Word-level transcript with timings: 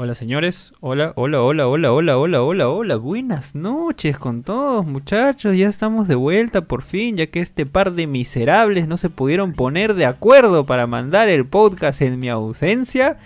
Hola 0.00 0.14
señores, 0.14 0.72
hola, 0.78 1.12
hola, 1.16 1.42
hola, 1.42 1.66
hola, 1.66 1.92
hola, 1.92 2.16
hola, 2.18 2.40
hola, 2.40 2.68
hola, 2.68 2.96
buenas 2.98 3.56
noches 3.56 4.16
con 4.16 4.44
todos 4.44 4.86
muchachos, 4.86 5.56
ya 5.56 5.66
estamos 5.66 6.06
de 6.06 6.14
vuelta 6.14 6.60
por 6.60 6.82
fin, 6.82 7.16
ya 7.16 7.26
que 7.26 7.40
este 7.40 7.66
par 7.66 7.90
de 7.90 8.06
miserables 8.06 8.86
no 8.86 8.96
se 8.96 9.10
pudieron 9.10 9.54
poner 9.54 9.94
de 9.94 10.06
acuerdo 10.06 10.66
para 10.66 10.86
mandar 10.86 11.28
el 11.28 11.44
podcast 11.46 12.00
en 12.00 12.20
mi 12.20 12.28
ausencia. 12.28 13.18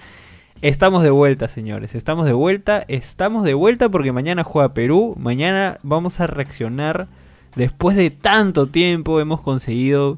Estamos 0.62 1.02
de 1.02 1.11
vuelta 1.11 1.46
señores, 1.46 1.95
estamos 1.95 2.24
de 2.24 2.32
vuelta, 2.32 2.86
estamos 2.89 3.45
de 3.45 3.52
vuelta 3.52 3.91
porque 3.91 4.12
mañana 4.12 4.43
juega 4.43 4.73
Perú, 4.73 5.14
mañana 5.18 5.79
vamos 5.82 6.20
a 6.20 6.27
reaccionar, 6.27 7.07
después 7.54 7.98
de 7.98 8.09
tanto 8.09 8.66
tiempo 8.66 9.20
hemos 9.20 9.43
conseguido 9.43 10.16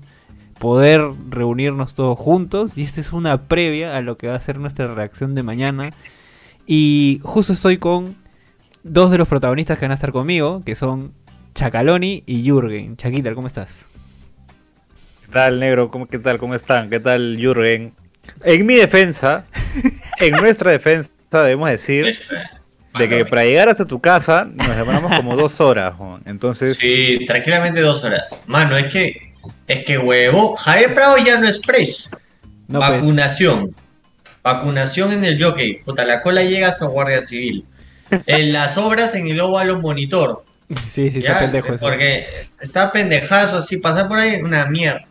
poder 0.61 1.03
reunirnos 1.31 1.95
todos 1.95 2.17
juntos. 2.17 2.79
Y 2.79 2.85
esta 2.85 3.01
es 3.01 3.13
una 3.13 3.49
previa 3.49 3.97
a 3.97 4.03
lo 4.03 4.17
que 4.17 4.29
va 4.29 4.37
a 4.37 4.41
ser 4.41 4.61
nuestra 4.61 4.95
reacción 4.95 5.35
de 5.35 5.43
mañana. 5.43 5.91
Y 6.67 7.21
justo 7.23 7.53
estoy 7.53 7.79
con 7.79 8.17
dos 8.83 9.11
de 9.11 9.19
los 9.19 9.29
protagonistas 9.29 9.79
que 9.79 9.85
van 9.85 9.93
a 9.93 9.95
estar 9.95 10.13
conmigo, 10.13 10.63
que 10.65 10.75
son 10.75 11.13
Chacaloni 11.55 12.23
y 12.27 12.43
Jürgen. 12.43 12.97
Chaquita, 12.97 13.35
¿cómo 13.35 13.47
estás? 13.47 13.85
¿Qué 15.27 15.33
tal, 15.33 15.61
negro? 15.61 15.91
¿Cómo, 15.91 16.07
¿Qué 16.07 16.19
tal? 16.19 16.39
¿Cómo 16.39 16.55
están? 16.55 16.91
¿Qué 16.91 17.01
tal, 17.01 17.37
Jürgen? 17.39 17.93
En 18.45 18.67
mi 18.67 18.75
defensa, 18.75 19.45
en 20.19 20.33
nuestra 20.41 20.71
defensa, 20.71 21.11
debemos 21.31 21.69
decir 21.71 22.17
de 22.99 23.09
que 23.09 23.25
para 23.25 23.45
llegar 23.45 23.69
hasta 23.69 23.85
tu 23.85 24.01
casa 24.01 24.45
nos 24.45 24.77
demoramos 24.77 25.15
como 25.17 25.37
dos 25.41 25.61
horas. 25.61 25.95
Entonces. 26.25 26.77
Sí, 26.77 27.25
tranquilamente 27.27 27.81
dos 27.81 28.05
horas. 28.05 28.23
Mano, 28.47 28.77
es 28.77 28.93
que, 28.93 29.33
es 29.67 29.85
que 29.85 29.99
huevo, 29.99 30.57
Javier 30.57 30.95
Prado 30.95 31.19
ya 31.19 31.39
no 31.39 31.49
es 31.49 31.61
fresh. 31.61 32.09
No, 32.69 32.81
pues. 32.81 33.05
Vacunación. 34.45 35.13
En 35.13 35.25
el 35.25 35.43
jockey. 35.43 35.79
Puta, 35.85 36.05
la 36.05 36.21
cola 36.23 36.43
llega 36.43 36.69
hasta 36.69 36.87
Guardia 36.87 37.23
Civil. 37.27 37.65
En 38.27 38.53
las 38.53 38.77
obras 38.79 39.15
en 39.15 39.27
el 39.29 39.41
óvalo 39.41 39.81
monitor. 39.81 40.45
Sí, 40.89 41.11
sí, 41.11 41.19
está 41.19 41.33
¿ya? 41.33 41.39
pendejo 41.41 41.75
eso. 41.75 41.85
Porque 41.85 42.27
está 42.61 42.93
pendejazo 42.93 43.59
así, 43.59 43.79
pasar 43.79 44.07
por 44.09 44.19
ahí, 44.19 44.41
una 44.41 44.67
mierda. 44.67 45.05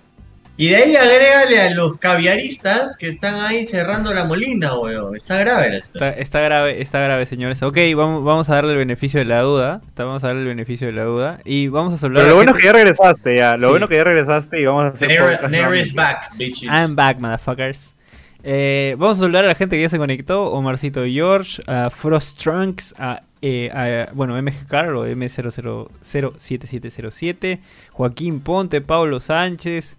Y 0.56 0.68
de 0.70 0.76
ahí 0.76 0.96
agrégale 0.96 1.60
a 1.62 1.70
los 1.72 1.98
caviaristas 1.98 2.96
que 2.96 3.08
están 3.08 3.40
ahí 3.40 3.66
cerrando 3.66 4.14
la 4.14 4.24
molina, 4.24 4.78
weón. 4.78 5.16
Está 5.16 5.38
grave 5.40 5.70
la 5.72 5.78
Está, 6.12 6.40
grave, 6.42 6.80
está 6.80 7.00
grave, 7.00 7.26
señores. 7.26 7.64
Ok, 7.64 7.78
vamos, 7.96 8.24
vamos 8.24 8.50
a 8.50 8.56
darle 8.56 8.74
el 8.74 8.78
beneficio 8.78 9.20
de 9.20 9.26
la 9.26 9.42
duda. 9.42 9.82
Está- 9.88 10.04
Vamos 10.04 10.24
a 10.24 10.28
darle 10.28 10.44
el 10.44 10.48
beneficio 10.50 10.86
de 10.86 10.94
la 10.94 11.04
duda. 11.06 11.40
Y 11.44 11.70
vamos 11.70 12.02
a 12.02 12.06
hablar. 12.06 12.22
Pero 12.24 12.30
lo 12.30 12.36
bueno 12.36 12.52
es 12.52 12.58
que 12.58 12.66
ya 12.66 12.74
regresaste, 12.74 13.36
ya. 13.36 13.58
Lo 13.58 13.68
Sí. 13.68 13.72
bueno 13.72 13.88
que 13.88 13.96
ya 13.96 14.04
regresaste 14.04 14.60
y 14.62 14.66
vamos 14.66 14.84
a 14.86 14.88
hacer. 14.90 15.50
Nero 15.50 15.76
is 15.76 15.92
back, 15.94 16.36
bitches. 16.38 16.70
I'm 16.70 16.96
back, 16.96 17.18
motherfuckers. 17.18 17.96
Eh, 18.44 18.96
vamos 18.98 19.18
a 19.18 19.22
saludar 19.22 19.46
a 19.46 19.48
la 19.48 19.56
gente 19.56 19.78
que 19.78 19.82
ya 19.82 19.90
se 19.90 19.98
conectó: 19.98 20.52
Omarcito 20.52 21.06
George, 21.06 21.62
a 21.66 21.90
Frost 21.90 22.40
Trunks, 22.42 22.94
a, 23.00 23.22
eh, 23.42 23.72
a, 23.72 24.12
bueno, 24.14 24.36
MG 24.42 24.68
Car 24.68 24.90
o 24.90 25.08
M0007707, 25.08 27.60
Joaquín 27.92 28.42
Ponte, 28.42 28.82
Pablo 28.82 29.22
Sánchez 29.22 29.96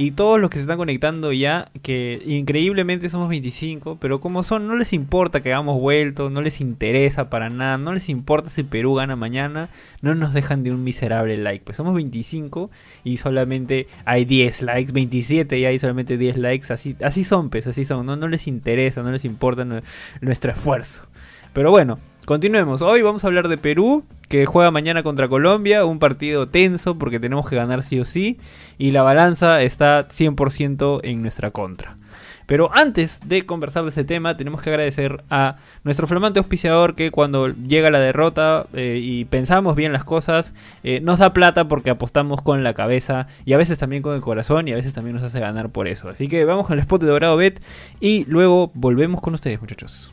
y 0.00 0.12
todos 0.12 0.38
los 0.38 0.48
que 0.48 0.58
se 0.58 0.60
están 0.62 0.76
conectando 0.76 1.32
ya. 1.32 1.72
Que 1.82 2.22
increíblemente 2.24 3.10
somos 3.10 3.28
25, 3.28 3.98
pero 4.00 4.20
como 4.20 4.44
son, 4.44 4.68
no 4.68 4.76
les 4.76 4.92
importa 4.92 5.40
que 5.40 5.52
hagamos 5.52 5.80
vuelto, 5.80 6.30
no 6.30 6.40
les 6.40 6.60
interesa 6.60 7.28
para 7.30 7.50
nada, 7.50 7.78
no 7.78 7.92
les 7.92 8.08
importa 8.08 8.48
si 8.48 8.62
Perú 8.62 8.94
gana 8.94 9.16
mañana, 9.16 9.70
no 10.00 10.14
nos 10.14 10.32
dejan 10.34 10.62
de 10.62 10.70
un 10.70 10.84
miserable 10.84 11.36
like. 11.36 11.64
Pues 11.64 11.76
somos 11.76 11.94
25 11.94 12.70
y 13.02 13.16
solamente 13.16 13.88
hay 14.04 14.24
10 14.24 14.62
likes, 14.62 14.92
27 14.92 15.58
y 15.58 15.64
hay 15.64 15.80
solamente 15.80 16.16
10 16.16 16.36
likes, 16.38 16.72
así, 16.72 16.94
así 17.02 17.24
son, 17.24 17.50
pues, 17.50 17.66
así 17.66 17.84
son, 17.84 18.06
no, 18.06 18.14
no 18.14 18.28
les 18.28 18.46
interesa, 18.46 19.02
no 19.02 19.10
les 19.10 19.24
importa 19.24 19.64
nu- 19.64 19.80
nuestro 20.20 20.52
esfuerzo. 20.52 21.06
Pero 21.52 21.72
bueno, 21.72 21.98
continuemos. 22.28 22.82
Hoy 22.82 23.00
vamos 23.00 23.24
a 23.24 23.28
hablar 23.28 23.48
de 23.48 23.56
Perú, 23.56 24.04
que 24.28 24.44
juega 24.44 24.70
mañana 24.70 25.02
contra 25.02 25.28
Colombia, 25.28 25.86
un 25.86 25.98
partido 25.98 26.46
tenso 26.46 26.98
porque 26.98 27.18
tenemos 27.18 27.48
que 27.48 27.56
ganar 27.56 27.82
sí 27.82 27.98
o 28.00 28.04
sí, 28.04 28.38
y 28.76 28.90
la 28.90 29.02
balanza 29.02 29.62
está 29.62 30.06
100% 30.08 31.00
en 31.04 31.22
nuestra 31.22 31.52
contra. 31.52 31.96
Pero 32.44 32.70
antes 32.74 33.26
de 33.26 33.46
conversar 33.46 33.84
de 33.84 33.88
ese 33.88 34.04
tema, 34.04 34.36
tenemos 34.36 34.60
que 34.60 34.68
agradecer 34.68 35.24
a 35.30 35.56
nuestro 35.84 36.06
flamante 36.06 36.38
auspiciador 36.38 36.94
que 36.96 37.10
cuando 37.10 37.48
llega 37.48 37.90
la 37.90 37.98
derrota 37.98 38.66
eh, 38.74 39.00
y 39.02 39.24
pensamos 39.24 39.74
bien 39.74 39.94
las 39.94 40.04
cosas, 40.04 40.52
eh, 40.82 41.00
nos 41.00 41.20
da 41.20 41.32
plata 41.32 41.66
porque 41.66 41.88
apostamos 41.88 42.42
con 42.42 42.62
la 42.62 42.74
cabeza 42.74 43.26
y 43.46 43.54
a 43.54 43.56
veces 43.56 43.78
también 43.78 44.02
con 44.02 44.14
el 44.14 44.20
corazón 44.20 44.68
y 44.68 44.72
a 44.72 44.76
veces 44.76 44.92
también 44.92 45.16
nos 45.16 45.24
hace 45.24 45.40
ganar 45.40 45.70
por 45.70 45.88
eso. 45.88 46.10
Así 46.10 46.28
que 46.28 46.44
vamos 46.44 46.66
con 46.66 46.74
el 46.74 46.80
spot 46.80 47.00
de 47.00 47.08
Dorado 47.08 47.38
Bet 47.38 47.62
y 48.00 48.26
luego 48.26 48.70
volvemos 48.74 49.22
con 49.22 49.32
ustedes, 49.32 49.62
muchachos. 49.62 50.10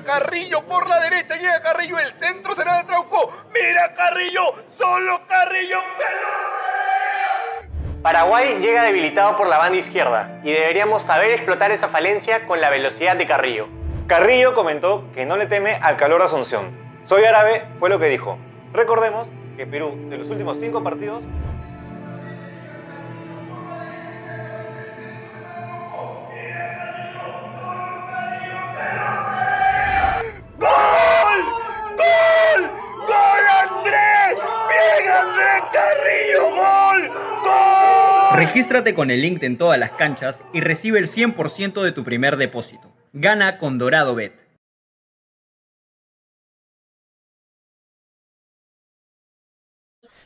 Carrillo 0.00 0.62
por 0.62 0.88
la 0.88 1.00
derecha, 1.00 1.36
llega 1.36 1.60
Carrillo, 1.60 1.98
el 1.98 2.12
centro 2.14 2.54
será 2.54 2.78
de 2.78 2.84
Trauco. 2.84 3.30
Mira 3.52 3.92
Carrillo, 3.94 4.54
solo 4.78 5.20
Carrillo, 5.28 5.78
Paraguay 8.02 8.58
llega 8.60 8.82
debilitado 8.82 9.36
por 9.36 9.46
la 9.46 9.58
banda 9.58 9.78
izquierda 9.78 10.40
y 10.42 10.50
deberíamos 10.50 11.04
saber 11.04 11.30
explotar 11.30 11.70
esa 11.70 11.88
falencia 11.88 12.46
con 12.46 12.60
la 12.60 12.68
velocidad 12.68 13.16
de 13.16 13.26
Carrillo. 13.26 13.68
Carrillo 14.08 14.54
comentó 14.54 15.04
que 15.14 15.24
no 15.24 15.36
le 15.36 15.46
teme 15.46 15.76
al 15.76 15.96
calor 15.96 16.18
de 16.18 16.24
Asunción. 16.24 16.70
Soy 17.04 17.24
árabe, 17.24 17.64
fue 17.78 17.90
lo 17.90 18.00
que 18.00 18.06
dijo. 18.06 18.38
Recordemos 18.72 19.30
que 19.56 19.68
Perú, 19.68 19.94
de 20.08 20.18
los 20.18 20.28
últimos 20.30 20.58
cinco 20.58 20.82
partidos, 20.82 21.22
Regístrate 38.34 38.94
con 38.94 39.10
el 39.10 39.20
link 39.20 39.42
en 39.42 39.58
todas 39.58 39.78
las 39.78 39.90
canchas 39.92 40.42
y 40.52 40.60
recibe 40.60 40.98
el 40.98 41.06
100% 41.06 41.82
de 41.82 41.92
tu 41.92 42.02
primer 42.02 42.36
depósito. 42.36 42.92
Gana 43.12 43.58
con 43.58 43.78
Dorado 43.78 44.14
Bet. 44.14 44.32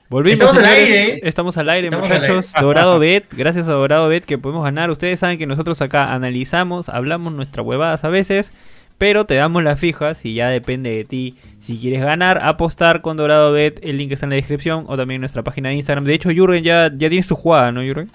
Volvimos, 0.08 0.34
Estamos 0.38 0.56
al 0.58 0.64
señores. 0.64 0.88
aire. 0.88 1.20
Estamos 1.28 1.56
al 1.58 1.68
aire, 1.68 1.86
Estamos 1.88 2.10
al 2.10 2.18
muchachos. 2.20 2.52
Dorado 2.60 2.98
Bet, 3.00 3.24
gracias 3.32 3.66
a 3.68 3.72
Dorado 3.72 4.08
Bet 4.08 4.24
que 4.24 4.38
podemos 4.38 4.62
ganar. 4.62 4.90
Ustedes 4.90 5.18
saben 5.18 5.36
que 5.36 5.46
nosotros 5.46 5.82
acá 5.82 6.12
analizamos, 6.14 6.88
hablamos 6.88 7.32
nuestras 7.32 7.66
huevadas 7.66 8.04
a 8.04 8.08
veces, 8.08 8.52
pero 8.98 9.26
te 9.26 9.34
damos 9.34 9.62
las 9.62 9.78
fijas 9.78 10.24
y 10.24 10.34
ya 10.34 10.48
depende 10.48 10.90
de 10.90 11.04
ti. 11.04 11.36
Si 11.58 11.78
quieres 11.78 12.02
ganar, 12.02 12.40
apostar 12.42 13.02
con 13.02 13.16
Dorado 13.16 13.52
Bet, 13.52 13.80
el 13.82 13.98
link 13.98 14.12
está 14.12 14.26
en 14.26 14.30
la 14.30 14.36
descripción 14.36 14.84
o 14.88 14.96
también 14.96 15.16
en 15.16 15.22
nuestra 15.22 15.42
página 15.42 15.68
de 15.68 15.76
Instagram. 15.76 16.04
De 16.04 16.14
hecho, 16.14 16.30
Jurgen 16.34 16.64
ya, 16.64 16.90
ya 16.94 17.08
tiene 17.08 17.22
su 17.22 17.36
jugada, 17.36 17.72
¿no, 17.72 17.82
Jurgen? 17.82 18.10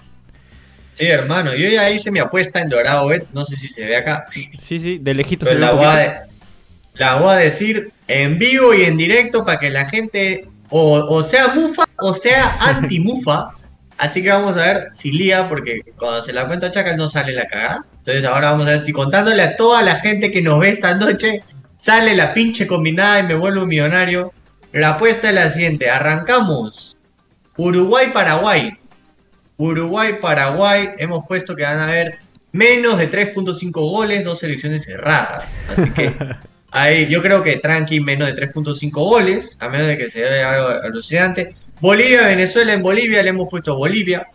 Sí, 0.93 1.07
hermano, 1.07 1.53
yo 1.55 1.69
ya 1.69 1.89
hice 1.89 2.11
mi 2.11 2.19
apuesta 2.19 2.61
en 2.61 2.69
Dorado 2.69 3.07
Bet, 3.07 3.27
no 3.33 3.45
sé 3.45 3.55
si 3.55 3.67
se 3.67 3.85
ve 3.85 3.95
acá. 3.95 4.25
Sí, 4.59 4.79
sí, 4.79 4.97
de 4.99 5.13
lejito 5.13 5.45
Pero 5.45 5.59
se 5.59 5.59
ve 5.59 5.65
la 5.65 5.71
voy, 5.73 5.85
a, 5.85 6.23
la 6.95 7.15
voy 7.15 7.33
a 7.33 7.37
decir 7.37 7.91
en 8.07 8.37
vivo 8.37 8.73
y 8.73 8.83
en 8.83 8.97
directo 8.97 9.45
para 9.45 9.59
que 9.59 9.69
la 9.69 9.85
gente 9.85 10.47
o, 10.69 10.93
o 10.93 11.23
sea 11.23 11.49
mufa 11.49 11.85
o 11.97 12.13
sea 12.13 12.57
anti-mufa. 12.59 13.51
Así 13.97 14.23
que 14.23 14.29
vamos 14.29 14.53
a 14.53 14.65
ver 14.65 14.87
si 14.91 15.11
lía, 15.11 15.47
porque 15.47 15.81
cuando 15.95 16.23
se 16.23 16.33
la 16.33 16.47
cuento 16.47 16.65
a 16.65 16.71
Chacal 16.71 16.97
no 16.97 17.07
sale 17.07 17.33
la 17.33 17.45
cagada. 17.45 17.85
Entonces 18.01 18.25
ahora 18.25 18.51
vamos 18.51 18.65
a 18.65 18.71
ver 18.71 18.79
si 18.79 18.91
contándole 18.91 19.43
a 19.43 19.55
toda 19.55 19.83
la 19.83 19.97
gente 19.97 20.31
que 20.31 20.41
nos 20.41 20.59
ve 20.59 20.71
esta 20.71 20.95
noche, 20.95 21.43
sale 21.75 22.15
la 22.15 22.33
pinche 22.33 22.65
combinada 22.65 23.19
y 23.19 23.23
me 23.23 23.35
vuelvo 23.35 23.61
un 23.61 23.69
millonario. 23.69 24.33
La 24.71 24.91
apuesta 24.91 25.29
es 25.29 25.35
la 25.35 25.49
siguiente, 25.51 25.87
arrancamos. 25.87 26.97
Uruguay-Paraguay. 27.57 28.71
Uruguay-Paraguay, 29.57 30.89
hemos 30.97 31.27
puesto 31.27 31.55
que 31.55 31.61
van 31.61 31.77
a 31.77 31.87
haber 31.87 32.17
menos 32.51 32.97
de 32.97 33.09
3.5 33.09 33.71
goles, 33.71 34.23
dos 34.23 34.39
selecciones 34.39 34.83
cerradas. 34.85 35.47
Así 35.69 35.91
que 35.91 36.11
ahí 36.71 37.07
yo 37.07 37.21
creo 37.21 37.43
que 37.43 37.57
tranqui, 37.57 37.99
menos 37.99 38.33
de 38.33 38.35
3.5 38.35 38.91
goles, 38.93 39.57
a 39.61 39.69
menos 39.69 39.85
de 39.85 39.97
que 39.99 40.09
se 40.09 40.21
vea 40.21 40.53
algo 40.53 40.69
alucinante. 40.69 41.53
Bolivia-Venezuela, 41.79 42.73
en 42.73 42.81
Bolivia 42.81 43.21
le 43.21 43.29
hemos 43.29 43.47
puesto 43.47 43.75
Bolivia. 43.75 44.25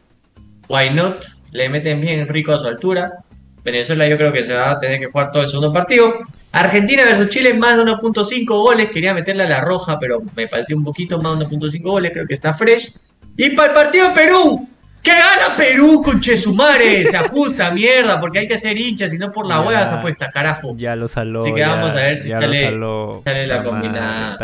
Why 0.68 0.90
not? 0.90 1.24
Le 1.50 1.68
meten 1.68 2.00
bien 2.00 2.28
rico 2.28 2.52
a 2.52 2.60
su 2.60 2.66
altura. 2.66 3.24
Venezuela 3.66 4.06
yo 4.06 4.16
creo 4.16 4.32
que 4.32 4.44
se 4.44 4.54
va 4.54 4.70
a 4.70 4.78
tener 4.78 5.00
que 5.00 5.06
jugar 5.06 5.32
todo 5.32 5.42
el 5.42 5.48
segundo 5.48 5.72
partido. 5.72 6.14
Argentina 6.52 7.04
versus 7.04 7.28
Chile, 7.28 7.52
más 7.52 7.76
de 7.76 7.82
1.5 7.82 8.46
goles. 8.46 8.90
Quería 8.90 9.12
meterle 9.12 9.42
a 9.42 9.48
la 9.48 9.60
roja, 9.60 9.98
pero 9.98 10.22
me 10.36 10.46
palteé 10.46 10.76
un 10.76 10.84
poquito, 10.84 11.20
más 11.20 11.36
de 11.36 11.46
1.5 11.46 11.82
goles. 11.82 12.12
Creo 12.12 12.28
que 12.28 12.34
está 12.34 12.54
fresh. 12.54 12.94
Y 13.36 13.50
para 13.50 13.70
el 13.70 13.74
partido 13.74 14.14
Perú, 14.14 14.68
¿Qué 15.06 15.12
gana 15.12 15.56
Perú, 15.56 16.02
conchesumare? 16.02 17.06
Se 17.06 17.16
ajusta, 17.16 17.70
mierda, 17.74 18.18
porque 18.20 18.40
hay 18.40 18.48
que 18.48 18.58
ser 18.58 18.76
hinchas 18.76 19.14
y 19.14 19.18
no 19.18 19.30
por 19.30 19.46
la 19.46 19.60
hueva 19.60 19.86
se 19.86 19.94
apuesta, 19.94 20.28
carajo. 20.30 20.74
Ya 20.76 20.96
lo 20.96 21.06
saló. 21.06 21.42
Así 21.42 21.52
que 21.54 21.60
ya- 21.60 21.76
vamos 21.76 21.90
a 21.92 21.94
ver 21.94 22.16
si 22.18 22.28
sale- 22.30 22.64
saló. 22.64 23.22
sale 23.24 23.46
la 23.46 23.62
combinada, 23.62 24.36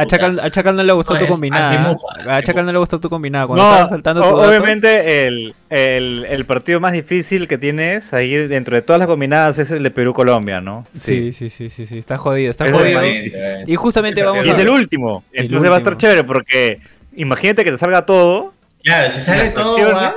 a 0.00 0.06
Chacal, 0.06 0.40
a 0.40 0.50
Chacal 0.50 0.76
no 0.76 0.82
le 0.82 0.92
gustó 0.94 1.12
No, 1.14 1.20
tu 1.20 1.26
combinada. 1.26 1.70
antimufa, 1.70 2.36
A 2.36 2.42
Chacal 2.42 2.64
no 2.64 2.72
le 2.72 2.78
gustó 2.78 2.98
tu 3.00 3.10
combinada. 3.10 3.46
Cuando 3.46 3.62
No, 3.64 3.70
estaban 3.70 3.90
saltando 3.90 4.22
o- 4.24 4.48
obviamente 4.48 5.26
el, 5.26 5.54
el, 5.68 6.26
el 6.28 6.44
partido 6.46 6.80
más 6.80 6.92
difícil 6.92 7.46
que 7.46 7.58
tienes 7.58 8.14
ahí 8.14 8.34
dentro 8.48 8.74
de 8.76 8.80
todas 8.82 8.98
las 8.98 9.06
combinadas 9.08 9.58
es 9.58 9.70
el 9.70 9.82
de 9.82 9.90
Perú-Colombia, 9.90 10.60
¿no? 10.62 10.84
Sí, 10.94 11.32
sí, 11.32 11.50
sí, 11.50 11.68
sí, 11.68 11.84
sí. 11.84 11.98
Está 11.98 12.16
jodido, 12.16 12.50
está 12.50 12.64
Es 12.66 12.72
jodido. 12.72 12.98
Obviamente, 13.00 13.64
Y 13.66 13.76
justamente 13.76 14.20
Sí, 14.22 14.26
vamos 14.26 14.46
Y 14.46 14.48
a 14.48 14.52
es 14.52 14.58
el 14.58 14.70
último. 14.70 15.22
El 15.32 15.44
Entonces 15.46 15.70
va 15.70 15.74
a 15.74 15.78
estar 15.78 15.96
chévere 15.98 16.24
porque 16.24 16.80
imagínate 17.14 17.62
que 17.64 17.72
te 17.72 17.78
salga 17.78 18.06
todo. 18.06 18.54
Claro, 18.82 19.12
si 19.12 19.20
sale 19.22 19.44
Las 19.46 19.54
todo, 19.54 19.78
va. 19.94 20.02
las 20.02 20.14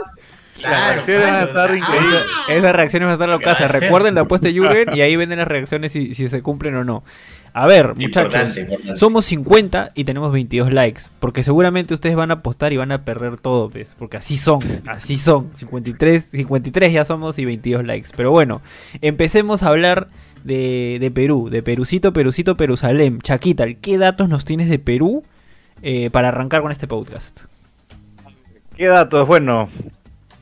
Claro, 0.59 0.93
reacciones 0.93 1.23
van 1.25 1.35
a 1.35 1.41
estar 1.43 1.53
claro. 1.53 1.75
increíbles. 1.75 2.21
Ah, 2.47 2.53
Esas 2.53 2.75
reacciones 2.75 3.05
van 3.07 3.11
a 3.11 3.13
estar 3.13 3.27
¿Qué 3.27 3.45
va 3.45 3.51
locas. 3.53 3.71
Recuerden 3.81 4.15
la 4.15 4.21
apuesta 4.21 4.47
de 4.47 4.53
Jürgen 4.53 4.95
y 4.95 5.01
ahí 5.01 5.15
venden 5.15 5.39
las 5.39 5.47
reacciones 5.47 5.91
si, 5.91 6.13
si 6.15 6.27
se 6.29 6.41
cumplen 6.41 6.75
o 6.75 6.83
no. 6.83 7.03
A 7.53 7.67
ver, 7.67 7.95
muchachos, 7.95 8.33
Importante, 8.33 8.61
importante. 8.61 8.95
somos 8.99 9.23
50 9.25 9.91
y 9.95 10.03
tenemos 10.03 10.31
22 10.33 10.73
likes. 10.73 11.03
Porque 11.19 11.41
seguramente 11.43 11.93
ustedes 11.93 12.15
van 12.17 12.31
a 12.31 12.35
apostar 12.35 12.73
y 12.73 12.77
van 12.77 12.91
a 12.91 13.05
perder 13.05 13.37
todo, 13.37 13.69
¿ves? 13.69 13.95
Porque 13.97 14.17
así 14.17 14.35
son, 14.37 14.81
así 14.87 15.17
son. 15.17 15.51
53, 15.53 16.23
53 16.31 16.91
ya 16.93 17.05
somos 17.05 17.37
y 17.39 17.45
22 17.45 17.85
likes. 17.85 18.09
Pero 18.15 18.31
bueno, 18.31 18.61
empecemos 19.01 19.63
a 19.63 19.67
hablar 19.67 20.07
de, 20.43 20.97
de 20.99 21.11
Perú, 21.11 21.49
de 21.49 21.63
Perucito, 21.63 22.11
Perucito, 22.11 22.55
Perusalem. 22.55 23.19
Chaquita, 23.21 23.65
¿qué 23.75 23.97
datos 23.97 24.27
nos 24.27 24.43
tienes 24.43 24.67
de 24.69 24.79
Perú 24.79 25.23
eh, 25.81 26.09
para 26.09 26.29
arrancar 26.29 26.61
con 26.61 26.71
este 26.73 26.87
podcast? 26.87 27.41
¿Qué 28.77 28.87
datos? 28.87 29.27
Bueno, 29.27 29.69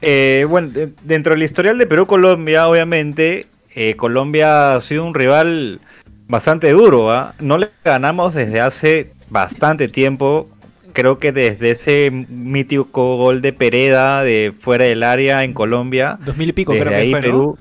eh, 0.01 0.45
bueno, 0.49 0.69
de- 0.69 0.91
dentro 1.03 1.33
del 1.33 1.43
historial 1.43 1.77
de 1.77 1.85
Perú-Colombia, 1.85 2.67
obviamente, 2.67 3.45
eh, 3.75 3.95
Colombia 3.95 4.75
ha 4.75 4.81
sido 4.81 5.05
un 5.05 5.13
rival 5.13 5.79
bastante 6.27 6.71
duro. 6.71 7.11
¿ah? 7.11 7.35
No 7.39 7.57
le 7.57 7.69
ganamos 7.83 8.33
desde 8.33 8.59
hace 8.59 9.11
bastante 9.29 9.87
tiempo. 9.87 10.49
Creo 10.93 11.17
que 11.19 11.31
desde 11.31 11.71
ese 11.71 12.11
mítico 12.11 13.17
gol 13.17 13.41
de 13.41 13.53
Pereda 13.53 14.23
de 14.23 14.53
fuera 14.61 14.85
del 14.85 15.03
área 15.03 15.43
en 15.43 15.53
Colombia. 15.53 16.17
2000 16.23 16.49
y 16.49 16.53
pico 16.53 16.73
desde 16.73 16.85
creo 16.85 16.95
que 16.97 17.01
ahí 17.03 17.11
fue, 17.11 17.19
¿no? 17.21 17.25
Perú. 17.25 17.57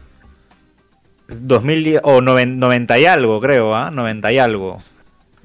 2000 1.28 2.00
o 2.02 2.20
noven- 2.20 2.58
90 2.58 2.98
y 2.98 3.06
algo, 3.06 3.40
creo, 3.40 3.74
¿ah? 3.74 3.90
90 3.90 4.32
y 4.32 4.38
algo. 4.38 4.78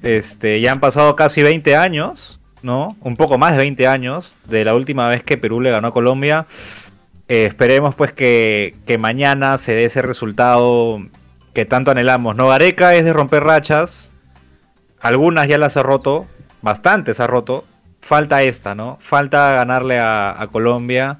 Este, 0.02 0.60
ya 0.60 0.72
han 0.72 0.80
pasado 0.80 1.16
casi 1.16 1.42
20 1.42 1.76
años, 1.76 2.37
¿no? 2.62 2.96
Un 3.00 3.16
poco 3.16 3.38
más 3.38 3.52
de 3.52 3.58
20 3.58 3.86
años 3.86 4.36
de 4.46 4.64
la 4.64 4.74
última 4.74 5.08
vez 5.08 5.22
que 5.22 5.36
Perú 5.38 5.60
le 5.60 5.70
ganó 5.70 5.88
a 5.88 5.92
Colombia. 5.92 6.46
Eh, 7.28 7.44
esperemos 7.44 7.94
pues 7.94 8.12
que, 8.12 8.76
que 8.86 8.98
mañana 8.98 9.58
se 9.58 9.72
dé 9.72 9.84
ese 9.84 10.02
resultado 10.02 11.00
que 11.54 11.64
tanto 11.64 11.90
anhelamos, 11.90 12.36
¿no? 12.36 12.48
Gareca 12.48 12.94
es 12.94 13.04
de 13.04 13.12
romper 13.12 13.44
rachas. 13.44 14.10
Algunas 15.00 15.48
ya 15.48 15.58
las 15.58 15.76
ha 15.76 15.82
roto, 15.82 16.26
bastantes 16.62 17.20
ha 17.20 17.26
roto. 17.26 17.64
Falta 18.00 18.42
esta, 18.42 18.74
¿no? 18.74 18.98
Falta 19.00 19.52
ganarle 19.54 19.98
a, 19.98 20.40
a 20.40 20.46
Colombia. 20.48 21.18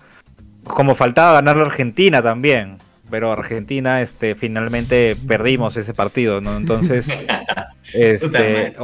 Como 0.65 0.95
faltaba 0.95 1.35
ganarle 1.35 1.63
a 1.63 1.67
Argentina 1.67 2.23
también. 2.23 2.79
Pero 3.11 3.33
Argentina, 3.33 4.03
este, 4.03 4.35
finalmente 4.35 5.17
perdimos 5.27 5.77
ese 5.77 5.95
partido, 5.95 6.41
¿no? 6.41 6.57
Entonces, 6.57 7.09
este, 7.95 8.77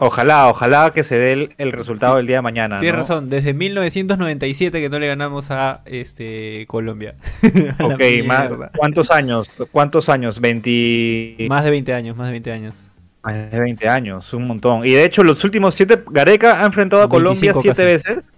ojalá, 0.00 0.48
ojalá 0.48 0.90
que 0.90 1.04
se 1.04 1.16
dé 1.16 1.32
el, 1.32 1.54
el 1.58 1.72
resultado 1.72 2.18
el 2.18 2.26
día 2.26 2.36
de 2.36 2.42
mañana. 2.42 2.78
Tienes 2.78 2.94
¿no? 2.94 2.98
razón, 3.00 3.30
desde 3.30 3.54
1997 3.54 4.80
que 4.80 4.88
no 4.88 4.98
le 4.98 5.06
ganamos 5.06 5.50
a 5.50 5.82
este 5.84 6.66
Colombia. 6.66 7.14
A 7.78 7.84
Ok. 7.84 8.02
¿cuántos 8.76 9.10
años? 9.10 9.48
¿Cuántos 9.70 10.08
años? 10.08 10.40
20... 10.40 11.46
Más 11.48 11.64
de 11.64 11.70
20 11.70 11.94
años, 11.94 12.16
más 12.16 12.26
de 12.26 12.32
20 12.32 12.52
años. 12.52 12.74
Más 13.22 13.50
de 13.50 13.60
20 13.60 13.88
años, 13.88 14.32
un 14.32 14.46
montón. 14.46 14.84
Y 14.84 14.92
de 14.92 15.04
hecho, 15.04 15.22
los 15.22 15.44
últimos 15.44 15.74
siete. 15.74 16.02
Gareca 16.10 16.62
ha 16.62 16.66
enfrentado 16.66 17.02
a 17.02 17.08
Colombia 17.08 17.52
25 17.52 17.62
siete 17.62 17.94
casi. 18.02 18.12
veces. 18.12 18.32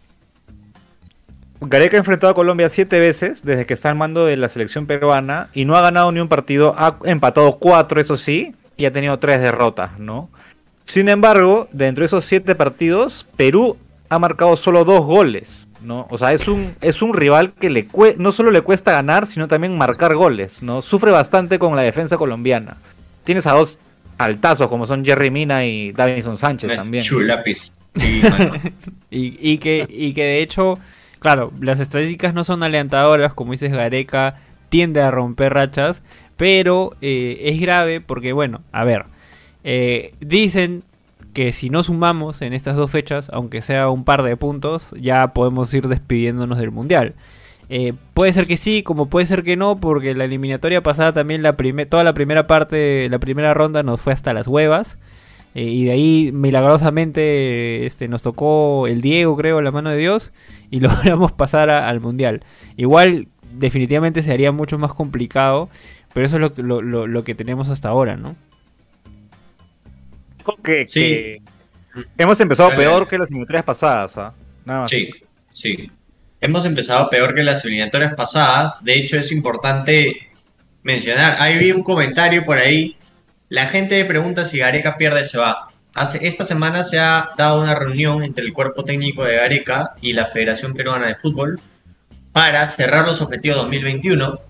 Gareca 1.60 1.96
ha 1.96 2.00
enfrentado 2.00 2.32
a 2.32 2.34
Colombia 2.34 2.68
siete 2.68 2.98
veces 2.98 3.44
desde 3.44 3.66
que 3.66 3.74
está 3.74 3.88
al 3.88 3.94
mando 3.94 4.26
de 4.26 4.36
la 4.36 4.48
selección 4.48 4.86
peruana 4.86 5.48
y 5.54 5.64
no 5.64 5.76
ha 5.76 5.80
ganado 5.80 6.10
ni 6.10 6.18
un 6.18 6.28
partido. 6.28 6.74
Ha 6.76 6.98
empatado 7.04 7.58
cuatro, 7.58 8.00
eso 8.00 8.16
sí, 8.16 8.54
y 8.76 8.84
ha 8.86 8.92
tenido 8.92 9.18
tres 9.20 9.40
derrotas, 9.40 9.98
¿no? 9.98 10.28
Sin 10.92 11.08
embargo, 11.08 11.68
dentro 11.72 12.02
de 12.02 12.06
esos 12.06 12.26
siete 12.26 12.54
partidos, 12.54 13.24
Perú 13.36 13.78
ha 14.10 14.18
marcado 14.18 14.56
solo 14.58 14.84
dos 14.84 15.00
goles, 15.06 15.66
¿no? 15.80 16.06
O 16.10 16.18
sea, 16.18 16.32
es 16.32 16.46
un, 16.48 16.74
es 16.82 17.00
un 17.00 17.14
rival 17.14 17.52
que 17.58 17.70
le 17.70 17.88
cue- 17.88 18.16
no 18.18 18.30
solo 18.30 18.50
le 18.50 18.60
cuesta 18.60 18.92
ganar, 18.92 19.26
sino 19.26 19.48
también 19.48 19.78
marcar 19.78 20.14
goles, 20.14 20.62
¿no? 20.62 20.82
Sufre 20.82 21.10
bastante 21.10 21.58
con 21.58 21.74
la 21.76 21.82
defensa 21.82 22.18
colombiana. 22.18 22.76
Tienes 23.24 23.46
a 23.46 23.52
dos 23.52 23.78
altazos 24.18 24.68
como 24.68 24.86
son 24.86 25.02
Jerry 25.02 25.30
Mina 25.30 25.64
y 25.64 25.92
Davinson 25.92 26.36
Sánchez 26.36 26.76
también. 26.76 27.02
Chulapis. 27.04 27.72
Sí, 27.96 28.20
mano. 28.30 28.52
Y, 29.10 29.38
y 29.40 29.56
que, 29.58 29.86
y 29.88 30.12
que 30.12 30.24
de 30.24 30.42
hecho, 30.42 30.78
claro, 31.20 31.52
las 31.58 31.80
estadísticas 31.80 32.34
no 32.34 32.44
son 32.44 32.62
alentadoras, 32.62 33.32
como 33.32 33.52
dices 33.52 33.72
Gareca, 33.72 34.40
tiende 34.68 35.00
a 35.00 35.10
romper 35.10 35.54
rachas, 35.54 36.02
pero 36.36 36.92
eh, 37.00 37.40
es 37.44 37.58
grave 37.62 38.02
porque, 38.02 38.34
bueno, 38.34 38.60
a 38.72 38.84
ver, 38.84 39.04
eh, 39.64 40.12
dicen 40.20 40.82
que 41.34 41.52
si 41.52 41.70
no 41.70 41.82
sumamos 41.82 42.42
en 42.42 42.52
estas 42.52 42.76
dos 42.76 42.90
fechas, 42.90 43.30
aunque 43.32 43.62
sea 43.62 43.88
un 43.88 44.04
par 44.04 44.22
de 44.22 44.36
puntos, 44.36 44.94
ya 45.00 45.28
podemos 45.32 45.72
ir 45.72 45.88
despidiéndonos 45.88 46.58
del 46.58 46.70
Mundial. 46.70 47.14
Eh, 47.68 47.94
puede 48.12 48.32
ser 48.34 48.46
que 48.46 48.58
sí, 48.58 48.82
como 48.82 49.06
puede 49.06 49.24
ser 49.24 49.42
que 49.44 49.56
no, 49.56 49.78
porque 49.78 50.14
la 50.14 50.24
eliminatoria 50.24 50.82
pasada 50.82 51.12
también 51.12 51.42
la 51.42 51.56
toda 51.88 52.04
la 52.04 52.12
primera 52.12 52.46
parte, 52.46 53.08
la 53.08 53.18
primera 53.18 53.54
ronda 53.54 53.82
nos 53.82 54.00
fue 54.00 54.12
hasta 54.12 54.34
las 54.34 54.46
huevas. 54.46 54.98
Eh, 55.54 55.64
y 55.64 55.84
de 55.84 55.92
ahí 55.92 56.30
milagrosamente 56.32 57.86
este, 57.86 58.08
nos 58.08 58.22
tocó 58.22 58.86
el 58.86 59.00
Diego, 59.00 59.36
creo, 59.36 59.60
la 59.62 59.70
mano 59.70 59.90
de 59.90 59.98
Dios, 59.98 60.32
y 60.70 60.80
logramos 60.80 61.32
pasar 61.32 61.70
a- 61.70 61.88
al 61.88 62.00
Mundial. 62.00 62.42
Igual 62.76 63.28
definitivamente 63.54 64.22
sería 64.22 64.52
mucho 64.52 64.78
más 64.78 64.92
complicado, 64.92 65.68
pero 66.12 66.26
eso 66.26 66.36
es 66.36 66.58
lo 66.58 67.24
que 67.24 67.34
tenemos 67.34 67.68
hasta 67.70 67.88
ahora, 67.88 68.16
¿no? 68.16 68.34
Que, 70.62 70.86
Sí. 70.86 71.00
que 71.00 71.42
hemos 72.18 72.40
empezado 72.40 72.70
peor 72.76 73.08
que 73.08 73.18
las 73.18 73.28
eliminatorias 73.30 73.64
pasadas, 73.64 74.16
¿ah? 74.16 74.32
Nada 74.64 74.80
más. 74.80 74.90
Sí, 74.90 75.10
sí. 75.50 75.90
Hemos 76.40 76.64
empezado 76.64 77.08
peor 77.10 77.34
que 77.34 77.42
las 77.44 77.64
eliminatorias 77.64 78.14
pasadas. 78.14 78.82
De 78.84 78.94
hecho, 78.94 79.16
es 79.16 79.30
importante 79.30 80.28
mencionar. 80.82 81.36
Ahí 81.38 81.58
vi 81.58 81.72
un 81.72 81.82
comentario 81.82 82.44
por 82.44 82.58
ahí. 82.58 82.96
La 83.48 83.66
gente 83.66 84.04
pregunta 84.04 84.44
si 84.44 84.58
Gareca 84.58 84.96
pierde 84.96 85.24
se 85.24 85.38
va. 85.38 85.68
Hace, 85.94 86.26
esta 86.26 86.46
semana 86.46 86.84
se 86.84 86.98
ha 86.98 87.30
dado 87.36 87.60
una 87.60 87.74
reunión 87.74 88.22
entre 88.22 88.44
el 88.44 88.52
cuerpo 88.54 88.82
técnico 88.84 89.24
de 89.24 89.36
Gareca 89.36 89.94
y 90.00 90.14
la 90.14 90.26
Federación 90.26 90.72
Peruana 90.72 91.06
de 91.08 91.16
Fútbol 91.16 91.60
para 92.32 92.66
cerrar 92.66 93.06
los 93.06 93.20
objetivos 93.20 93.58
2021, 93.58 94.40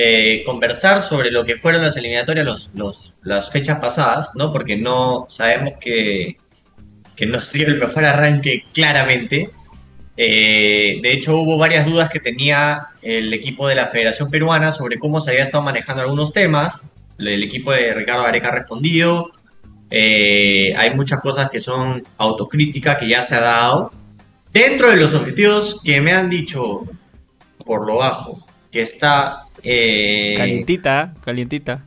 eh, 0.00 0.44
conversar 0.46 1.02
sobre 1.02 1.32
lo 1.32 1.44
que 1.44 1.56
fueron 1.56 1.82
las 1.82 1.96
eliminatorias 1.96 2.46
los, 2.46 2.70
los- 2.74 3.14
las 3.22 3.50
fechas 3.50 3.80
pasadas, 3.80 4.30
¿no? 4.36 4.52
Porque 4.52 4.76
no 4.76 5.26
sabemos 5.28 5.72
que, 5.80 6.36
que 7.16 7.26
no 7.26 7.38
ha 7.38 7.42
el 7.52 7.78
mejor 7.78 8.04
arranque 8.04 8.62
claramente. 8.72 9.50
Eh, 10.16 11.00
de 11.02 11.12
hecho, 11.12 11.36
hubo 11.38 11.58
varias 11.58 11.84
dudas 11.84 12.10
que 12.10 12.20
tenía 12.20 12.88
el 13.02 13.34
equipo 13.34 13.66
de 13.66 13.74
la 13.74 13.86
Federación 13.86 14.30
Peruana 14.30 14.72
sobre 14.72 15.00
cómo 15.00 15.20
se 15.20 15.30
había 15.32 15.42
estado 15.42 15.64
manejando 15.64 16.02
algunos 16.02 16.32
temas. 16.32 16.88
El 17.18 17.42
equipo 17.42 17.72
de 17.72 17.92
Ricardo 17.92 18.22
Gareca 18.22 18.48
ha 18.48 18.52
respondido. 18.52 19.32
Eh, 19.90 20.74
hay 20.76 20.94
muchas 20.94 21.20
cosas 21.20 21.50
que 21.50 21.60
son 21.60 22.04
autocrítica 22.18 22.98
que 22.98 23.08
ya 23.08 23.22
se 23.22 23.34
ha 23.34 23.40
dado. 23.40 23.90
Dentro 24.52 24.90
de 24.90 24.96
los 24.96 25.12
objetivos 25.12 25.80
que 25.82 26.00
me 26.00 26.12
han 26.12 26.30
dicho 26.30 26.84
por 27.66 27.84
lo 27.84 27.96
bajo, 27.96 28.38
que 28.70 28.82
está 28.82 29.42
eh, 29.62 30.34
Calientita, 30.36 31.14
calientita. 31.24 31.82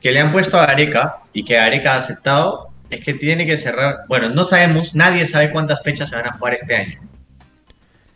que 0.00 0.10
le 0.12 0.20
han 0.20 0.32
puesto 0.32 0.58
a 0.58 0.66
Gareca 0.66 1.18
y 1.32 1.44
que 1.44 1.54
Gareca 1.54 1.94
ha 1.94 1.96
aceptado, 1.98 2.70
es 2.90 3.04
que 3.04 3.14
tiene 3.14 3.46
que 3.46 3.56
cerrar. 3.56 4.00
Bueno, 4.08 4.28
no 4.30 4.44
sabemos, 4.44 4.94
nadie 4.94 5.24
sabe 5.26 5.50
cuántas 5.50 5.82
fechas 5.82 6.10
se 6.10 6.16
van 6.16 6.26
a 6.26 6.32
jugar 6.32 6.54
este 6.54 6.74
año. 6.76 7.00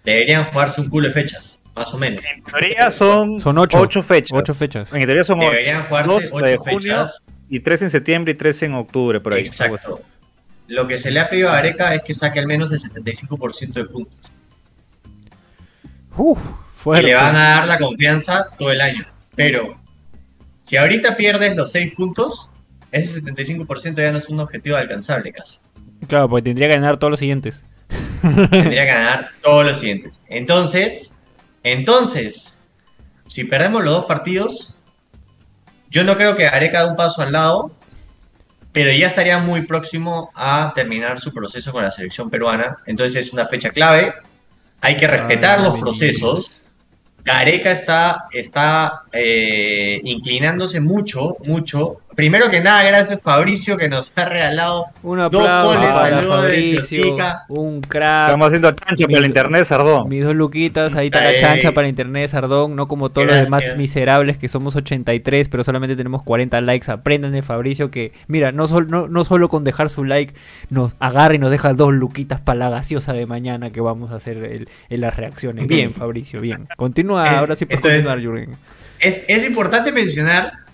Deberían 0.04 0.44
jugarse 0.46 0.80
un 0.80 0.88
culo 0.88 1.08
de 1.08 1.14
fechas, 1.14 1.58
más 1.74 1.92
o 1.92 1.98
menos. 1.98 2.22
En 2.24 2.42
teoría 2.44 2.90
son, 2.90 3.40
Son 3.40 3.58
ocho. 3.58 4.02
fechas. 4.02 4.32
Ocho 4.38 4.54
fechas. 4.54 4.92
En 4.92 5.00
teoría 5.04 5.24
son 5.24 5.40
ocho. 5.40 5.50
Deberían 5.50 5.84
jugarse 5.86 6.12
de 6.20 6.28
ocho 6.32 6.58
junio 6.62 6.80
fechas. 6.80 7.22
y 7.48 7.60
tres 7.60 7.82
en 7.82 7.90
septiembre 7.90 8.32
y 8.32 8.36
tres 8.36 8.62
en 8.62 8.74
octubre, 8.74 9.20
por 9.20 9.34
ahí. 9.34 9.42
Exacto. 9.44 10.00
Lo 10.68 10.86
que 10.86 10.98
se 10.98 11.10
le 11.10 11.20
ha 11.20 11.28
pedido 11.28 11.48
a 11.48 11.54
Gareca 11.54 11.94
es 11.94 12.02
que 12.02 12.14
saque 12.14 12.38
al 12.40 12.46
menos 12.46 12.72
el 12.72 12.80
75% 12.80 13.72
de 13.72 13.84
puntos. 13.84 14.16
Uf, 16.16 16.40
Y 16.98 17.02
le 17.02 17.14
van 17.14 17.36
a 17.36 17.40
dar 17.40 17.66
la 17.66 17.78
confianza 17.78 18.48
todo 18.58 18.70
el 18.70 18.80
año. 18.80 19.06
Pero 19.34 19.78
si 20.60 20.76
ahorita 20.76 21.16
pierdes 21.16 21.56
los 21.56 21.70
6 21.72 21.94
puntos, 21.94 22.50
ese 22.90 23.22
75% 23.22 23.96
ya 23.96 24.12
no 24.12 24.18
es 24.18 24.28
un 24.28 24.40
objetivo 24.40 24.76
alcanzable 24.76 25.32
casi. 25.32 25.58
Claro, 26.08 26.28
porque 26.28 26.44
tendría 26.44 26.68
que 26.68 26.74
ganar 26.74 26.98
todos 26.98 27.10
los 27.12 27.20
siguientes. 27.20 27.64
tendría 28.22 28.86
que 28.86 28.92
ganar 28.92 29.30
todos 29.42 29.64
los 29.64 29.78
siguientes. 29.78 30.22
Entonces, 30.28 31.12
entonces, 31.62 32.58
si 33.26 33.44
perdemos 33.44 33.84
los 33.84 33.92
dos 33.92 34.06
partidos, 34.06 34.74
yo 35.90 36.04
no 36.04 36.16
creo 36.16 36.36
que 36.36 36.44
Gareca 36.44 36.84
dé 36.84 36.90
un 36.90 36.96
paso 36.96 37.22
al 37.22 37.32
lado, 37.32 37.72
pero 38.72 38.92
ya 38.92 39.06
estaría 39.06 39.38
muy 39.38 39.62
próximo 39.62 40.30
a 40.34 40.72
terminar 40.74 41.20
su 41.20 41.32
proceso 41.32 41.72
con 41.72 41.82
la 41.82 41.90
selección 41.90 42.28
peruana. 42.28 42.78
Entonces 42.86 43.26
es 43.26 43.32
una 43.32 43.46
fecha 43.46 43.70
clave. 43.70 44.12
Hay 44.80 44.96
que 44.96 45.06
respetar 45.06 45.58
Ah, 45.58 45.62
los 45.62 45.78
procesos. 45.80 46.62
Gareca 47.24 47.72
está, 47.72 48.26
está 48.32 49.02
eh, 49.12 50.00
inclinándose 50.04 50.78
mucho, 50.80 51.36
mucho. 51.44 51.98
Primero 52.16 52.50
que 52.50 52.60
nada, 52.60 52.82
gracias 52.82 53.20
Fabricio 53.20 53.76
que 53.76 53.90
nos 53.90 54.10
ha 54.16 54.24
regalado 54.24 54.86
Un 55.02 55.18
dos 55.18 55.26
aplauso 55.26 55.74
soles. 55.74 55.90
para 55.90 56.08
Saludos 56.16 56.42
de 56.42 56.48
Fabricio, 56.48 57.16
un 57.48 57.80
crack. 57.82 58.28
Estamos 58.28 58.46
haciendo 58.46 58.72
chancho 58.72 59.06
para 59.06 59.18
el 59.18 59.26
internet, 59.26 59.64
Sardón. 59.66 60.08
Mis 60.08 60.24
dos 60.24 60.34
luquitas, 60.34 60.94
ahí 60.94 61.06
está 61.08 61.20
la 61.20 61.36
chancha 61.36 61.72
para 61.72 61.88
internet 61.88 62.22
de 62.22 62.28
Sardón, 62.28 62.74
no 62.74 62.88
como 62.88 63.10
todos 63.10 63.26
los 63.26 63.36
demás 63.36 63.76
miserables 63.76 64.38
que 64.38 64.48
somos 64.48 64.74
83, 64.76 65.48
pero 65.50 65.62
solamente 65.62 65.94
tenemos 65.94 66.22
40 66.22 66.58
likes. 66.62 66.90
Aprendan 66.90 67.32
de 67.32 67.42
Fabricio 67.42 67.90
que, 67.90 68.12
mira, 68.28 68.50
no, 68.50 68.66
sol- 68.66 68.88
no, 68.88 69.08
no 69.08 69.24
solo 69.26 69.50
con 69.50 69.62
dejar 69.64 69.90
su 69.90 70.02
like 70.02 70.32
nos 70.70 70.96
agarra 70.98 71.34
y 71.34 71.38
nos 71.38 71.50
deja 71.50 71.74
dos 71.74 71.92
luquitas 71.92 72.40
para 72.40 72.58
la 72.58 72.70
gaseosa 72.70 73.12
de 73.12 73.26
mañana 73.26 73.70
que 73.70 73.82
vamos 73.82 74.10
a 74.10 74.16
hacer 74.16 74.38
el- 74.38 74.68
en 74.88 75.00
las 75.02 75.14
reacciones. 75.16 75.66
Bien, 75.66 75.92
Fabricio, 75.94 76.40
bien. 76.40 76.66
Continúa, 76.78 77.26
Eh, 77.26 77.36
ahora 77.36 77.56
sí 77.56 77.66
puedes 77.66 77.82
continuar, 77.82 78.20
Jürgen. 78.20 78.56
Es, 79.00 79.22
es 79.28 79.44
importante 79.46 79.92
mencionar 79.92 80.64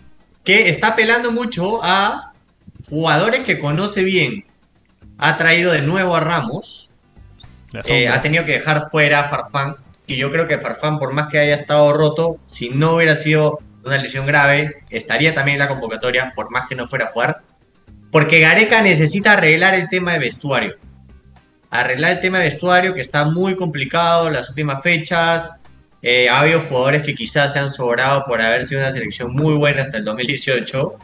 que 0.45 0.69
está 0.69 0.89
apelando 0.89 1.33
mucho 1.33 1.81
a 1.83 2.33
jugadores 2.89 3.45
que 3.45 3.59
conoce 3.59 4.03
bien. 4.03 4.45
Ha 5.19 5.37
traído 5.37 5.73
de 5.73 5.83
nuevo 5.83 6.17
a 6.17 6.21
Ramos, 6.21 6.91
eh, 7.85 8.09
ha 8.09 8.21
tenido 8.21 8.45
que 8.45 8.53
dejar 8.53 8.91
fuera 8.91 9.21
a 9.21 9.29
Farfán, 9.29 9.77
y 10.07 10.17
yo 10.17 10.31
creo 10.31 10.49
que 10.49 10.59
Farfán, 10.59 10.99
por 10.99 11.13
más 11.13 11.29
que 11.29 11.39
haya 11.39 11.55
estado 11.55 11.93
roto, 11.93 12.39
si 12.47 12.71
no 12.71 12.97
hubiera 12.97 13.15
sido 13.15 13.61
una 13.85 13.99
lesión 13.99 14.27
grave, 14.27 14.83
estaría 14.91 15.35
también 15.35 15.57
en 15.57 15.61
la 15.61 15.69
convocatoria, 15.69 16.33
por 16.35 16.51
más 16.51 16.69
que 16.69 16.75
no 16.75 16.89
fuera 16.89 17.07
a 17.07 17.09
jugar, 17.09 17.41
porque 18.11 18.41
Gareca 18.41 18.83
necesita 18.83 19.33
arreglar 19.33 19.75
el 19.75 19.89
tema 19.89 20.13
de 20.13 20.19
vestuario. 20.19 20.77
Arreglar 21.71 22.13
el 22.13 22.21
tema 22.21 22.39
de 22.39 22.51
vestuario 22.51 22.95
que 22.95 23.01
está 23.01 23.25
muy 23.25 23.57
complicado 23.57 24.29
las 24.29 24.51
últimas 24.51 24.83
fechas. 24.83 25.51
Eh, 26.03 26.29
ha 26.29 26.41
habido 26.41 26.61
jugadores 26.61 27.05
que 27.05 27.15
quizás 27.15 27.53
se 27.53 27.61
han 27.61 27.73
sobrado 27.73 28.25
por 28.27 28.43
haber 28.43 28.65
sido 28.65 28.81
una 28.81 28.91
selección 28.91 29.33
muy 29.33 29.55
buena 29.55 29.83
hasta 29.83 29.99
el 29.99 30.05
2018. 30.05 30.95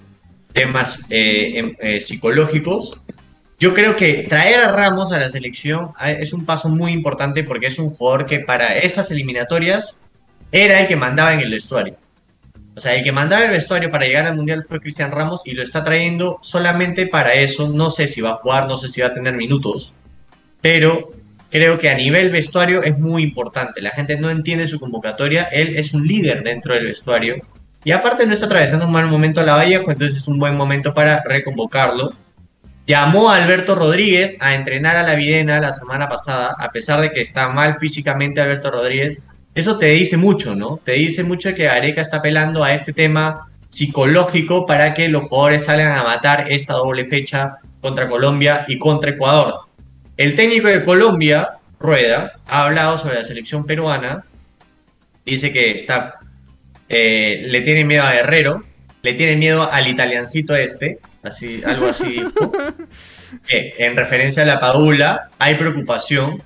Temas 0.52 0.98
eh, 1.08 1.52
em- 1.56 1.76
eh, 1.78 2.00
psicológicos. 2.00 3.00
Yo 3.60 3.74
creo 3.74 3.96
que 3.96 4.26
traer 4.28 4.60
a 4.60 4.72
Ramos 4.72 5.12
a 5.12 5.18
la 5.18 5.30
selección 5.30 5.90
ah, 5.96 6.10
es 6.10 6.32
un 6.32 6.44
paso 6.44 6.68
muy 6.68 6.92
importante 6.92 7.44
porque 7.44 7.66
es 7.66 7.78
un 7.78 7.90
jugador 7.90 8.26
que 8.26 8.40
para 8.40 8.78
esas 8.78 9.10
eliminatorias 9.10 10.04
era 10.50 10.80
el 10.80 10.88
que 10.88 10.96
mandaba 10.96 11.34
en 11.34 11.40
el 11.40 11.50
vestuario. 11.50 11.96
O 12.76 12.80
sea, 12.80 12.94
el 12.94 13.02
que 13.02 13.10
mandaba 13.10 13.44
el 13.44 13.50
vestuario 13.50 13.90
para 13.90 14.06
llegar 14.06 14.26
al 14.26 14.36
Mundial 14.36 14.64
fue 14.66 14.80
Cristian 14.80 15.10
Ramos 15.10 15.42
y 15.44 15.50
lo 15.52 15.62
está 15.64 15.82
trayendo 15.82 16.38
solamente 16.42 17.08
para 17.08 17.34
eso. 17.34 17.68
No 17.68 17.90
sé 17.90 18.06
si 18.06 18.20
va 18.20 18.30
a 18.30 18.34
jugar, 18.34 18.68
no 18.68 18.76
sé 18.76 18.88
si 18.88 19.00
va 19.00 19.08
a 19.08 19.14
tener 19.14 19.34
minutos, 19.34 19.92
pero 20.60 21.10
creo 21.50 21.78
que 21.78 21.90
a 21.90 21.94
nivel 21.94 22.30
vestuario 22.30 22.82
es 22.82 22.98
muy 22.98 23.22
importante. 23.22 23.80
La 23.80 23.90
gente 23.90 24.16
no 24.16 24.30
entiende 24.30 24.68
su 24.68 24.78
convocatoria. 24.78 25.44
Él 25.44 25.76
es 25.76 25.94
un 25.94 26.06
líder 26.06 26.42
dentro 26.42 26.74
del 26.74 26.86
vestuario. 26.86 27.36
Y 27.84 27.92
aparte 27.92 28.26
no 28.26 28.34
está 28.34 28.46
atravesando 28.46 28.86
un 28.86 28.92
mal 28.92 29.06
momento 29.06 29.40
a 29.40 29.44
la 29.44 29.54
Vallejo, 29.54 29.90
entonces 29.90 30.18
es 30.18 30.28
un 30.28 30.38
buen 30.38 30.56
momento 30.56 30.92
para 30.92 31.22
reconvocarlo. 31.24 32.12
Llamó 32.86 33.30
a 33.30 33.36
Alberto 33.36 33.74
Rodríguez 33.74 34.36
a 34.40 34.54
entrenar 34.54 34.96
a 34.96 35.02
la 35.02 35.14
Videna 35.14 35.60
la 35.60 35.72
semana 35.72 36.08
pasada, 36.08 36.56
a 36.58 36.70
pesar 36.70 37.00
de 37.00 37.12
que 37.12 37.20
está 37.20 37.48
mal 37.50 37.76
físicamente 37.78 38.40
Alberto 38.40 38.70
Rodríguez. 38.70 39.20
Eso 39.54 39.78
te 39.78 39.86
dice 39.86 40.16
mucho, 40.16 40.54
¿no? 40.54 40.80
Te 40.82 40.92
dice 40.92 41.22
mucho 41.22 41.54
que 41.54 41.68
Areca 41.68 42.00
está 42.00 42.18
apelando 42.18 42.64
a 42.64 42.72
este 42.72 42.92
tema 42.92 43.48
psicológico 43.68 44.66
para 44.66 44.94
que 44.94 45.08
los 45.08 45.24
jugadores 45.24 45.66
salgan 45.66 45.96
a 45.98 46.04
matar 46.04 46.50
esta 46.50 46.74
doble 46.74 47.04
fecha 47.04 47.56
contra 47.80 48.08
Colombia 48.08 48.64
y 48.68 48.78
contra 48.78 49.10
Ecuador. 49.10 49.67
El 50.18 50.34
técnico 50.34 50.66
de 50.66 50.84
Colombia, 50.84 51.58
Rueda, 51.78 52.40
ha 52.48 52.64
hablado 52.64 52.98
sobre 52.98 53.14
la 53.14 53.24
selección 53.24 53.64
peruana. 53.64 54.24
Dice 55.24 55.52
que 55.52 55.70
está, 55.70 56.16
eh, 56.88 57.44
le 57.46 57.60
tiene 57.60 57.84
miedo 57.84 58.02
a 58.02 58.12
Guerrero, 58.12 58.64
le 59.02 59.14
tiene 59.14 59.36
miedo 59.36 59.70
al 59.70 59.86
italiancito 59.86 60.56
este, 60.56 60.98
así, 61.22 61.62
algo 61.64 61.86
así 61.86 62.04
dijo. 62.04 62.52
Que, 63.46 63.74
en 63.76 63.94
referencia 63.94 64.42
a 64.42 64.46
la 64.46 64.58
Padula, 64.58 65.28
hay 65.38 65.56
preocupación. 65.56 66.42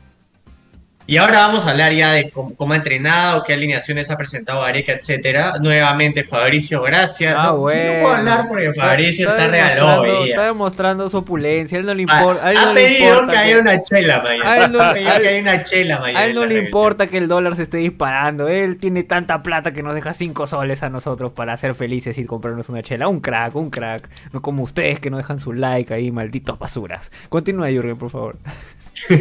Y 1.12 1.18
ahora 1.18 1.40
vamos 1.40 1.66
a 1.66 1.72
hablar 1.72 1.92
ya 1.92 2.12
de 2.12 2.30
cómo, 2.30 2.54
cómo 2.56 2.72
ha 2.72 2.76
entrenado, 2.76 3.44
qué 3.44 3.52
alineaciones 3.52 4.10
ha 4.10 4.16
presentado 4.16 4.62
Areca, 4.62 4.92
etcétera. 4.94 5.58
Nuevamente, 5.60 6.24
Fabricio, 6.24 6.80
gracias. 6.80 7.34
Ah, 7.36 7.48
no, 7.48 7.52
no 7.52 7.56
bueno. 7.58 8.00
puedo 8.00 8.14
hablar 8.14 8.48
porque 8.48 8.72
Fabricio 8.72 9.28
está, 9.28 9.98
hoy 10.00 10.08
día. 10.24 10.34
está 10.36 10.44
demostrando 10.46 11.10
su 11.10 11.18
opulencia, 11.18 11.76
a 11.76 11.80
él 11.82 11.86
no 11.86 11.92
le 11.92 12.02
importa. 12.04 12.46
a 12.46 12.50
él 12.52 12.56
ha 12.56 12.64
no 12.64 12.72
le 12.72 12.82
pedido 12.82 13.08
importa 13.10 13.32
que 13.32 13.38
haya 13.38 13.58
una 13.60 13.82
chela 13.82 14.22
mañana. 14.22 14.50
A 14.50 14.64
él 14.64 14.72
no- 14.72 14.80
a 14.80 14.90
él- 14.92 15.22
que 15.22 15.28
haya 15.28 15.40
una 15.42 15.64
chela 15.64 15.98
mañana. 15.98 16.18
A 16.20 16.24
él 16.24 16.34
no 16.34 16.46
le 16.46 16.58
importa 16.60 17.06
que 17.06 17.18
el 17.18 17.28
dólar 17.28 17.56
se 17.56 17.64
esté 17.64 17.76
disparando. 17.76 18.48
Él 18.48 18.78
tiene 18.78 19.02
tanta 19.02 19.42
plata 19.42 19.74
que 19.74 19.82
nos 19.82 19.94
deja 19.94 20.14
5 20.14 20.46
soles 20.46 20.82
a 20.82 20.88
nosotros 20.88 21.30
para 21.34 21.54
ser 21.58 21.74
felices 21.74 22.16
y 22.16 22.24
comprarnos 22.24 22.70
una 22.70 22.82
chela. 22.82 23.08
Un 23.08 23.20
crack, 23.20 23.54
un 23.54 23.68
crack. 23.68 24.08
No 24.32 24.40
como 24.40 24.62
ustedes 24.62 24.98
que 24.98 25.10
no 25.10 25.18
dejan 25.18 25.38
su 25.38 25.52
like 25.52 25.92
ahí, 25.92 26.10
malditos 26.10 26.58
basuras. 26.58 27.12
Continúa, 27.28 27.68
Jürgen, 27.68 27.98
por 27.98 28.08
favor. 28.08 28.38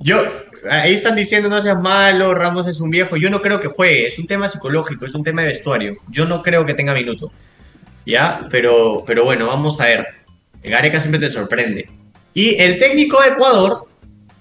Yo, 0.00 0.22
ahí 0.70 0.94
están 0.94 1.16
diciendo 1.16 1.48
no 1.48 1.60
seas 1.60 1.80
malo, 1.80 2.34
Ramos 2.34 2.66
es 2.66 2.80
un 2.80 2.90
viejo. 2.90 3.16
Yo 3.16 3.30
no 3.30 3.40
creo 3.40 3.60
que 3.60 3.68
juegue, 3.68 4.06
es 4.06 4.18
un 4.18 4.26
tema 4.26 4.48
psicológico, 4.48 5.06
es 5.06 5.14
un 5.14 5.24
tema 5.24 5.42
de 5.42 5.48
vestuario. 5.48 5.94
Yo 6.10 6.24
no 6.24 6.42
creo 6.42 6.64
que 6.64 6.74
tenga 6.74 6.94
minuto. 6.94 7.32
¿Ya? 8.06 8.46
Pero, 8.50 9.04
pero 9.06 9.24
bueno, 9.24 9.46
vamos 9.46 9.80
a 9.80 9.84
ver. 9.84 10.06
Gareca 10.62 11.00
siempre 11.00 11.20
te 11.20 11.30
sorprende. 11.30 11.88
Y 12.34 12.60
el 12.60 12.78
técnico 12.78 13.20
de 13.22 13.30
Ecuador, 13.30 13.86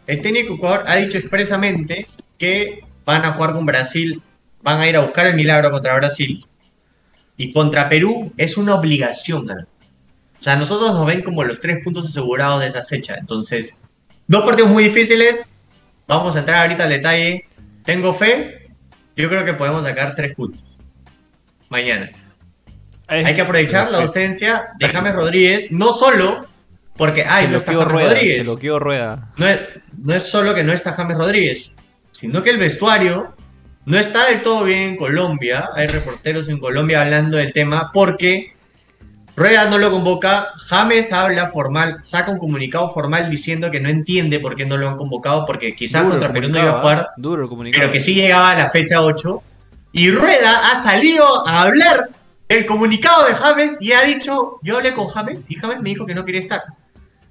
el 0.05 0.21
técnico 0.21 0.55
Ecuador 0.55 0.83
ha 0.85 0.95
dicho 0.97 1.17
expresamente 1.17 2.05
que 2.37 2.81
van 3.05 3.25
a 3.25 3.33
jugar 3.33 3.53
con 3.53 3.65
Brasil, 3.65 4.21
van 4.61 4.79
a 4.79 4.87
ir 4.87 4.95
a 4.95 5.01
buscar 5.01 5.25
el 5.27 5.35
milagro 5.35 5.71
contra 5.71 5.95
Brasil. 5.95 6.43
Y 7.35 7.51
contra 7.51 7.89
Perú 7.89 8.33
es 8.37 8.57
una 8.57 8.75
obligación 8.75 9.45
ganar. 9.45 9.67
O 10.39 10.43
sea, 10.43 10.55
nosotros 10.55 10.91
nos 10.91 11.05
ven 11.05 11.23
como 11.23 11.43
los 11.43 11.59
tres 11.59 11.83
puntos 11.83 12.07
asegurados 12.07 12.61
de 12.61 12.67
esa 12.67 12.83
fecha. 12.83 13.15
Entonces, 13.17 13.79
Dos 14.27 14.43
partidos 14.45 14.69
muy 14.69 14.85
difíciles. 14.85 15.53
Vamos 16.07 16.35
a 16.35 16.39
entrar 16.39 16.63
ahorita 16.63 16.83
al 16.83 16.89
detalle. 16.89 17.45
Tengo 17.83 18.13
fe. 18.13 18.69
Yo 19.15 19.29
creo 19.29 19.45
que 19.45 19.53
podemos 19.53 19.83
sacar 19.83 20.15
tres 20.15 20.35
puntos. 20.35 20.77
Mañana. 21.69 22.11
Hay 23.07 23.35
que 23.35 23.41
aprovechar 23.41 23.89
la 23.89 23.99
ausencia 23.99 24.69
de 24.79 24.89
James 24.89 25.13
Rodríguez. 25.13 25.71
No 25.71 25.93
solo 25.93 26.45
porque, 26.97 27.23
ay, 27.23 27.43
se 27.43 27.47
no 27.47 27.51
lo 27.53 27.57
está 27.59 27.71
James 27.71 27.87
rueda, 27.87 28.09
Rodríguez. 28.09 28.47
se 28.61 28.79
rueda. 28.79 29.33
No 29.37 29.47
es, 29.47 29.59
no 29.97 30.13
es 30.13 30.23
solo 30.23 30.55
que 30.55 30.63
no 30.63 30.73
está 30.73 30.93
James 30.93 31.17
Rodríguez, 31.17 31.71
sino 32.11 32.43
que 32.43 32.49
el 32.49 32.57
vestuario 32.57 33.33
no 33.85 33.97
está 33.97 34.25
del 34.25 34.41
todo 34.41 34.65
bien 34.65 34.79
en 34.79 34.97
Colombia. 34.97 35.69
Hay 35.75 35.87
reporteros 35.87 36.49
en 36.49 36.59
Colombia 36.59 37.03
hablando 37.03 37.37
del 37.37 37.53
tema 37.53 37.91
porque 37.93 38.53
Rueda 39.37 39.69
no 39.69 39.77
lo 39.77 39.91
convoca. 39.91 40.47
James 40.65 41.13
habla 41.13 41.47
formal, 41.47 41.99
saca 42.03 42.31
un 42.31 42.39
comunicado 42.39 42.89
formal 42.89 43.29
diciendo 43.29 43.69
que 43.69 43.79
no 43.79 43.87
entiende 43.87 44.39
por 44.39 44.55
qué 44.55 44.65
no 44.65 44.77
lo 44.77 44.89
han 44.89 44.97
convocado, 44.97 45.45
porque 45.45 45.75
quizás 45.75 46.01
Duro 46.01 46.13
contra 46.15 46.33
Perú 46.33 46.49
no 46.49 46.59
iba 46.59 46.71
a 46.71 46.79
jugar, 46.81 46.99
¿ah? 46.99 47.13
Duro 47.17 47.43
el 47.43 47.49
comunicado. 47.49 47.81
pero 47.83 47.93
que 47.93 47.99
sí 47.99 48.15
llegaba 48.15 48.49
a 48.51 48.55
la 48.57 48.69
fecha 48.71 48.99
8. 49.01 49.43
Y 49.93 50.09
Rueda 50.11 50.71
ha 50.71 50.81
salido 50.83 51.47
a 51.47 51.61
hablar 51.61 52.09
del 52.49 52.65
comunicado 52.65 53.25
de 53.27 53.35
James 53.35 53.77
y 53.79 53.93
ha 53.93 54.01
dicho: 54.01 54.59
Yo 54.63 54.77
hablé 54.77 54.93
con 54.95 55.07
James 55.07 55.45
y 55.49 55.55
James 55.55 55.81
me 55.81 55.89
dijo 55.89 56.05
que 56.07 56.15
no 56.15 56.25
quería 56.25 56.41
estar. 56.41 56.63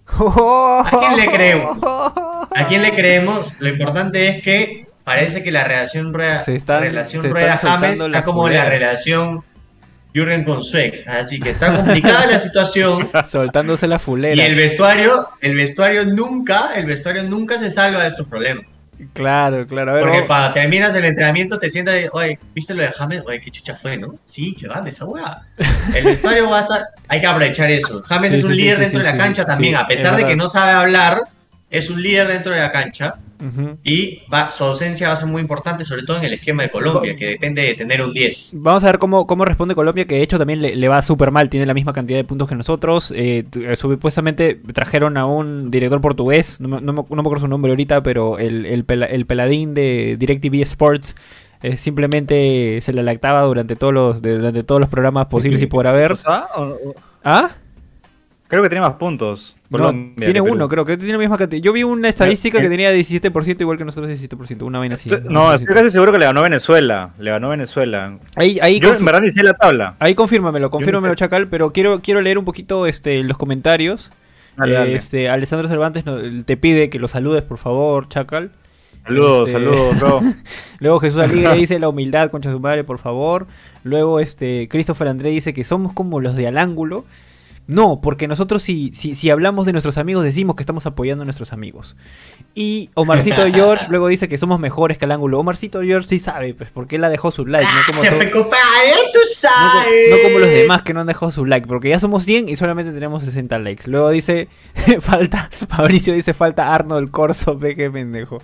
¿A 0.09 0.91
quién 1.01 1.17
le 1.17 1.27
creemos? 1.33 1.79
¿A 1.83 2.67
quién 2.69 2.83
le 2.83 2.95
creemos? 2.95 3.53
Lo 3.59 3.69
importante 3.69 4.29
es 4.29 4.43
que 4.45 4.87
parece 5.03 5.43
que 5.43 5.51
la 5.51 5.65
relación 5.65 6.13
rueda, 6.15 6.39
Se 6.45 6.55
están- 6.57 6.81
relación 6.83 7.23
se 7.23 7.29
rueda 7.31 7.57
James 7.57 8.01
está 8.01 8.23
como 8.25 8.49
la 8.49 8.65
relación 8.65 9.43
Jürgen 10.17 10.45
con 10.45 10.65
su 10.65 10.79
ex. 10.79 11.07
Así 11.07 11.39
que 11.39 11.51
está 11.51 11.77
complicada 11.77 12.25
la 12.27 12.39
situación. 12.39 13.11
Soltándose 13.29 13.87
la 13.87 13.99
fulera. 13.99 14.35
Y 14.35 14.41
el 14.41 14.55
vestuario, 14.55 15.29
el 15.43 15.55
vestuario 15.55 16.07
nunca, 16.07 16.71
el 16.75 16.87
vestuario 16.87 17.23
nunca 17.25 17.59
se 17.59 17.71
salva 17.71 18.03
de 18.03 18.09
estos 18.09 18.27
problemas. 18.27 18.65
Claro, 19.13 19.67
claro. 19.67 19.91
A 19.91 19.95
ver, 19.95 20.03
Porque 20.05 20.17
vamos- 20.21 20.27
cuando 20.29 20.53
terminas 20.55 20.95
el 20.95 21.05
entrenamiento 21.05 21.59
te 21.59 21.71
sientas, 21.71 21.97
y, 22.03 22.07
oye, 22.13 22.39
¿viste 22.55 22.73
lo 22.73 22.81
de 22.81 22.89
James? 22.89 23.23
Oye, 23.27 23.43
qué 23.43 23.51
chucha 23.51 23.77
fue, 23.77 23.99
¿no? 23.99 24.15
Sí, 24.23 24.57
qué 24.59 24.69
grande 24.69 24.89
esa 24.89 25.05
weá. 25.05 25.43
El 25.95 26.03
vestuario 26.05 26.49
va 26.49 26.61
a 26.61 26.63
estar, 26.63 26.83
hay 27.09 27.21
que 27.21 27.27
aprovechar 27.27 27.71
eso. 27.71 28.01
James 28.03 28.31
Sí, 28.31 28.37
es 28.39 28.45
un 28.45 28.51
sí, 28.55 28.57
líder 28.63 28.77
sí, 28.77 28.81
dentro 28.85 28.99
de 29.01 29.05
la 29.05 29.17
cancha 29.19 29.45
también, 29.45 29.77
a 29.77 29.87
pesar 29.87 30.13
es 30.15 30.21
de 30.21 30.27
que 30.27 30.37
no 30.37 30.49
sabe 30.49 30.73
hablar, 30.73 31.21
es 31.71 31.91
un 31.91 32.01
líder 32.03 32.29
dentro 32.29 32.53
de 32.55 32.61
la 32.61 32.73
cancha. 32.73 33.17
Y 33.85 34.23
va, 34.33 34.51
su 34.53 34.65
ausencia 34.65 35.09
va 35.09 35.15
a 35.15 35.17
ser 35.17 35.27
muy 35.27 35.41
importante, 35.43 35.85
sobre 35.85 36.03
todo 36.05 36.19
en 36.19 36.25
el 36.25 36.33
esquema 36.35 36.63
de 36.65 36.71
Colombia, 36.71 37.15
que 37.17 37.27
depende 37.27 37.63
de 37.63 37.75
tener 37.75 38.03
un 38.03 38.13
10. 38.13 38.51
Vamos 38.55 38.83
a 38.85 38.87
ver 38.87 38.99
cómo, 38.99 39.27
cómo 39.27 39.45
responde 39.45 39.75
Colombia, 39.75 40.05
que 40.07 40.17
de 40.17 40.23
hecho 40.23 40.39
también 40.39 40.63
le, 40.63 40.75
le 40.77 40.89
va 40.89 41.03
súper 41.03 41.31
mal, 41.31 41.49
tiene 41.51 41.67
la 41.67 41.75
misma 41.75 41.93
cantidad 41.93 42.19
de 42.19 42.25
puntos 42.25 42.49
que 42.49 42.55
nosotros. 42.55 43.13
Eh, 43.15 43.45
eh, 43.61 43.77
supuestamente 43.77 44.61
trajeron 44.73 45.17
a 45.17 45.27
un 45.27 45.71
director 45.71 46.01
portugués, 46.01 46.61
no 46.61 46.69
me, 46.69 46.81
no 46.81 46.93
me- 46.93 47.03
no 47.09 47.17
me 47.17 47.21
acuerdo 47.21 47.41
su 47.43 47.49
nombre 47.49 47.71
ahorita, 47.73 48.03
pero 48.03 48.39
el, 48.39 48.67
el, 48.67 48.85
pela- 48.87 49.07
el 49.11 49.27
peladín 49.27 49.75
de 49.75 50.17
DirecTV 50.19 50.63
Sports 50.63 51.15
eh, 51.63 51.77
simplemente 51.77 52.81
se 52.83 52.93
la 52.93 53.03
lactaba 53.03 53.43
durante 53.43 53.77
todos 53.77 53.93
los, 53.95 54.23
de- 54.23 54.37
durante 54.37 54.63
todos 54.63 54.81
los 54.81 54.91
programas 54.91 55.27
posibles 55.27 55.61
y 55.63 55.67
por 55.67 55.87
haber. 55.87 56.13
¿Ah? 57.25 57.57
Creo 58.49 58.63
que 58.63 58.69
tiene 58.69 58.83
más 58.87 58.95
puntos. 58.95 59.57
No, 59.71 59.79
Colombia 59.79 60.25
tiene 60.27 60.41
uno, 60.41 60.69
creo 60.69 60.85
que 60.85 60.97
tiene 60.97 61.13
la 61.15 61.19
misma 61.19 61.37
cantidad. 61.37 61.61
Yo 61.61 61.73
vi 61.73 61.83
una 61.83 62.09
estadística 62.09 62.59
Eh, 62.59 62.63
que 62.63 62.69
tenía 62.69 62.93
17%, 62.93 63.61
igual 63.61 63.77
que 63.77 63.85
nosotros 63.85 64.09
17%, 64.09 64.63
una 64.63 64.79
vaina 64.79 64.95
así. 64.95 65.11
No, 65.29 65.53
estoy 65.53 65.75
casi 65.75 65.91
seguro 65.91 66.13
que 66.13 66.19
le 66.19 66.27
ganó 66.27 66.43
Venezuela. 66.43 67.11
Le 67.19 67.31
ganó 67.33 67.49
Venezuela. 67.49 68.19
Ahí, 68.37 68.59
ahí 68.63 68.79
Yo 68.79 68.95
en 68.95 69.05
verdad 69.05 69.23
sé 69.33 69.43
la 69.43 69.55
tabla. 69.55 69.97
Ahí 69.99 70.15
confírmamelo, 70.15 70.71
confírmamelo. 70.71 71.17
Chacal, 71.17 71.49
pero 71.49 71.73
quiero, 71.73 72.01
quiero 72.01 72.21
leer 72.21 72.39
un 72.39 72.45
poquito 72.45 72.87
este, 72.87 73.23
los 73.25 73.37
comentarios. 73.37 74.13
Dale, 74.57 74.73
Eh, 74.73 74.79
dale. 74.79 74.95
Este, 74.95 75.29
Alessandro 75.29 75.67
Cervantes 75.69 76.05
te 76.45 76.57
pide 76.57 76.89
que 76.89 77.01
lo 77.01 77.09
saludes, 77.09 77.43
por 77.43 77.59
favor, 77.59 78.09
Chacal. 78.09 78.53
Saludos, 79.05 79.49
este- 79.49 79.53
saludos, 79.53 79.99
bro. 80.01 80.21
Luego 80.81 81.01
Jesús 81.01 81.21
Aligre 81.21 81.55
dice 81.57 81.79
la 81.79 81.89
humildad, 81.89 82.31
concha 82.31 82.49
de 82.49 82.55
su 82.55 82.61
madre, 82.61 82.85
por 82.85 82.99
favor. 82.99 83.47
Luego 83.85 84.21
este 84.21 84.69
Christopher 84.69 85.09
André 85.09 85.31
dice 85.31 85.53
que 85.55 85.65
somos 85.65 85.93
como 85.93 86.21
los 86.21 86.37
de 86.37 86.47
al 86.47 86.59
ángulo. 86.59 87.05
No, 87.69 88.01
porque 88.01 88.29
nosotros 88.29 88.63
si, 88.63 88.93
si, 88.95 89.15
si 89.17 89.29
hablamos 89.31 89.67
de 89.67 89.73
nuestros 89.73 89.99
amigos 89.99 90.23
decimos 90.23 90.55
que 90.55 90.63
estamos 90.63 90.87
apoyando 90.87 91.23
a 91.23 91.25
nuestros 91.25 91.53
amigos. 91.53 91.97
Y 92.55 92.91
Omarcito 92.95 93.43
George 93.53 93.87
luego 93.91 94.07
dice 94.07 94.29
que 94.29 94.39
somos 94.39 94.61
mejores 94.61 94.99
que 94.99 95.05
al 95.05 95.11
ángulo. 95.13 95.41
Omarcito 95.41 95.83
George 95.83 96.09
sí 96.09 96.19
sabe, 96.21 96.55
pues, 96.55 96.71
porque 96.71 96.95
él 96.95 97.03
la 97.03 97.09
dejó 97.11 97.33
su 97.33 97.45
like, 97.45 97.67
no 97.67 97.81
como 97.89 98.01
Se 98.03 98.09
to- 98.11 98.17
fue 98.17 98.31
compadre, 98.31 98.93
tú 99.13 99.19
no, 99.19 99.25
co- 99.25 99.29
sabes. 99.35 100.11
no 100.11 100.17
como 100.23 100.39
los 100.39 100.49
demás 100.51 100.83
que 100.83 100.95
no 100.95 101.01
han 101.01 101.07
dejado 101.09 101.33
su 101.33 101.45
like, 101.45 101.67
porque 101.67 101.89
ya 101.89 101.99
somos 101.99 102.25
100 102.25 102.49
y 102.49 102.57
solamente 102.57 102.93
tenemos 102.93 103.25
60 103.25 103.59
likes. 103.59 103.91
Luego 103.91 104.11
dice, 104.11 104.49
falta, 105.01 105.51
Fabricio 105.69 106.15
dice, 106.15 106.35
falta 106.35 106.73
Arnold 106.73 107.11
Corso, 107.11 107.57
ve 107.59 107.75
qué 107.75 107.91
pendejo. 107.91 108.39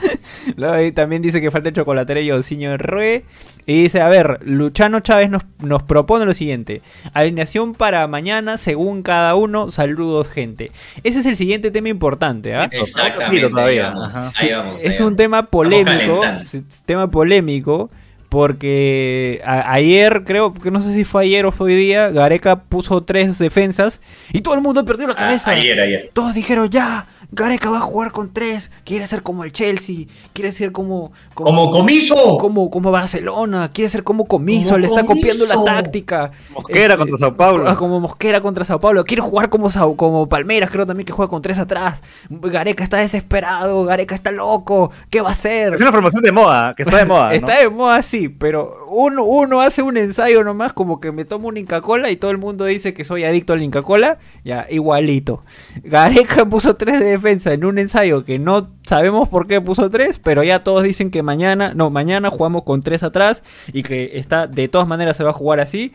Luego 0.56 0.74
ahí 0.74 0.92
también 0.92 1.22
dice 1.22 1.40
que 1.40 1.50
falta 1.50 1.68
el 1.68 1.74
chocolatero 1.74 2.20
y 2.20 2.30
Osiño 2.30 2.76
Rue. 2.76 3.24
Y 3.66 3.82
dice, 3.82 4.00
a 4.00 4.08
ver, 4.08 4.38
Luchano 4.44 5.00
Chávez 5.00 5.28
nos, 5.28 5.42
nos 5.60 5.82
propone 5.82 6.24
lo 6.24 6.34
siguiente. 6.34 6.82
Alineación 7.14 7.74
para 7.74 8.06
mañana 8.06 8.56
según 8.58 9.02
cada 9.02 9.34
uno. 9.34 9.70
Saludos, 9.70 10.30
gente. 10.30 10.70
Ese 11.02 11.20
es 11.20 11.26
el 11.26 11.36
siguiente 11.36 11.70
tema 11.70 11.88
importante, 11.88 12.54
¿ah? 12.54 12.68
Exactamente, 12.70 13.48
todavía, 13.48 13.88
ahí 13.88 13.94
vamos, 13.94 14.16
ajá. 14.16 14.32
ahí 14.36 14.52
vamos, 14.52 14.76
ahí 14.76 14.86
Es 14.86 15.00
un 15.00 15.16
tema 15.16 15.46
polémico, 15.46 16.20
calentando. 16.20 16.42
es 16.42 16.54
un 16.54 16.66
tema 16.84 17.10
polémico, 17.10 17.90
porque 18.28 19.40
a- 19.44 19.72
ayer, 19.72 20.24
creo 20.24 20.52
que 20.52 20.70
no 20.70 20.82
sé 20.82 20.92
si 20.94 21.04
fue 21.04 21.24
ayer 21.24 21.46
o 21.46 21.52
fue 21.52 21.68
hoy 21.68 21.76
día, 21.76 22.10
Gareca 22.10 22.56
puso 22.64 23.02
tres 23.02 23.38
defensas 23.38 24.00
y 24.32 24.40
todo 24.40 24.54
el 24.54 24.60
mundo 24.60 24.84
perdió 24.84 25.06
la 25.06 25.14
Ah, 25.14 25.16
cabeza. 25.16 25.50
ayer, 25.52 25.78
ayer. 25.80 26.10
Todos 26.12 26.34
dijeron, 26.34 26.68
ya, 26.70 27.06
Gareca 27.32 27.70
va 27.70 27.78
a 27.78 27.80
jugar 27.80 28.12
con 28.12 28.32
tres, 28.32 28.70
quiere 28.84 29.06
ser 29.06 29.22
como 29.22 29.42
el 29.44 29.52
Chelsea, 29.52 30.06
quiere 30.32 30.52
ser 30.52 30.72
como... 30.72 31.12
Como 31.34 31.70
comiso. 31.70 32.38
Como, 32.38 32.70
como 32.70 32.90
Barcelona, 32.90 33.70
quiere 33.72 33.88
ser 33.88 34.02
como 34.04 34.26
Comiso, 34.26 34.68
Como 34.70 34.78
le 34.78 34.86
está 34.86 35.04
copiando 35.04 35.44
la 35.46 35.64
táctica. 35.64 36.30
Mosquera 36.54 36.84
Este, 36.94 36.96
contra 36.98 37.16
Sao 37.18 37.36
Paulo. 37.36 37.68
ah, 37.68 37.76
Como 37.76 38.00
Mosquera 38.00 38.40
contra 38.40 38.64
Sao 38.64 38.80
Paulo. 38.80 39.04
Quiere 39.04 39.22
jugar 39.22 39.48
como, 39.48 39.70
Sao- 39.70 39.96
como 39.96 40.28
Palmeiras, 40.28 40.70
creo 40.70 40.86
también 40.86 41.04
que 41.06 41.12
juega 41.12 41.28
con 41.30 41.42
tres 41.42 41.58
atrás. 41.58 42.02
Gareca 42.30 42.82
está 42.84 42.98
desesperado, 42.98 43.84
Gareca 43.84 44.14
está 44.14 44.30
loco. 44.30 44.90
¿Qué 45.10 45.20
va 45.20 45.28
a 45.30 45.32
hacer? 45.32 45.74
Es 45.74 45.80
una 45.80 45.92
formación 45.92 46.22
de 46.22 46.32
moda, 46.32 46.74
que 46.76 46.82
está 46.82 46.98
de 46.98 47.04
moda. 47.04 47.26
¿no? 47.28 47.32
Está 47.32 47.58
de 47.58 47.68
moda, 47.68 48.02
sí, 48.02 48.15
pero 48.38 48.86
uno, 48.88 49.24
uno 49.24 49.60
hace 49.60 49.82
un 49.82 49.96
ensayo 49.96 50.42
nomás, 50.44 50.72
como 50.72 51.00
que 51.00 51.12
me 51.12 51.24
tomo 51.24 51.48
un 51.48 51.56
Inca 51.56 51.80
Cola 51.80 52.10
y 52.10 52.16
todo 52.16 52.30
el 52.30 52.38
mundo 52.38 52.64
dice 52.64 52.94
que 52.94 53.04
soy 53.04 53.24
adicto 53.24 53.52
al 53.52 53.62
Inca 53.62 53.82
Cola. 53.82 54.18
Ya, 54.44 54.66
igualito. 54.70 55.44
Gareca 55.82 56.46
puso 56.46 56.76
tres 56.76 57.00
de 57.00 57.06
defensa 57.06 57.52
en 57.52 57.64
un 57.64 57.78
ensayo 57.78 58.24
que 58.24 58.38
no 58.38 58.70
sabemos 58.86 59.28
por 59.28 59.46
qué 59.46 59.60
puso 59.60 59.90
tres, 59.90 60.18
pero 60.18 60.42
ya 60.42 60.62
todos 60.62 60.82
dicen 60.82 61.10
que 61.10 61.22
mañana, 61.22 61.72
no, 61.74 61.90
mañana 61.90 62.30
jugamos 62.30 62.62
con 62.64 62.82
tres 62.82 63.02
atrás 63.02 63.42
y 63.72 63.82
que 63.82 64.12
está, 64.14 64.46
de 64.46 64.68
todas 64.68 64.88
maneras 64.88 65.16
se 65.16 65.24
va 65.24 65.30
a 65.30 65.34
jugar 65.34 65.60
así. 65.60 65.92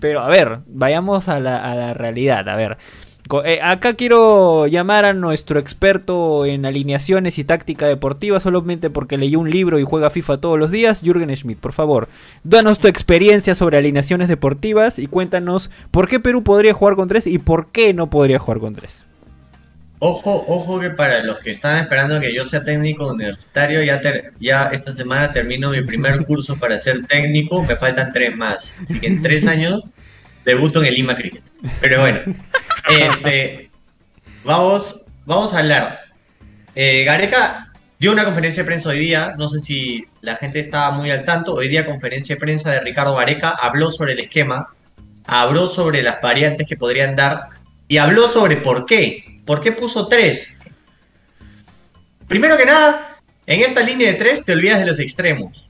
Pero 0.00 0.20
a 0.22 0.28
ver, 0.28 0.60
vayamos 0.66 1.28
a 1.28 1.38
la 1.38 1.94
realidad, 1.94 2.48
a 2.48 2.56
ver. 2.56 2.78
Eh, 3.44 3.58
acá 3.62 3.94
quiero 3.94 4.66
llamar 4.66 5.06
a 5.06 5.14
nuestro 5.14 5.58
experto 5.58 6.44
en 6.44 6.66
alineaciones 6.66 7.38
y 7.38 7.44
táctica 7.44 7.86
deportiva 7.86 8.38
solamente 8.38 8.90
porque 8.90 9.16
leyó 9.16 9.40
un 9.40 9.50
libro 9.50 9.78
y 9.78 9.84
juega 9.84 10.10
FIFA 10.10 10.38
todos 10.42 10.58
los 10.58 10.70
días. 10.70 11.00
Jürgen 11.02 11.34
Schmidt, 11.34 11.58
por 11.58 11.72
favor, 11.72 12.08
danos 12.44 12.78
tu 12.78 12.86
experiencia 12.86 13.54
sobre 13.54 13.78
alineaciones 13.78 14.28
deportivas 14.28 14.98
y 14.98 15.06
cuéntanos 15.06 15.70
por 15.90 16.06
qué 16.06 16.20
Perú 16.20 16.42
podría 16.44 16.74
jugar 16.74 16.96
con 16.96 17.08
tres 17.08 17.26
y 17.26 17.38
por 17.38 17.68
qué 17.72 17.94
no 17.94 18.10
podría 18.10 18.38
jugar 18.38 18.58
con 18.60 18.74
tres. 18.74 19.02
Ojo, 20.00 20.44
ojo 20.46 20.78
que 20.80 20.90
para 20.90 21.22
los 21.22 21.38
que 21.38 21.52
están 21.52 21.78
esperando 21.82 22.20
que 22.20 22.34
yo 22.34 22.44
sea 22.44 22.62
técnico 22.62 23.06
universitario, 23.10 23.82
ya, 23.82 24.02
ter- 24.02 24.34
ya 24.38 24.64
esta 24.66 24.92
semana 24.92 25.32
termino 25.32 25.70
mi 25.70 25.80
primer 25.80 26.26
curso 26.26 26.56
para 26.56 26.78
ser 26.78 27.06
técnico, 27.06 27.62
me 27.62 27.74
faltan 27.74 28.12
tres 28.12 28.36
más. 28.36 28.76
Así 28.82 29.00
que 29.00 29.06
en 29.06 29.22
tres 29.22 29.46
años 29.46 29.88
debuto 30.44 30.80
en 30.80 30.88
el 30.88 30.94
Lima 30.94 31.16
Cricket. 31.16 31.42
Pero 31.80 32.00
bueno, 32.00 32.18
este, 32.88 33.70
vamos, 34.44 35.06
vamos 35.26 35.52
a 35.52 35.58
hablar. 35.58 36.00
Eh, 36.74 37.04
Gareca 37.04 37.72
dio 37.98 38.12
una 38.12 38.24
conferencia 38.24 38.62
de 38.62 38.66
prensa 38.66 38.88
hoy 38.90 38.98
día, 38.98 39.34
no 39.38 39.48
sé 39.48 39.60
si 39.60 40.04
la 40.20 40.36
gente 40.36 40.60
estaba 40.60 40.90
muy 40.90 41.10
al 41.10 41.24
tanto, 41.24 41.54
hoy 41.54 41.68
día 41.68 41.86
conferencia 41.86 42.34
de 42.34 42.40
prensa 42.40 42.70
de 42.70 42.80
Ricardo 42.80 43.14
Gareca, 43.14 43.50
habló 43.50 43.90
sobre 43.90 44.12
el 44.12 44.20
esquema, 44.20 44.68
habló 45.26 45.68
sobre 45.68 46.02
las 46.02 46.20
variantes 46.20 46.66
que 46.68 46.76
podrían 46.76 47.16
dar 47.16 47.48
y 47.88 47.98
habló 47.98 48.28
sobre 48.28 48.56
por 48.56 48.84
qué. 48.84 49.40
¿Por 49.46 49.60
qué 49.60 49.72
puso 49.72 50.08
tres? 50.08 50.56
Primero 52.26 52.56
que 52.56 52.64
nada, 52.64 53.18
en 53.46 53.60
esta 53.60 53.80
línea 53.80 54.12
de 54.12 54.18
tres 54.18 54.44
te 54.44 54.52
olvidas 54.52 54.80
de 54.80 54.86
los 54.86 54.98
extremos. 54.98 55.68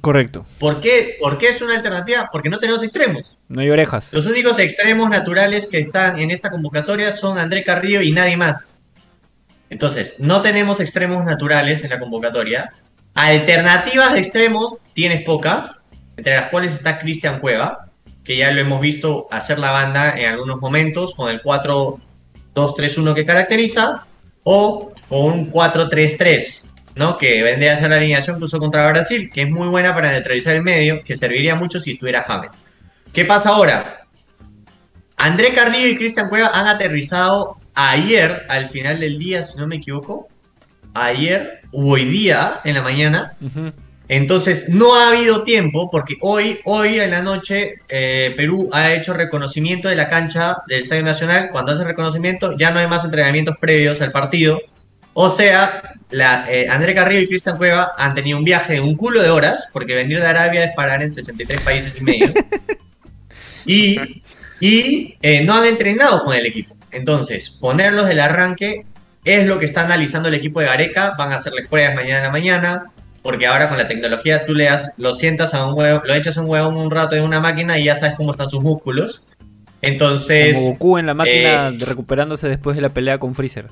Correcto. 0.00 0.44
¿Por 0.58 0.80
qué, 0.80 1.16
¿Por 1.20 1.38
qué 1.38 1.48
es 1.48 1.62
una 1.62 1.76
alternativa? 1.76 2.28
Porque 2.32 2.48
no 2.48 2.58
tenemos 2.58 2.82
extremos. 2.82 3.33
No 3.48 3.60
hay 3.60 3.70
orejas. 3.70 4.12
Los 4.12 4.26
únicos 4.26 4.58
extremos 4.58 5.10
naturales 5.10 5.66
que 5.66 5.78
están 5.78 6.18
en 6.18 6.30
esta 6.30 6.50
convocatoria 6.50 7.14
son 7.14 7.38
André 7.38 7.62
Carrillo 7.64 8.00
y 8.00 8.12
nadie 8.12 8.36
más. 8.36 8.80
Entonces, 9.70 10.16
no 10.18 10.40
tenemos 10.42 10.80
extremos 10.80 11.24
naturales 11.24 11.82
en 11.84 11.90
la 11.90 11.98
convocatoria. 11.98 12.70
Alternativas 13.14 14.12
de 14.12 14.20
extremos 14.20 14.78
tienes 14.92 15.24
pocas, 15.24 15.82
entre 16.16 16.36
las 16.36 16.48
cuales 16.50 16.74
está 16.74 16.98
Cristian 16.98 17.40
Cueva, 17.40 17.86
que 18.24 18.36
ya 18.36 18.50
lo 18.52 18.60
hemos 18.60 18.80
visto 18.80 19.28
hacer 19.30 19.58
la 19.58 19.70
banda 19.70 20.16
en 20.18 20.26
algunos 20.26 20.60
momentos 20.60 21.14
con 21.14 21.30
el 21.30 21.42
4-2-3-1 21.42 23.14
que 23.14 23.26
caracteriza, 23.26 24.06
o 24.42 24.92
con 25.08 25.24
un 25.24 25.52
4-3-3, 25.52 26.62
¿no? 26.94 27.18
Que 27.18 27.42
vendría 27.42 27.74
a 27.74 27.76
ser 27.76 27.90
la 27.90 27.96
alineación 27.96 28.38
que 28.38 28.44
usó 28.44 28.58
contra 28.58 28.88
Brasil, 28.90 29.30
que 29.32 29.42
es 29.42 29.50
muy 29.50 29.68
buena 29.68 29.94
para 29.94 30.12
neutralizar 30.12 30.54
el 30.54 30.62
medio, 30.62 31.02
que 31.04 31.16
serviría 31.16 31.54
mucho 31.54 31.80
si 31.80 31.92
estuviera 31.92 32.22
James. 32.22 32.52
¿Qué 33.14 33.24
pasa 33.24 33.50
ahora? 33.50 34.08
André 35.16 35.54
Carrillo 35.54 35.86
y 35.86 35.96
Cristian 35.96 36.28
Cueva 36.28 36.50
han 36.52 36.66
aterrizado 36.66 37.58
ayer, 37.74 38.44
al 38.48 38.68
final 38.70 38.98
del 38.98 39.20
día, 39.20 39.44
si 39.44 39.56
no 39.56 39.68
me 39.68 39.76
equivoco. 39.76 40.26
Ayer 40.94 41.60
o 41.70 41.92
hoy 41.92 42.06
día, 42.06 42.60
en 42.64 42.74
la 42.74 42.82
mañana. 42.82 43.34
Entonces, 44.08 44.68
no 44.68 44.96
ha 44.96 45.08
habido 45.08 45.44
tiempo, 45.44 45.90
porque 45.92 46.16
hoy, 46.22 46.58
hoy 46.64 46.98
en 46.98 47.12
la 47.12 47.22
noche, 47.22 47.76
eh, 47.88 48.34
Perú 48.36 48.68
ha 48.72 48.92
hecho 48.92 49.14
reconocimiento 49.14 49.88
de 49.88 49.94
la 49.94 50.08
cancha 50.08 50.58
del 50.66 50.82
Estadio 50.82 51.04
Nacional. 51.04 51.50
Cuando 51.52 51.70
hace 51.70 51.84
reconocimiento, 51.84 52.56
ya 52.58 52.72
no 52.72 52.80
hay 52.80 52.88
más 52.88 53.04
entrenamientos 53.04 53.56
previos 53.60 54.00
al 54.00 54.10
partido. 54.10 54.60
O 55.12 55.30
sea, 55.30 55.94
la, 56.10 56.52
eh, 56.52 56.66
André 56.68 56.92
Carrillo 56.96 57.20
y 57.20 57.28
Cristian 57.28 57.56
Cueva 57.56 57.92
han 57.96 58.16
tenido 58.16 58.38
un 58.38 58.44
viaje 58.44 58.74
de 58.74 58.80
un 58.80 58.96
culo 58.96 59.22
de 59.22 59.30
horas, 59.30 59.68
porque 59.72 59.94
venir 59.94 60.18
de 60.18 60.26
Arabia 60.26 60.64
es 60.64 60.74
parar 60.74 61.00
en 61.00 61.10
63 61.12 61.60
países 61.60 61.96
y 61.96 62.00
medio. 62.02 62.34
y 63.66 64.22
y 64.60 65.16
eh, 65.20 65.42
no 65.44 65.54
han 65.54 65.66
entrenado 65.66 66.24
con 66.24 66.34
el 66.34 66.46
equipo. 66.46 66.74
Entonces, 66.90 67.50
ponerlos 67.50 68.08
del 68.08 68.20
arranque 68.20 68.86
es 69.24 69.46
lo 69.46 69.58
que 69.58 69.66
está 69.66 69.82
analizando 69.82 70.28
el 70.28 70.34
equipo 70.34 70.60
de 70.60 70.66
Gareca. 70.66 71.14
Van 71.18 71.32
a 71.32 71.36
hacerles 71.36 71.68
pruebas 71.68 71.94
mañana 71.94 72.18
en 72.18 72.24
la 72.24 72.30
mañana, 72.30 72.84
porque 73.22 73.46
ahora 73.46 73.68
con 73.68 73.76
la 73.76 73.88
tecnología 73.88 74.46
tú 74.46 74.54
le 74.54 74.64
das, 74.64 74.94
lo 74.96 75.14
sientas 75.14 75.52
a 75.54 75.66
un 75.66 75.78
huevo, 75.78 76.02
lo 76.04 76.14
echas 76.14 76.38
a 76.38 76.40
un 76.40 76.48
huevón 76.48 76.76
un 76.76 76.90
rato 76.90 77.16
en 77.16 77.24
una 77.24 77.40
máquina 77.40 77.78
y 77.78 77.84
ya 77.84 77.96
sabes 77.96 78.14
cómo 78.16 78.30
están 78.30 78.48
sus 78.48 78.62
músculos. 78.62 79.22
Entonces, 79.82 80.54
Como 80.54 80.70
Goku 80.70 80.96
en 80.96 81.06
la 81.06 81.14
máquina 81.14 81.68
eh, 81.68 81.76
recuperándose 81.80 82.48
después 82.48 82.74
de 82.74 82.80
la 82.80 82.88
pelea 82.88 83.18
con 83.18 83.34
Freezer. 83.34 83.66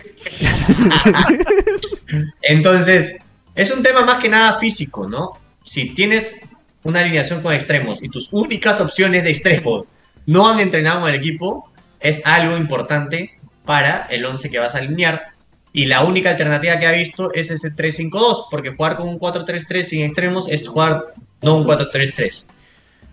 Entonces, 2.40 3.22
es 3.54 3.70
un 3.70 3.82
tema 3.82 4.06
más 4.06 4.22
que 4.22 4.30
nada 4.30 4.58
físico, 4.58 5.06
¿no? 5.06 5.32
Si 5.64 5.94
tienes 5.94 6.40
una 6.82 7.00
alineación 7.00 7.42
con 7.42 7.54
extremos 7.54 8.02
y 8.02 8.08
tus 8.08 8.32
únicas 8.32 8.80
opciones 8.80 9.24
de 9.24 9.30
extremos 9.30 9.92
no 10.26 10.48
han 10.48 10.60
entrenado 10.60 11.00
con 11.00 11.10
el 11.10 11.16
equipo, 11.16 11.70
es 11.98 12.22
algo 12.24 12.56
importante 12.56 13.38
para 13.64 14.06
el 14.10 14.24
11 14.24 14.50
que 14.50 14.58
vas 14.58 14.74
a 14.74 14.78
alinear. 14.78 15.28
Y 15.72 15.86
la 15.86 16.04
única 16.04 16.30
alternativa 16.30 16.78
que 16.78 16.86
ha 16.86 16.92
visto 16.92 17.32
es 17.32 17.50
ese 17.50 17.70
3-5-2, 17.70 18.46
porque 18.50 18.70
jugar 18.70 18.96
con 18.96 19.08
un 19.08 19.18
4-3-3 19.18 19.82
sin 19.84 20.04
extremos 20.04 20.46
es 20.48 20.66
jugar 20.66 21.14
no 21.42 21.56
un 21.56 21.64
4-3-3. 21.64 22.44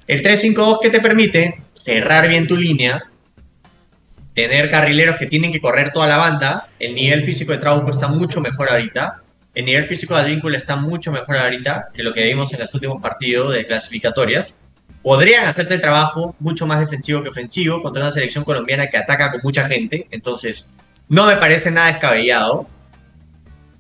El 0.07 0.23
3-5-2 0.23 0.79
que 0.81 0.89
te 0.89 0.99
permite 0.99 1.61
cerrar 1.73 2.27
bien 2.27 2.47
tu 2.47 2.55
línea, 2.55 3.03
tener 4.33 4.69
carrileros 4.69 5.17
que 5.17 5.25
tienen 5.25 5.51
que 5.51 5.59
correr 5.59 5.91
toda 5.91 6.07
la 6.07 6.17
banda. 6.17 6.69
El 6.79 6.95
nivel 6.95 7.23
físico 7.23 7.51
de 7.51 7.57
Trauco 7.57 7.91
está 7.91 8.07
mucho 8.07 8.39
mejor 8.39 8.69
ahorita. 8.69 9.17
El 9.57 9.65
nivel 9.65 9.85
físico 9.85 10.13
de 10.13 10.21
Advíncula 10.21 10.55
está 10.55 10.75
mucho 10.75 11.11
mejor 11.11 11.35
ahorita 11.35 11.87
que 11.91 12.03
lo 12.03 12.13
que 12.13 12.23
vimos 12.25 12.53
en 12.53 12.59
los 12.59 12.71
últimos 12.75 13.01
partidos 13.01 13.55
de 13.55 13.65
clasificatorias. 13.65 14.55
Podrían 15.01 15.47
hacerte 15.47 15.73
el 15.73 15.81
trabajo 15.81 16.35
mucho 16.37 16.67
más 16.67 16.79
defensivo 16.79 17.23
que 17.23 17.29
ofensivo 17.29 17.81
contra 17.81 18.03
una 18.03 18.11
selección 18.11 18.43
colombiana 18.43 18.87
que 18.91 18.97
ataca 18.97 19.31
con 19.31 19.41
mucha 19.43 19.67
gente. 19.67 20.05
Entonces, 20.11 20.69
no 21.09 21.25
me 21.25 21.37
parece 21.37 21.71
nada 21.71 21.87
descabellado. 21.87 22.67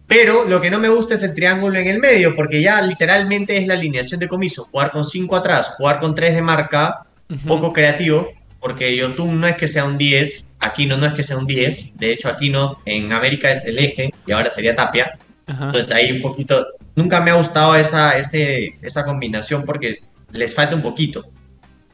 Pero 0.07 0.45
lo 0.45 0.59
que 0.59 0.71
no 0.71 0.79
me 0.79 0.89
gusta 0.89 1.13
es 1.13 1.21
el 1.21 1.35
triángulo 1.35 1.77
en 1.77 1.85
el 1.85 1.99
medio, 1.99 2.33
porque 2.33 2.59
ya 2.59 2.81
literalmente 2.81 3.55
es 3.55 3.67
la 3.67 3.75
alineación 3.75 4.19
de 4.19 4.27
comiso. 4.27 4.65
Jugar 4.65 4.89
con 4.89 5.03
5 5.03 5.35
atrás, 5.35 5.75
jugar 5.77 5.99
con 5.99 6.15
3 6.15 6.33
de 6.33 6.41
marca, 6.41 7.05
poco 7.47 7.71
creativo, 7.71 8.31
porque 8.59 8.97
Yotun 8.97 9.39
no 9.39 9.45
es 9.45 9.57
que 9.57 9.67
sea 9.67 9.85
un 9.85 9.99
10, 9.99 10.53
Aquino 10.59 10.97
no 10.97 11.05
es 11.05 11.13
que 11.13 11.23
sea 11.23 11.37
un 11.37 11.45
10, 11.45 11.97
de 11.97 12.13
hecho 12.13 12.29
Aquino 12.29 12.79
en 12.83 13.13
América 13.13 13.51
es 13.51 13.63
el 13.65 13.77
eje 13.77 14.11
y 14.25 14.31
ahora 14.31 14.49
sería 14.49 14.75
Tapia. 14.75 15.15
Ajá. 15.47 15.65
Entonces 15.65 15.91
ahí 15.91 16.11
un 16.11 16.21
poquito, 16.21 16.65
nunca 16.95 17.21
me 17.21 17.31
ha 17.31 17.35
gustado 17.35 17.75
esa, 17.75 18.17
ese, 18.17 18.77
esa 18.81 19.03
combinación 19.05 19.63
porque 19.63 19.99
les 20.31 20.53
falta 20.53 20.75
un 20.75 20.81
poquito. 20.81 21.23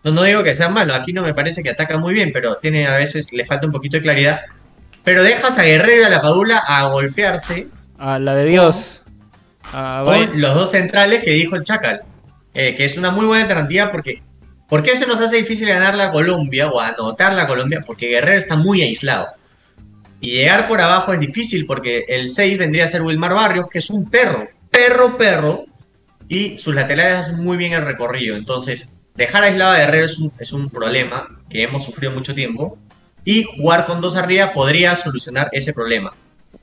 No, 0.03 0.11
no 0.11 0.23
digo 0.23 0.43
que 0.43 0.55
sea 0.55 0.69
malo, 0.69 0.93
aquí 0.93 1.13
no 1.13 1.21
me 1.23 1.33
parece 1.33 1.63
que 1.63 1.69
ataca 1.69 1.97
muy 1.97 2.13
bien, 2.13 2.31
pero 2.33 2.55
tiene 2.57 2.87
a 2.87 2.97
veces 2.97 3.31
le 3.31 3.45
falta 3.45 3.67
un 3.67 3.71
poquito 3.71 3.97
de 3.97 4.01
claridad. 4.03 4.41
Pero 5.03 5.23
dejas 5.23 5.57
a 5.57 5.63
Guerrero 5.63 6.01
y 6.01 6.05
a 6.05 6.09
la 6.09 6.21
Padula 6.21 6.57
a 6.65 6.87
golpearse 6.87 7.67
A 7.97 8.19
la 8.19 8.35
de 8.35 8.45
Dios. 8.45 9.01
Con 9.71 10.41
los 10.41 10.55
dos 10.55 10.71
centrales 10.71 11.23
que 11.23 11.31
dijo 11.31 11.55
el 11.55 11.63
Chacal. 11.63 12.01
eh, 12.53 12.75
que 12.75 12.85
es 12.85 12.97
una 12.97 13.11
muy 13.11 13.25
buena 13.25 13.43
alternativa 13.43 13.91
porque 13.91 14.21
¿por 14.67 14.83
qué 14.83 14.95
se 14.97 15.07
nos 15.07 15.19
hace 15.19 15.37
difícil 15.37 15.67
ganar 15.67 15.95
la 15.95 16.11
Colombia 16.11 16.69
o 16.69 16.79
anotar 16.79 17.33
la 17.33 17.47
Colombia? 17.47 17.83
Porque 17.85 18.07
Guerrero 18.07 18.37
está 18.37 18.55
muy 18.55 18.81
aislado. 18.81 19.27
Y 20.23 20.36
llegar 20.36 20.69
por 20.69 20.79
abajo 20.79 21.12
es 21.12 21.19
difícil 21.19 21.65
porque 21.65 22.05
el 22.07 22.29
6 22.29 22.57
vendría 22.57 22.86
a 22.86 22.88
ser 22.88 23.01
Wilmar 23.01 23.33
Barrios, 23.33 23.67
que 23.69 23.79
es 23.79 23.89
un 23.89 24.09
perro, 24.09 24.47
perro, 24.71 25.17
perro, 25.17 25.65
y 26.29 26.57
sus 26.59 26.73
laterales 26.73 27.27
hacen 27.27 27.43
muy 27.43 27.57
bien 27.57 27.73
el 27.73 27.83
recorrido. 27.83 28.38
Entonces, 28.38 28.88
dejar 29.15 29.43
aislado 29.43 29.73
a 29.73 29.79
Guerrero 29.79 30.05
es 30.05 30.17
un, 30.17 30.31
es 30.39 30.53
un 30.53 30.69
problema 30.69 31.27
que 31.49 31.63
hemos 31.63 31.83
sufrido 31.83 32.13
mucho 32.13 32.33
tiempo. 32.33 32.77
Y 33.25 33.43
jugar 33.43 33.86
con 33.86 33.99
dos 33.99 34.15
arriba 34.15 34.53
podría 34.53 34.95
solucionar 34.95 35.49
ese 35.51 35.73
problema. 35.73 36.12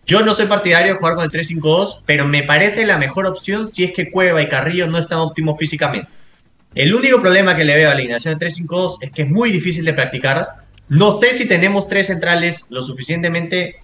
Yo 0.06 0.22
no 0.22 0.34
soy 0.34 0.46
partidario 0.46 0.94
de 0.94 0.98
jugar 0.98 1.16
con 1.16 1.24
el 1.24 1.30
3-5-2, 1.30 2.04
pero 2.06 2.26
me 2.26 2.44
parece 2.44 2.86
la 2.86 2.96
mejor 2.96 3.26
opción 3.26 3.68
si 3.68 3.84
es 3.84 3.92
que 3.92 4.10
Cueva 4.10 4.40
y 4.40 4.48
Carrillo 4.48 4.86
no 4.86 4.96
están 4.96 5.18
óptimos 5.18 5.58
físicamente. 5.58 6.08
El 6.74 6.94
único 6.94 7.20
problema 7.20 7.54
que 7.54 7.64
le 7.64 7.74
veo 7.74 7.88
a 7.88 7.90
la 7.90 7.98
alineación 7.98 8.38
de 8.38 8.46
3-5-2 8.46 8.96
es 9.02 9.10
que 9.10 9.22
es 9.22 9.28
muy 9.28 9.52
difícil 9.52 9.84
de 9.84 9.92
practicar. 9.92 10.48
No 10.90 11.18
sé 11.20 11.32
si 11.34 11.46
tenemos 11.48 11.88
tres 11.88 12.08
centrales 12.08 12.66
lo 12.68 12.82
suficientemente 12.82 13.76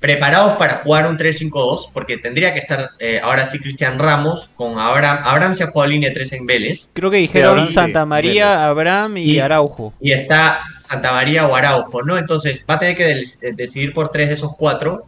preparados 0.00 0.56
para 0.56 0.76
jugar 0.76 1.06
un 1.06 1.16
3-5-2, 1.16 1.88
porque 1.92 2.18
tendría 2.18 2.52
que 2.52 2.58
estar 2.60 2.90
eh, 2.98 3.20
ahora 3.22 3.46
sí 3.46 3.58
Cristian 3.58 3.98
Ramos 3.98 4.50
con 4.54 4.78
Abraham. 4.78 5.18
Abraham 5.24 5.54
se 5.54 5.64
ha 5.64 5.66
jugado 5.68 5.90
línea 5.90 6.12
3 6.12 6.32
en 6.34 6.46
Vélez. 6.46 6.88
Creo 6.92 7.10
que 7.10 7.16
dijeron 7.16 7.68
Santa 7.72 8.04
María, 8.06 8.50
Vélez. 8.50 8.60
Abraham 8.64 9.16
y, 9.16 9.22
Y- 9.32 9.38
Araujo. 9.38 9.94
y 10.00 10.12
está 10.12 10.60
Santa 10.78 11.12
María 11.12 11.46
o 11.46 11.54
Araujo, 11.56 12.02
¿no? 12.02 12.16
Entonces 12.18 12.64
va 12.68 12.74
a 12.74 12.78
tener 12.78 12.96
que 12.96 13.12
eh, 13.12 13.24
decidir 13.54 13.92
por 13.94 14.10
tres 14.10 14.28
de 14.28 14.34
esos 14.34 14.54
cuatro. 14.56 15.06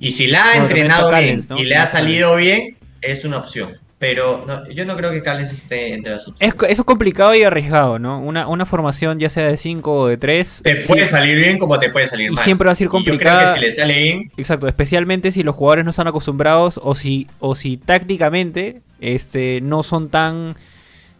Y 0.00 0.12
si 0.12 0.28
la 0.28 0.44
ha 0.52 0.56
entrenado 0.56 1.08
bien 1.10 1.20
Callens, 1.20 1.48
¿no? 1.50 1.58
y 1.58 1.64
le 1.64 1.74
ha 1.76 1.86
salido 1.88 2.36
bien, 2.36 2.76
es 3.02 3.24
una 3.24 3.38
opción. 3.38 3.76
Pero 3.98 4.44
no, 4.46 4.68
yo 4.70 4.84
no 4.84 4.96
creo 4.96 5.10
que 5.10 5.22
Callens 5.22 5.52
esté 5.52 5.92
entre 5.92 6.12
las 6.12 6.22
Es, 6.22 6.28
opciones. 6.28 6.54
co- 6.54 6.66
eso 6.66 6.82
es 6.82 6.86
complicado 6.86 7.34
y 7.34 7.42
arriesgado, 7.42 7.98
¿no? 7.98 8.20
Una, 8.20 8.46
una 8.46 8.64
formación 8.64 9.18
ya 9.18 9.28
sea 9.28 9.48
de 9.48 9.56
5 9.56 9.92
o 9.92 10.06
de 10.06 10.16
3. 10.16 10.60
Te 10.62 10.76
puede 10.76 11.04
salir 11.04 11.36
bien 11.36 11.58
como 11.58 11.80
te 11.80 11.90
puede 11.90 12.06
salir 12.06 12.30
y 12.30 12.34
mal. 12.34 12.44
siempre 12.44 12.66
va 12.66 12.72
a 12.72 12.74
ser 12.76 12.84
Y 12.84 12.86
yo 12.86 12.90
creo 12.92 13.04
complicada. 13.04 13.54
que 13.54 13.58
si 13.60 13.66
le 13.66 13.72
sale 13.72 13.98
bien, 13.98 14.30
Exacto, 14.36 14.68
especialmente 14.68 15.32
si 15.32 15.42
los 15.42 15.56
jugadores 15.56 15.84
no 15.84 15.90
están 15.90 16.06
acostumbrados 16.06 16.78
o 16.82 16.94
si, 16.94 17.26
o 17.40 17.56
si 17.56 17.76
tácticamente 17.76 18.82
este, 19.00 19.60
no 19.62 19.82
son 19.82 20.10
tan, 20.10 20.54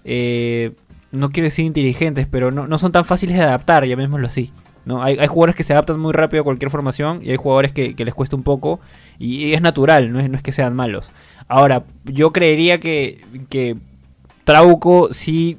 eh, 0.04 0.72
no 1.10 1.30
quiero 1.30 1.46
decir 1.46 1.64
inteligentes, 1.64 2.28
pero 2.30 2.50
no, 2.50 2.68
no 2.68 2.78
son 2.78 2.92
tan 2.92 3.04
fáciles 3.04 3.36
de 3.36 3.42
adaptar, 3.42 3.84
llamémoslo 3.86 4.26
así. 4.28 4.52
¿no? 4.84 5.02
Hay, 5.02 5.18
hay 5.18 5.26
jugadores 5.26 5.54
que 5.54 5.64
se 5.64 5.72
adaptan 5.74 5.98
muy 5.98 6.12
rápido 6.12 6.40
a 6.40 6.44
cualquier 6.44 6.70
formación 6.70 7.20
y 7.22 7.30
hay 7.30 7.36
jugadores 7.36 7.72
que, 7.72 7.94
que 7.94 8.04
les 8.06 8.14
cuesta 8.14 8.36
un 8.36 8.42
poco 8.42 8.80
y 9.18 9.52
es 9.52 9.60
natural, 9.60 10.12
no 10.12 10.20
es, 10.20 10.30
no 10.30 10.36
es 10.36 10.42
que 10.42 10.52
sean 10.52 10.74
malos. 10.74 11.10
Ahora, 11.48 11.84
yo 12.04 12.32
creería 12.32 12.78
que, 12.78 13.20
que 13.48 13.76
Trauco 14.44 15.08
sí 15.12 15.58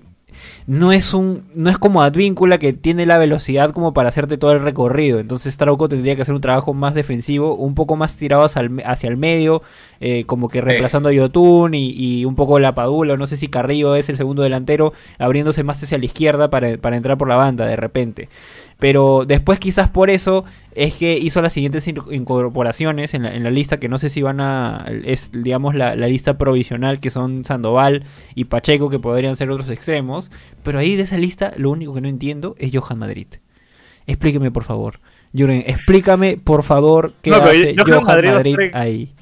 no 0.68 0.92
es 0.92 1.14
un 1.14 1.44
no 1.56 1.70
es 1.70 1.78
como 1.78 2.02
Advíncula 2.02 2.60
que 2.60 2.74
tiene 2.74 3.06
la 3.06 3.18
velocidad 3.18 3.72
como 3.72 3.94
para 3.94 4.10
hacerte 4.10 4.38
todo 4.38 4.52
el 4.52 4.62
recorrido. 4.62 5.20
Entonces 5.20 5.58
Trauco 5.58 5.90
tendría 5.90 6.16
que 6.16 6.22
hacer 6.22 6.36
un 6.36 6.42
trabajo 6.42 6.74
más 6.74 6.94
defensivo 6.94 7.56
un 7.56 7.76
poco 7.76 7.96
más 7.96 8.18
tirado 8.18 8.44
hacia 8.44 8.62
el, 8.62 8.82
hacia 8.86 9.10
el 9.10 9.18
medio 9.18 9.62
eh, 10.00 10.26
como 10.26 10.48
que 10.48 10.62
reemplazando 10.62 11.10
a 11.10 11.14
Yotun 11.14 11.74
y, 11.74 11.92
y 11.92 12.26
un 12.26 12.36
poco 12.36 12.60
la 12.60 12.76
Padula. 12.76 13.18
No 13.18 13.28
sé 13.28 13.38
si 13.38 13.48
Carrillo 13.48 13.96
es 13.96 14.10
el 14.10 14.18
segundo 14.18 14.44
delantero 14.44 14.94
abriéndose 15.18 15.64
más 15.64 15.82
hacia 15.84 15.98
la 15.98 16.06
izquierda 16.06 16.50
para, 16.50 16.78
para 16.78 16.98
entrar 16.98 17.18
por 17.18 17.28
la 17.28 17.36
banda 17.36 17.66
de 17.66 17.76
repente 17.76 18.30
pero 18.80 19.26
después 19.28 19.60
quizás 19.60 19.90
por 19.90 20.10
eso 20.10 20.46
es 20.74 20.96
que 20.96 21.18
hizo 21.18 21.42
las 21.42 21.52
siguientes 21.54 21.88
in- 21.88 22.00
incorporaciones 22.12 23.14
en 23.14 23.24
la, 23.24 23.36
en 23.36 23.44
la 23.44 23.52
lista 23.52 23.78
que 23.78 23.90
no 23.90 23.98
sé 23.98 24.10
si 24.10 24.22
van 24.22 24.40
a 24.40 24.86
es 25.04 25.32
digamos 25.34 25.76
la, 25.76 25.96
la 25.96 26.08
lista 26.08 26.38
provisional 26.38 27.00
que 27.02 27.10
son 27.10 27.44
Sandoval 27.46 28.06
y 28.36 28.46
Pacheco 28.46 28.90
que 28.90 28.98
podrían 29.00 29.36
ser 29.36 29.52
otros 29.52 29.70
extremos 29.70 30.32
pero 30.64 30.80
ahí 30.80 30.96
de 30.96 31.04
esa 31.04 31.18
lista 31.18 31.52
lo 31.58 31.72
único 31.72 31.94
que 31.94 32.02
no 32.02 32.08
entiendo 32.08 32.56
es 32.58 32.72
Johan 32.74 32.98
Madrid 33.00 33.28
explíqueme 34.08 34.50
por 34.52 34.64
favor 34.64 35.00
Juren 35.38 35.64
explícame 35.68 36.38
por 36.42 36.64
favor 36.64 37.14
qué 37.22 37.32
No, 37.32 37.36
hace 37.38 37.76
Johan 37.78 38.02
Johan 38.02 38.06
Madrid 38.06 38.58
no 38.72 38.80
ahí 38.80 39.14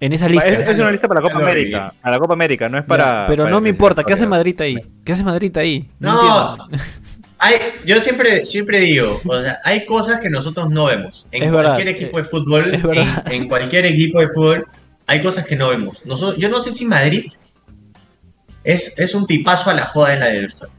en 0.00 0.12
esa 0.12 0.28
lista 0.28 0.46
Es, 0.48 0.68
es 0.68 0.78
una 0.78 0.90
lista 0.92 1.08
para 1.08 1.20
la 1.20 1.28
Copa 1.28 1.42
América. 1.42 1.92
Para 2.00 2.14
la 2.14 2.20
Copa 2.20 2.34
América, 2.34 2.68
no 2.68 2.78
es 2.78 2.84
para. 2.84 3.26
pero 3.26 3.44
para 3.44 3.50
no 3.54 3.60
me 3.60 3.70
importa 3.70 4.04
qué 4.04 4.12
hace. 4.12 4.28
Madrid 4.28 4.60
ahí 4.60 4.76
qué 5.04 5.12
hace 5.12 5.24
Madrid 5.24 5.56
ahí 5.56 5.88
No, 5.98 6.56
entiendo. 6.60 6.84
Hay, 7.38 7.54
yo 7.84 8.00
siempre, 8.00 8.44
siempre 8.44 8.80
digo, 8.80 9.20
o 9.24 9.40
sea, 9.40 9.58
hay 9.64 9.86
cosas 9.86 10.20
que 10.20 10.28
nosotros 10.28 10.70
no 10.70 10.86
vemos. 10.86 11.26
En 11.30 11.44
Es 11.44 11.50
verdad, 11.50 11.74
cualquier 11.74 11.96
equipo 11.96 12.18
de 12.18 12.24
fútbol, 12.24 12.74
en, 12.74 13.32
en 13.32 13.48
cualquier 13.48 13.86
equipo 13.86 14.20
de 14.20 14.28
fútbol, 14.28 14.66
hay 15.06 15.22
cosas 15.22 15.46
que 15.46 15.56
no 15.56 15.68
vemos. 15.68 16.04
Nosotros, 16.04 16.38
yo 16.38 16.48
no 16.48 16.60
sé 16.60 16.74
si 16.74 16.84
Madrid 16.84 17.32
es, 18.64 18.98
es 18.98 19.14
un 19.14 19.26
tipazo 19.26 19.70
a 19.70 19.74
la 19.74 19.86
joda 19.86 20.14
en 20.14 20.20
la 20.20 20.28
dirección. 20.28 20.70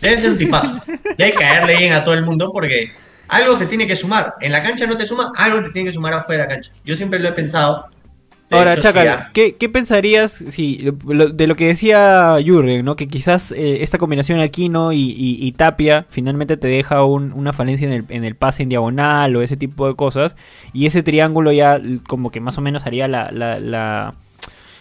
Debe 0.00 0.18
ser 0.18 0.30
un 0.30 0.38
tipazo. 0.38 0.80
Que 1.16 1.32
caerle 1.32 1.76
bien 1.76 1.92
a 1.92 2.04
todo 2.04 2.14
el 2.14 2.22
mundo 2.22 2.52
porque 2.52 2.90
algo 3.28 3.56
te 3.56 3.66
tiene 3.66 3.86
que 3.86 3.96
sumar. 3.96 4.34
En 4.40 4.52
la 4.52 4.62
cancha 4.62 4.86
no 4.86 4.96
te 4.96 5.06
suma, 5.06 5.32
algo 5.36 5.62
te 5.62 5.70
tiene 5.70 5.88
que 5.88 5.94
sumar 5.94 6.12
afuera 6.12 6.42
de 6.42 6.48
la 6.48 6.54
cancha. 6.54 6.70
Yo 6.84 6.96
siempre 6.96 7.18
lo 7.18 7.28
he 7.28 7.32
pensado. 7.32 7.88
Ahora, 8.50 8.72
hecho, 8.74 8.82
Chacal, 8.82 9.04
¿qué, 9.32 9.56
qué 9.56 9.68
pensarías 9.68 10.30
si, 10.32 10.78
lo- 11.04 11.28
de 11.28 11.46
lo 11.46 11.56
que 11.56 11.66
decía 11.66 12.36
Jürgen, 12.44 12.84
¿no? 12.84 12.94
que 12.94 13.08
quizás 13.08 13.50
eh, 13.52 13.82
esta 13.82 13.98
combinación 13.98 14.38
Aquino 14.40 14.92
y, 14.92 14.98
y- 15.00 15.38
y 15.44 15.52
Tapia 15.52 16.06
finalmente 16.10 16.56
te 16.56 16.68
deja 16.68 17.02
un- 17.04 17.32
una 17.32 17.52
falencia 17.52 17.86
en 17.86 17.92
el, 17.92 18.04
en 18.08 18.24
el 18.24 18.36
pase 18.36 18.62
en 18.62 18.68
diagonal 18.68 19.34
o 19.34 19.42
ese 19.42 19.56
tipo 19.56 19.88
de 19.88 19.94
cosas, 19.94 20.36
y 20.72 20.86
ese 20.86 21.02
triángulo 21.02 21.50
ya 21.52 21.80
como 22.06 22.30
que 22.30 22.40
más 22.40 22.56
o 22.58 22.60
menos 22.60 22.86
haría 22.86 23.08
la, 23.08 23.30
la, 23.32 23.58
la- 23.58 24.14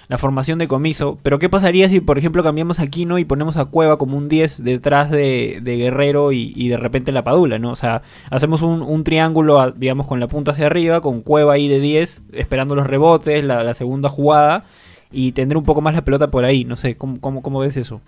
la 0.07 0.17
formación 0.17 0.59
de 0.59 0.67
comiso, 0.67 1.17
pero 1.23 1.39
¿qué 1.39 1.49
pasaría 1.49 1.89
si, 1.89 1.99
por 1.99 2.17
ejemplo, 2.17 2.43
cambiamos 2.43 2.79
a 2.79 2.83
Aquino 2.83 3.17
y 3.17 3.25
ponemos 3.25 3.57
a 3.57 3.65
Cueva 3.65 3.97
como 3.97 4.17
un 4.17 4.29
10 4.29 4.63
detrás 4.63 5.09
de, 5.09 5.61
Guerrero 5.63 6.31
y, 6.31 6.67
de 6.67 6.77
repente 6.77 7.11
la 7.11 7.23
Padula, 7.23 7.59
¿no? 7.59 7.71
O 7.71 7.75
sea, 7.75 8.01
hacemos 8.29 8.61
un, 8.61 9.03
triángulo, 9.03 9.71
digamos, 9.71 10.07
con 10.07 10.19
la 10.19 10.27
punta 10.27 10.51
hacia 10.51 10.67
arriba, 10.67 11.01
con 11.01 11.21
Cueva 11.21 11.53
ahí 11.53 11.67
de 11.67 11.79
10, 11.79 12.21
esperando 12.33 12.75
los 12.75 12.87
rebotes, 12.87 13.43
la, 13.43 13.73
segunda 13.73 14.09
jugada, 14.09 14.65
y 15.11 15.31
tendré 15.31 15.57
un 15.57 15.65
poco 15.65 15.81
más 15.81 15.95
la 15.95 16.03
pelota 16.03 16.29
por 16.29 16.45
ahí, 16.45 16.65
no 16.65 16.75
sé, 16.75 16.95
¿cómo, 16.95 17.19
cómo, 17.19 17.41
cómo 17.41 17.59
ves 17.59 17.77
eso? 17.77 18.01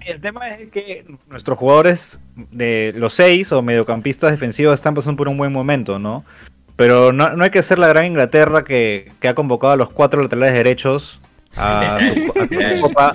El 0.00 0.20
tema 0.20 0.48
es 0.50 0.70
que 0.70 1.04
nuestros 1.30 1.58
jugadores 1.58 2.18
de 2.50 2.92
los 2.96 3.14
seis 3.14 3.52
o 3.52 3.62
mediocampistas 3.62 4.30
defensivos 4.30 4.74
están 4.74 4.94
pasando 4.94 5.16
por 5.16 5.28
un 5.28 5.38
buen 5.38 5.52
momento, 5.52 5.98
¿no? 5.98 6.24
Pero 6.76 7.12
no, 7.12 7.30
no 7.36 7.44
hay 7.44 7.50
que 7.50 7.62
ser 7.62 7.78
la 7.78 7.88
gran 7.88 8.04
Inglaterra 8.06 8.64
que, 8.64 9.12
que 9.20 9.28
ha 9.28 9.34
convocado 9.34 9.72
a 9.74 9.76
los 9.76 9.90
cuatro 9.90 10.20
laterales 10.22 10.54
derechos 10.54 11.20
a 11.56 11.98
su, 12.00 12.40
a 12.40 12.46
su 12.46 12.50
Mira, 12.54 12.80
copa 12.80 13.14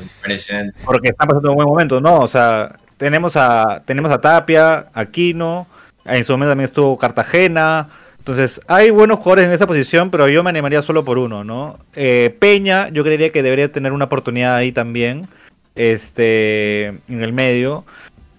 porque 0.86 1.10
están 1.10 1.28
pasando 1.28 1.50
un 1.52 1.56
buen 1.58 1.68
momento, 1.68 2.00
¿no? 2.00 2.20
O 2.20 2.28
sea, 2.28 2.76
tenemos 2.98 3.36
a, 3.36 3.82
tenemos 3.86 4.12
a 4.12 4.22
Tapia, 4.22 4.88
Aquino, 4.94 5.68
en 6.06 6.24
su 6.24 6.32
momento 6.32 6.52
también 6.52 6.66
estuvo 6.66 6.98
Cartagena. 6.98 7.90
Entonces, 8.18 8.62
hay 8.68 8.92
buenos 8.92 9.18
jugadores 9.20 9.46
en 9.48 9.52
esa 9.52 9.66
posición, 9.68 10.10
pero 10.12 10.28
yo 10.28 10.44
me 10.44 10.50
animaría 10.52 10.82
solo 10.82 11.04
por 11.04 11.18
uno, 11.18 11.44
¿no? 11.44 11.80
Eh, 11.96 12.36
Peña, 12.40 12.90
yo 12.90 13.04
creería 13.04 13.32
que 13.32 13.42
debería 13.44 13.72
tener 13.72 13.92
una 13.92 14.06
oportunidad 14.06 14.56
ahí 14.56 14.72
también, 14.72 15.28
este, 15.76 16.88
en 16.88 17.24
el 17.24 17.34
medio. 17.34 17.86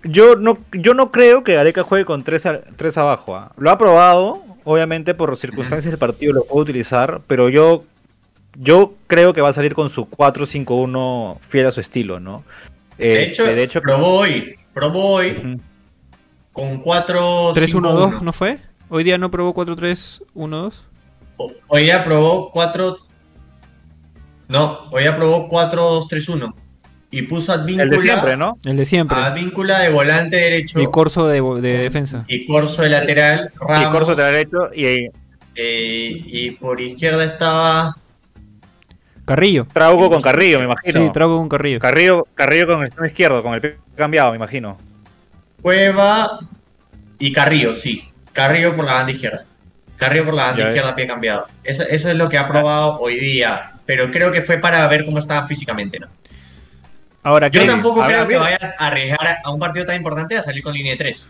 yo 0.04 0.36
no, 0.36 0.58
yo 0.72 0.94
no 0.94 1.10
creo 1.10 1.42
que 1.44 1.54
Gareca 1.54 1.82
juegue 1.82 2.04
con 2.04 2.22
tres, 2.22 2.46
a- 2.46 2.60
tres 2.76 2.96
abajo. 2.96 3.36
¿ah? 3.36 3.50
Lo 3.58 3.70
ha 3.70 3.78
probado, 3.78 4.42
obviamente 4.70 5.14
por 5.14 5.36
circunstancias 5.36 5.90
del 5.90 5.98
partido 5.98 6.32
lo 6.32 6.44
puede 6.44 6.62
utilizar, 6.62 7.20
pero 7.26 7.48
yo, 7.48 7.84
yo 8.54 8.94
creo 9.06 9.32
que 9.34 9.40
va 9.40 9.48
a 9.48 9.52
salir 9.52 9.74
con 9.74 9.90
su 9.90 10.08
4-5-1 10.08 11.38
fiel 11.48 11.66
a 11.66 11.72
su 11.72 11.80
estilo, 11.80 12.20
¿no? 12.20 12.44
De 12.96 13.24
Este, 13.24 13.32
hecho, 13.32 13.44
de 13.44 13.62
hecho 13.62 13.80
probó 13.82 14.18
hoy, 14.20 14.56
probó 14.72 15.14
hoy 15.14 15.30
Ujú. 15.38 15.60
con 16.52 16.80
4 16.80 17.52
3-1-2, 17.54 18.20
¿no 18.20 18.32
fue? 18.32 18.60
Hoy 18.88 19.04
día 19.04 19.18
no 19.18 19.30
probó 19.30 19.54
4-3-1-2. 19.54 20.74
Hoy 21.68 21.86
ya 21.86 22.04
probó 22.04 22.50
4 22.50 22.98
No, 24.48 24.78
hoy 24.90 25.04
ya 25.04 25.16
probó 25.16 25.48
4-2-3-1 25.48 26.54
y 27.10 27.22
puso 27.22 27.52
Advíncula, 27.52 27.84
el 27.84 27.90
de 27.90 28.00
siempre, 28.00 28.36
¿no? 28.36 28.56
El 28.64 28.76
de 28.76 28.84
siempre. 28.84 29.16
Advíncula 29.18 29.80
de 29.80 29.90
volante 29.90 30.36
derecho 30.36 30.80
Y 30.80 30.86
Corso 30.86 31.26
de, 31.26 31.40
de 31.60 31.78
defensa. 31.78 32.24
y 32.28 32.46
Corso 32.46 32.82
de 32.82 32.90
lateral, 32.90 33.50
Y 33.54 33.58
Ramos, 33.66 33.90
corto 33.90 34.14
de 34.14 34.24
derecho 34.24 34.70
y 34.74 34.84
eh, 35.56 36.22
y 36.26 36.50
por 36.52 36.80
izquierda 36.80 37.24
estaba 37.24 37.96
Carrillo. 39.24 39.66
Trauco 39.72 40.10
con 40.10 40.22
Carrillo, 40.22 40.58
me 40.58 40.64
imagino. 40.64 41.04
Sí, 41.04 41.10
trago 41.12 41.38
con 41.38 41.48
Carrillo. 41.48 41.78
Carrillo, 41.78 42.26
Carrillo 42.34 42.66
con 42.66 42.80
el 42.80 42.86
extremo 42.86 43.06
izquierdo, 43.06 43.42
con 43.42 43.54
el 43.54 43.60
pie 43.60 43.76
cambiado, 43.96 44.30
me 44.30 44.36
imagino. 44.36 44.76
Cueva 45.62 46.40
y 47.18 47.32
Carrillo, 47.32 47.74
sí. 47.74 48.08
Carrillo 48.32 48.74
por 48.74 48.84
la 48.86 48.94
banda 48.94 49.12
izquierda. 49.12 49.44
Carrillo 49.96 50.24
por 50.24 50.34
la 50.34 50.44
banda 50.46 50.62
Ya 50.62 50.68
izquierda, 50.68 50.94
pie 50.96 51.06
cambiado. 51.06 51.46
Eso, 51.62 51.82
eso 51.82 52.10
es 52.10 52.16
lo 52.16 52.28
que 52.28 52.38
ha 52.38 52.48
probado 52.48 52.98
hoy 52.98 53.20
día. 53.20 53.72
Pero 53.86 54.10
creo 54.10 54.32
que 54.32 54.42
fue 54.42 54.58
para 54.58 54.86
ver 54.88 55.04
cómo 55.04 55.18
estaba 55.18 55.46
físicamente, 55.46 55.98
¿no? 56.00 56.08
Ahora, 57.22 57.48
Yo 57.48 57.66
tampoco 57.66 58.02
creo 58.04 58.26
que 58.26 58.36
vayas 58.36 58.74
a 58.78 58.86
arriesgar 58.86 59.38
a- 59.44 59.50
un 59.50 59.58
partido 59.58 59.84
tan 59.86 59.96
importante 59.96 60.36
a 60.36 60.42
salir 60.42 60.62
con 60.62 60.72
línea 60.72 60.92
de 60.92 60.98
3. 60.98 61.28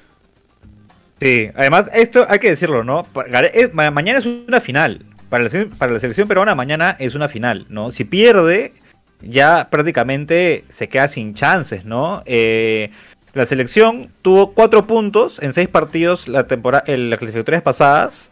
Sí, 1.20 1.50
además, 1.54 1.90
esto 1.92 2.26
hay 2.28 2.38
que 2.38 2.50
decirlo, 2.50 2.82
¿no? 2.84 3.06
Eh, 3.52 3.68
mañana 3.72 4.18
es 4.18 4.26
una 4.26 4.60
final. 4.60 5.04
Para 5.28 5.44
la, 5.44 5.50
para 5.78 5.92
la 5.92 5.98
selección 6.00 6.26
peruana, 6.26 6.54
mañana 6.54 6.96
es 6.98 7.14
una 7.14 7.28
final, 7.28 7.66
¿no? 7.68 7.90
Si 7.90 8.04
pierde, 8.04 8.72
ya 9.20 9.68
prácticamente 9.70 10.64
se 10.68 10.88
queda 10.88 11.08
sin 11.08 11.34
chances, 11.34 11.84
¿no? 11.84 12.22
Eh, 12.26 12.90
la 13.34 13.46
selección 13.46 14.10
tuvo 14.22 14.54
cuatro 14.54 14.86
puntos 14.86 15.38
en 15.42 15.52
seis 15.52 15.68
partidos 15.68 16.26
la 16.26 16.46
temporada, 16.46 16.84
en 16.86 17.10
las 17.10 17.18
clasificatorias 17.18 17.62
pasadas. 17.62 18.30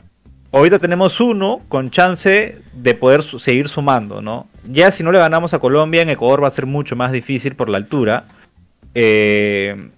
Ahorita 0.51 0.79
tenemos 0.79 1.21
uno 1.21 1.61
con 1.69 1.91
chance 1.91 2.57
de 2.73 2.95
poder 2.95 3.23
su- 3.23 3.39
seguir 3.39 3.69
sumando, 3.69 4.23
¿no? 4.23 4.49
Ya 4.65 4.91
si 4.91 5.03
no 5.03 5.13
le 5.13 5.19
ganamos 5.19 5.53
a 5.53 5.59
Colombia, 5.59 6.03
en 6.03 6.09
Ecuador 6.11 6.43
va 6.43 6.49
a 6.49 6.53
ser 6.53 6.65
mucho 6.67 6.97
más 6.97 7.13
difícil 7.13 7.55
por 7.55 7.69
la 7.69 7.77
altura. 7.77 8.25
Eh, 8.95 9.91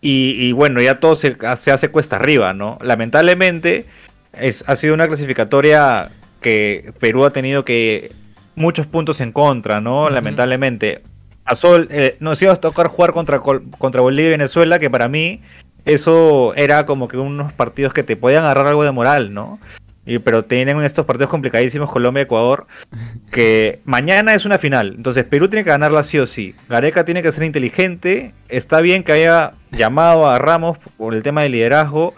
y, 0.00 0.48
y 0.48 0.52
bueno, 0.52 0.80
ya 0.80 1.00
todo 1.00 1.16
se, 1.16 1.36
se 1.56 1.70
hace 1.70 1.88
cuesta 1.88 2.16
arriba, 2.16 2.52
¿no? 2.54 2.78
Lamentablemente, 2.80 3.84
es, 4.32 4.64
ha 4.66 4.76
sido 4.76 4.94
una 4.94 5.06
clasificatoria 5.06 6.10
que 6.40 6.92
Perú 6.98 7.24
ha 7.24 7.30
tenido 7.30 7.64
que 7.64 8.12
muchos 8.54 8.86
puntos 8.86 9.20
en 9.20 9.32
contra, 9.32 9.80
¿no? 9.80 10.08
Lamentablemente. 10.10 11.02
A 11.46 11.54
Sol, 11.56 11.88
eh, 11.90 12.16
nos 12.20 12.40
iba 12.40 12.52
a 12.52 12.56
tocar 12.56 12.88
jugar 12.88 13.12
contra, 13.12 13.40
contra 13.40 14.00
Bolivia 14.00 14.28
y 14.28 14.30
Venezuela, 14.30 14.78
que 14.78 14.88
para 14.88 15.08
mí 15.08 15.42
eso 15.84 16.54
era 16.54 16.86
como 16.86 17.08
que 17.08 17.16
unos 17.16 17.52
partidos 17.52 17.92
que 17.92 18.02
te 18.02 18.16
podían 18.16 18.44
agarrar 18.44 18.68
algo 18.68 18.84
de 18.84 18.92
moral, 18.92 19.34
¿no? 19.34 19.58
Y, 20.06 20.18
pero 20.18 20.44
tienen 20.44 20.82
estos 20.82 21.06
partidos 21.06 21.30
complicadísimos 21.30 21.90
Colombia 21.90 22.24
Ecuador 22.24 22.66
que 23.30 23.80
mañana 23.84 24.34
es 24.34 24.44
una 24.44 24.58
final. 24.58 24.94
Entonces 24.96 25.24
Perú 25.24 25.48
tiene 25.48 25.64
que 25.64 25.70
ganarla 25.70 26.04
sí 26.04 26.18
o 26.18 26.26
sí. 26.26 26.54
Gareca 26.68 27.04
tiene 27.04 27.22
que 27.22 27.32
ser 27.32 27.44
inteligente. 27.44 28.34
Está 28.48 28.80
bien 28.80 29.02
que 29.02 29.12
haya 29.12 29.52
llamado 29.72 30.28
a 30.28 30.38
Ramos 30.38 30.78
por 30.96 31.14
el 31.14 31.22
tema 31.22 31.42
del 31.42 31.52
liderazgo. 31.52 32.14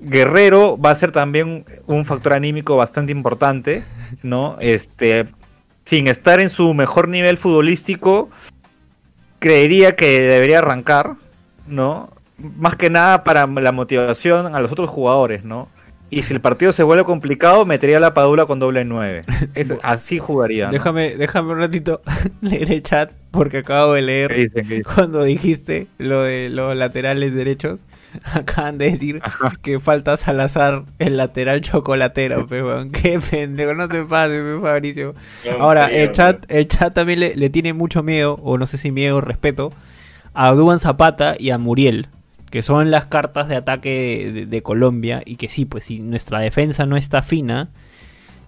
Guerrero 0.00 0.78
va 0.78 0.92
a 0.92 0.96
ser 0.96 1.12
también 1.12 1.64
un 1.86 2.06
factor 2.06 2.32
anímico 2.32 2.74
bastante 2.74 3.12
importante 3.12 3.82
no 4.22 4.56
este 4.60 5.26
sin 5.84 6.08
estar 6.08 6.40
en 6.40 6.48
su 6.48 6.72
mejor 6.72 7.08
nivel 7.08 7.36
futbolístico 7.36 8.30
creería 9.40 9.96
que 9.96 10.20
debería 10.22 10.60
arrancar 10.60 11.16
no 11.66 12.10
más 12.56 12.76
que 12.76 12.90
nada 12.90 13.24
para 13.24 13.46
la 13.46 13.72
motivación 13.72 14.54
a 14.54 14.60
los 14.60 14.72
otros 14.72 14.88
jugadores 14.90 15.44
no 15.44 15.68
y 16.10 16.22
si 16.22 16.34
el 16.34 16.40
partido 16.40 16.72
se 16.72 16.82
vuelve 16.82 17.04
complicado, 17.04 17.64
metería 17.64 18.00
la 18.00 18.14
Padula 18.14 18.44
con 18.46 18.58
doble 18.58 18.84
9. 18.84 19.22
Es- 19.54 19.72
así 19.82 20.18
jugaría. 20.18 20.66
¿no? 20.66 20.72
Déjame, 20.72 21.16
déjame 21.16 21.52
un 21.52 21.60
ratito 21.60 22.02
leer 22.40 22.72
el 22.72 22.82
chat 22.82 23.12
porque 23.30 23.58
acabo 23.58 23.92
de 23.94 24.00
¿Qué 24.00 24.06
leer 24.06 24.34
dicen? 24.34 24.50
¿Qué 24.68 24.74
dicen? 24.78 24.92
cuando 24.92 25.22
dijiste 25.22 25.86
lo 25.98 26.22
de 26.22 26.48
los 26.50 26.76
laterales 26.76 27.34
derechos. 27.34 27.80
Acaban 28.34 28.76
de 28.76 28.90
decir 28.90 29.22
que 29.62 29.78
falta 29.78 30.16
Salazar 30.16 30.82
el 30.98 31.16
lateral 31.16 31.60
chocolatero, 31.60 32.44
pe, 32.48 32.60
weón. 32.60 32.90
Qué 32.90 33.20
pendejo, 33.20 33.72
no 33.74 33.88
te 33.88 34.02
pases, 34.02 34.42
pe, 34.42 34.58
Fabricio. 34.60 35.14
Ahora, 35.60 35.84
el 35.86 36.10
chat, 36.10 36.44
el 36.48 36.66
chat 36.66 36.92
también 36.92 37.20
le, 37.20 37.36
le 37.36 37.50
tiene 37.50 37.72
mucho 37.72 38.02
miedo, 38.02 38.34
o 38.42 38.58
no 38.58 38.66
sé 38.66 38.78
si 38.78 38.90
miedo 38.90 39.18
o 39.18 39.20
respeto, 39.20 39.72
a 40.34 40.50
Duban 40.50 40.80
Zapata 40.80 41.36
y 41.38 41.50
a 41.50 41.58
Muriel, 41.58 42.08
que 42.50 42.62
son 42.62 42.90
las 42.90 43.06
cartas 43.06 43.48
de 43.48 43.56
ataque 43.56 44.30
de, 44.34 44.46
de 44.46 44.62
Colombia, 44.62 45.22
y 45.24 45.36
que 45.36 45.48
sí, 45.48 45.64
pues 45.64 45.84
si 45.84 46.00
nuestra 46.00 46.40
defensa 46.40 46.84
no 46.86 46.96
está 46.96 47.22
fina, 47.22 47.68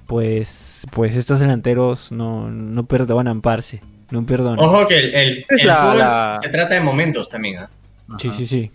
pues, 0.07 0.87
pues 0.93 1.17
estos 1.17 1.41
delanteros 1.41 2.13
no, 2.13 2.51
no 2.51 2.85
perdonan, 2.85 3.41
parce. 3.41 3.81
No 4.11 4.27
perdonan. 4.27 4.59
Ojo 4.59 4.87
que 4.89 4.99
el, 4.99 5.15
el, 5.15 5.47
Es 5.49 5.61
el 5.63 5.67
la- 5.69 5.77
fútbol 5.77 5.99
la- 5.99 6.39
se 6.43 6.49
trata 6.51 6.75
de 6.75 6.81
momentos 6.81 7.29
también. 7.29 7.59
¿ah? 7.59 7.71
Sí, 8.19 8.31
sí, 8.33 8.47
sí. 8.47 8.71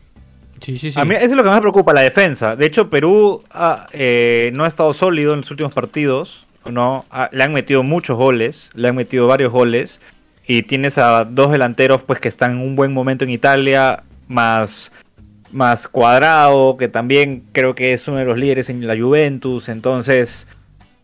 Sí, 0.62 0.78
sí, 0.80 0.92
sí. 0.92 1.00
A 1.00 1.06
mí 1.06 1.14
eso 1.14 1.26
es 1.26 1.32
lo 1.34 1.44
que 1.44 1.50
más 1.50 1.58
me 1.58 1.62
preocupa, 1.62 1.94
la 1.94 2.02
defensa. 2.02 2.56
De 2.56 2.66
hecho, 2.66 2.90
Perú 2.90 3.44
ha, 3.52 3.86
eh, 3.94 4.50
no 4.56 4.64
ha 4.64 4.68
estado 4.68 4.92
sólido 4.94 5.34
en 5.34 5.42
los 5.42 5.52
últimos 5.52 5.74
partidos. 5.74 6.46
No, 6.66 7.06
Ah, 7.12 7.30
le 7.32 7.44
han 7.44 7.54
metido 7.54 7.84
muchos 7.84 8.18
goles, 8.18 8.70
le 8.74 8.88
han 8.88 8.96
metido 8.96 9.28
varios 9.28 9.52
goles. 9.52 10.00
Y 10.48 10.64
tienes 10.64 10.98
a 10.98 11.26
dos 11.26 11.52
delanteros 11.52 12.02
pues 12.02 12.20
que 12.20 12.30
están 12.30 12.54
en 12.54 12.58
un 12.60 12.76
buen 12.76 12.92
momento 12.94 13.24
en 13.26 13.30
Italia, 13.30 14.02
más, 14.28 14.92
más 15.52 15.88
cuadrado, 15.88 16.78
que 16.78 16.88
también 16.88 17.44
creo 17.52 17.76
que 17.76 17.94
es 17.94 18.08
uno 18.08 18.18
de 18.18 18.26
los 18.26 18.40
líderes 18.40 18.70
en 18.70 18.86
la 18.86 18.98
Juventus. 18.98 19.70
Entonces, 19.70 20.46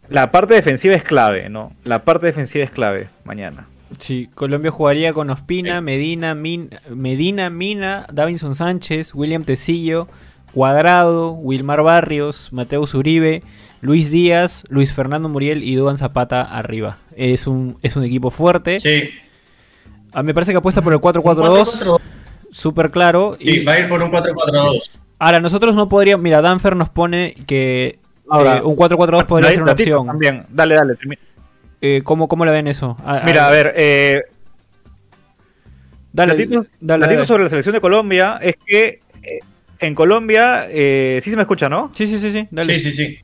la 0.10 0.32
parte 0.32 0.54
defensiva 0.54 0.96
es 0.96 1.04
clave, 1.04 1.50
¿no? 1.50 1.74
La 1.84 2.00
parte 2.04 2.26
defensiva 2.26 2.64
es 2.64 2.72
clave 2.72 3.10
mañana. 3.24 3.68
Sí, 4.00 4.28
Colombia 4.34 4.72
jugaría 4.72 5.14
con 5.14 5.30
Ospina, 5.30 5.80
Medina, 5.80 6.34
Min- 6.34 6.70
Medina, 6.90 7.50
Mina, 7.50 8.08
Davinson 8.12 8.56
Sánchez, 8.56 9.14
William 9.14 9.44
Tecillo, 9.44 10.08
Cuadrado, 10.52 11.32
Wilmar 11.32 11.82
Barrios, 11.84 12.50
Mateus 12.52 12.94
Uribe, 12.96 13.44
Luis 13.82 14.12
Díaz, 14.12 14.64
Luis 14.70 14.94
Fernando 14.94 15.30
Muriel 15.30 15.64
y 15.64 15.76
Duan 15.76 15.98
Zapata 15.98 16.42
arriba. 16.42 16.98
Es 17.16 17.48
un, 17.48 17.78
es 17.82 17.96
un 17.96 18.04
equipo 18.04 18.30
fuerte. 18.32 18.80
Sí. 18.80 19.10
A 20.12 20.22
mí 20.22 20.28
me 20.28 20.34
parece 20.34 20.52
que 20.52 20.58
apuesta 20.60 20.82
por 20.82 20.94
el 20.94 21.00
4-4-2, 21.00 22.00
súper 22.54 22.92
claro. 22.92 23.36
Sí, 23.40 23.60
y 23.62 23.66
va 23.66 23.74
a 23.74 23.80
ir 23.80 23.90
por 23.90 24.02
un 24.02 24.10
4-4-2. 24.12 24.90
ahora, 25.20 25.40
nosotros 25.40 25.76
no 25.76 25.90
podríamos. 25.90 26.24
Mira, 26.24 26.42
Danfer 26.42 26.76
nos 26.76 26.90
pone 26.90 27.36
que 27.48 28.00
Ahora, 28.30 28.58
eh, 28.58 28.62
un 28.62 28.76
4-4-2 28.76 29.26
podría 29.26 29.50
ser 29.50 29.64
una 29.64 29.72
opción. 29.74 30.08
También. 30.08 30.46
Dale, 30.50 30.76
dale. 30.76 30.96
Eh, 31.82 32.02
¿cómo, 32.04 32.28
¿Cómo 32.30 32.46
le 32.46 32.52
ven 32.52 32.68
eso? 32.68 32.96
A- 33.06 33.24
Mira, 33.26 33.48
a 33.48 33.52
ver, 33.52 33.74
eh, 33.76 34.22
dale, 36.12 36.34
Datito- 36.34 36.68
dale, 36.80 37.26
sobre 37.26 37.44
la 37.44 37.50
selección 37.50 37.74
de 37.74 37.82
Colombia 37.82 38.40
es 38.42 38.56
que 38.66 39.02
eh, 39.24 39.40
en 39.80 39.96
Colombia, 39.96 40.68
eh, 40.70 41.20
sí 41.24 41.30
se 41.30 41.36
me 41.36 41.42
escucha, 41.42 41.68
¿no? 41.70 41.92
Sí, 41.94 42.08
sí, 42.08 42.20
sí, 42.20 42.32
sí, 42.32 42.48
dale. 42.52 42.80
Sí, 42.80 42.92
sí, 42.92 42.94
sí. 42.96 43.18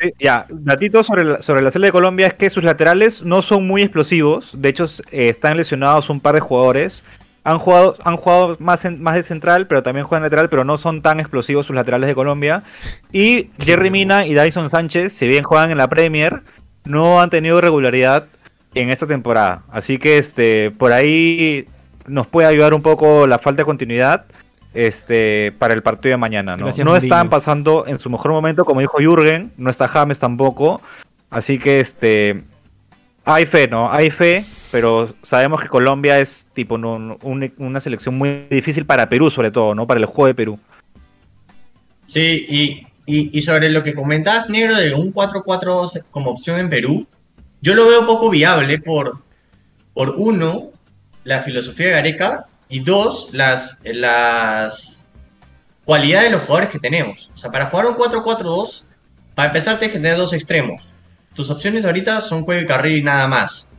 Sí, 0.00 0.10
Ya, 0.18 0.46
datito 0.50 1.02
sobre 1.02 1.24
la, 1.24 1.42
sobre 1.42 1.62
la 1.62 1.70
selección 1.70 1.88
de 1.88 1.92
Colombia 1.92 2.26
es 2.28 2.34
que 2.34 2.50
sus 2.50 2.64
laterales 2.64 3.22
no 3.22 3.42
son 3.42 3.66
muy 3.66 3.82
explosivos, 3.82 4.50
de 4.56 4.68
hecho 4.70 4.86
eh, 5.12 5.28
están 5.28 5.56
lesionados 5.56 6.08
un 6.10 6.20
par 6.20 6.34
de 6.34 6.40
jugadores. 6.40 7.02
Han 7.44 7.58
jugado, 7.58 7.96
han 8.04 8.16
jugado 8.16 8.56
más, 8.58 8.84
en- 8.86 9.02
más 9.02 9.14
de 9.14 9.22
central, 9.22 9.66
pero 9.66 9.82
también 9.82 10.06
juegan 10.06 10.22
lateral, 10.22 10.48
pero 10.48 10.64
no 10.64 10.78
son 10.78 11.02
tan 11.02 11.20
explosivos 11.20 11.66
sus 11.66 11.76
laterales 11.76 12.08
de 12.08 12.14
Colombia. 12.14 12.62
Y 13.12 13.50
Jerry 13.58 13.90
Mina 13.90 14.26
y 14.26 14.34
Dyson 14.34 14.70
Sánchez, 14.70 15.12
si 15.12 15.26
bien 15.28 15.44
juegan 15.44 15.70
en 15.70 15.76
la 15.78 15.88
Premier, 15.88 16.40
no 16.84 17.20
han 17.20 17.28
tenido 17.30 17.60
regularidad 17.60 18.26
en 18.74 18.88
esta 18.90 19.06
temporada. 19.06 19.62
Así 19.70 19.98
que 19.98 20.16
este 20.18 20.70
por 20.70 20.92
ahí 20.92 21.66
nos 22.06 22.26
puede 22.26 22.48
ayudar 22.48 22.72
un 22.74 22.82
poco 22.82 23.26
la 23.26 23.38
falta 23.38 23.62
de 23.62 23.66
continuidad 23.66 24.24
este 24.72 25.52
para 25.58 25.74
el 25.74 25.82
partido 25.82 26.12
de 26.12 26.16
mañana. 26.16 26.56
No, 26.56 26.64
Gracias, 26.66 26.84
no 26.84 26.96
están 26.96 27.28
pasando 27.30 27.84
en 27.86 27.98
su 28.00 28.10
mejor 28.10 28.32
momento, 28.32 28.64
como 28.64 28.80
dijo 28.80 28.98
Jürgen, 28.98 29.52
no 29.56 29.70
está 29.70 29.86
James 29.88 30.18
tampoco. 30.18 30.80
Así 31.30 31.58
que 31.58 31.80
este 31.80 32.42
hay 33.24 33.46
fe, 33.46 33.68
¿no? 33.68 33.90
Hay 33.90 34.10
fe, 34.10 34.44
pero 34.70 35.14
sabemos 35.22 35.60
que 35.60 35.68
Colombia 35.68 36.18
es 36.18 36.46
tipo 36.52 36.74
una 36.74 37.80
selección 37.80 38.16
muy 38.16 38.46
difícil 38.50 38.84
para 38.84 39.08
Perú, 39.08 39.30
sobre 39.30 39.50
todo, 39.50 39.74
¿no? 39.74 39.86
Para 39.86 40.00
el 40.00 40.06
juego 40.06 40.26
de 40.26 40.34
Perú. 40.34 40.58
Sí, 42.06 42.86
y, 43.06 43.42
sobre 43.42 43.70
lo 43.70 43.82
que 43.82 43.94
comentabas, 43.94 44.48
negro, 44.48 44.76
de 44.76 44.94
un 44.94 45.12
4-4 45.12 46.04
como 46.10 46.30
opción 46.30 46.58
en 46.58 46.70
Perú, 46.70 47.06
yo 47.60 47.74
lo 47.74 47.88
veo 47.88 48.06
poco 48.06 48.30
viable 48.30 48.78
por, 48.78 49.18
por 49.94 50.10
uno, 50.16 50.70
la 51.24 51.42
filosofía 51.42 51.86
de 51.86 51.92
Gareca, 51.92 52.46
y 52.68 52.80
dos, 52.80 53.30
las, 53.32 53.80
las 53.84 55.10
cualidades 55.84 56.30
de 56.30 56.36
los 56.36 56.42
jugadores 56.42 56.70
que 56.70 56.78
tenemos. 56.78 57.30
O 57.34 57.38
sea, 57.38 57.50
para 57.50 57.66
jugar 57.66 57.86
un 57.86 57.94
4-4-2, 57.94 58.82
para 59.34 59.48
empezar 59.48 59.78
tienes 59.78 59.96
que 59.96 60.02
tener 60.02 60.16
dos 60.16 60.32
extremos. 60.32 60.82
Tus 61.34 61.50
opciones 61.50 61.84
ahorita 61.84 62.20
son 62.20 62.44
Cueva 62.44 62.62
y 62.62 62.66
Carrillo 62.66 62.96
y 62.98 63.02
nada 63.02 63.28
más. 63.28 63.72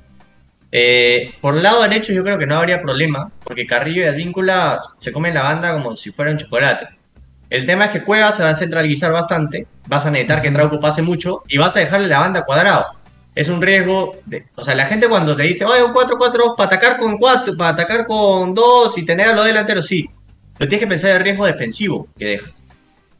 Eh, 0.71 1.33
por 1.39 1.55
el 1.55 1.63
lado 1.63 1.83
derecho 1.83 2.11
yo 2.11 2.23
creo 2.23 2.37
que 2.37 2.45
no 2.45 2.57
habría 2.57 2.81
problema, 2.81 3.31
porque 3.43 3.65
Carrillo 3.65 4.01
y 4.01 4.05
Advíncula 4.05 4.81
se 4.97 5.13
comen 5.13 5.33
la 5.33 5.43
banda 5.43 5.71
como 5.71 5.95
si 5.95 6.11
fuera 6.11 6.31
un 6.31 6.37
chocolate. 6.37 6.89
El 7.49 7.65
tema 7.65 7.85
es 7.85 7.91
que 7.91 8.03
Cueva 8.03 8.31
se 8.31 8.43
va 8.43 8.49
a 8.49 8.55
centralizar 8.55 9.11
bastante, 9.11 9.67
vas 9.87 10.05
a 10.05 10.11
necesitar 10.11 10.41
que 10.41 10.51
Trauco 10.51 10.79
pase 10.79 11.01
mucho 11.01 11.43
y 11.47 11.57
vas 11.57 11.75
a 11.77 11.79
dejarle 11.79 12.07
la 12.07 12.19
banda 12.19 12.43
cuadrado. 12.43 12.87
Es 13.35 13.47
un 13.47 13.61
riesgo, 13.61 14.17
de, 14.25 14.47
o 14.55 14.63
sea, 14.63 14.75
la 14.75 14.85
gente 14.85 15.07
cuando 15.07 15.35
te 15.35 15.43
dice, 15.43 15.63
oye, 15.63 15.83
un 15.83 15.93
4-4 15.93 16.55
para 16.57 16.67
atacar 16.67 16.97
con 16.97 17.17
4, 17.17 17.55
para 17.55 17.69
atacar 17.69 18.05
con 18.05 18.53
2 18.53 18.97
y 18.97 19.05
tener 19.05 19.29
a 19.29 19.33
los 19.33 19.45
delanteros, 19.45 19.85
sí. 19.85 20.09
Pero 20.57 20.69
tienes 20.69 20.85
que 20.85 20.89
pensar 20.89 21.11
en 21.11 21.17
el 21.17 21.23
riesgo 21.23 21.45
defensivo 21.45 22.07
que 22.17 22.25
dejas. 22.25 22.64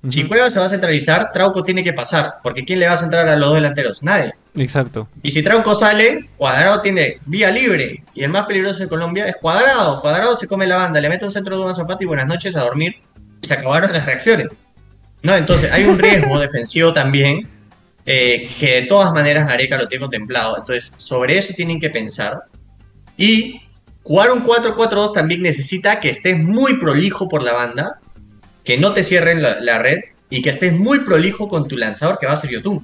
Si 0.10 0.24
Cueva 0.26 0.50
se 0.50 0.60
va 0.60 0.66
a 0.66 0.70
centralizar, 0.70 1.32
Trauco 1.32 1.64
tiene 1.64 1.84
que 1.84 1.94
pasar, 1.94 2.36
porque 2.44 2.64
¿quién 2.64 2.80
le 2.80 2.88
va 2.88 2.94
a 2.94 2.98
centrar 2.98 3.28
a 3.28 3.36
los 3.36 3.50
dos 3.50 3.56
delanteros? 3.56 4.04
Nadie. 4.04 4.34
Exacto. 4.56 5.08
Y 5.22 5.32
si 5.32 5.42
Trauco 5.42 5.76
sale, 5.76 6.30
Cuadrado 6.38 6.82
tiene 6.82 7.20
vía 7.26 7.52
libre. 7.52 8.04
Y 8.14 8.24
el 8.24 8.30
más 8.30 8.46
peligroso 8.46 8.80
de 8.80 8.88
Colombia 8.88 9.28
es 9.28 9.36
Cuadrado. 9.38 10.02
Cuadrado 10.02 10.38
se 10.38 10.48
come 10.48 10.68
la 10.68 10.78
banda, 10.78 11.02
le 11.02 11.10
mete 11.10 11.26
un 11.26 11.32
centro 11.32 11.58
de 11.58 11.66
un 11.66 11.76
zapato 11.76 12.04
y 12.04 12.08
buenas 12.08 12.28
noches 12.28 12.56
a 12.56 12.62
dormir. 12.62 12.96
Y 13.42 13.48
se 13.48 13.54
acabaron 13.54 13.92
las 13.92 14.06
reacciones. 14.06 14.48
¿No? 15.24 15.36
Entonces 15.36 15.72
hay 15.72 15.86
un 15.86 15.98
riesgo 15.98 16.40
defensivo 16.40 16.94
también, 16.94 17.48
eh, 18.06 18.56
que 18.60 18.82
de 18.82 18.82
todas 18.84 19.12
maneras 19.12 19.48
Gareca 19.48 19.78
lo 19.78 19.88
tiene 19.88 20.04
contemplado. 20.04 20.58
Entonces, 20.58 20.94
sobre 20.98 21.38
eso 21.38 21.54
tienen 21.56 21.80
que 21.80 21.90
pensar. 21.90 22.44
Y 23.18 23.62
jugar 24.04 24.32
un 24.32 24.44
4-4-2 24.44 25.14
también 25.14 25.42
necesita 25.42 26.00
que 26.00 26.10
estés 26.10 26.38
muy 26.38 26.78
prolijo 26.80 27.28
por 27.28 27.42
la 27.42 27.54
banda, 27.54 28.00
que 28.66 28.78
no 28.78 28.94
te 28.94 29.04
cierren 29.04 29.42
la, 29.42 29.62
la 29.62 29.80
red 29.80 30.00
y 30.30 30.42
que 30.42 30.50
estés 30.50 30.74
muy 30.74 31.00
prolijo 31.00 31.48
con 31.48 31.68
tu 31.68 31.78
lanzador, 31.78 32.18
que 32.20 32.26
va 32.26 32.34
a 32.34 32.38
ser 32.38 32.50
YouTube. 32.50 32.84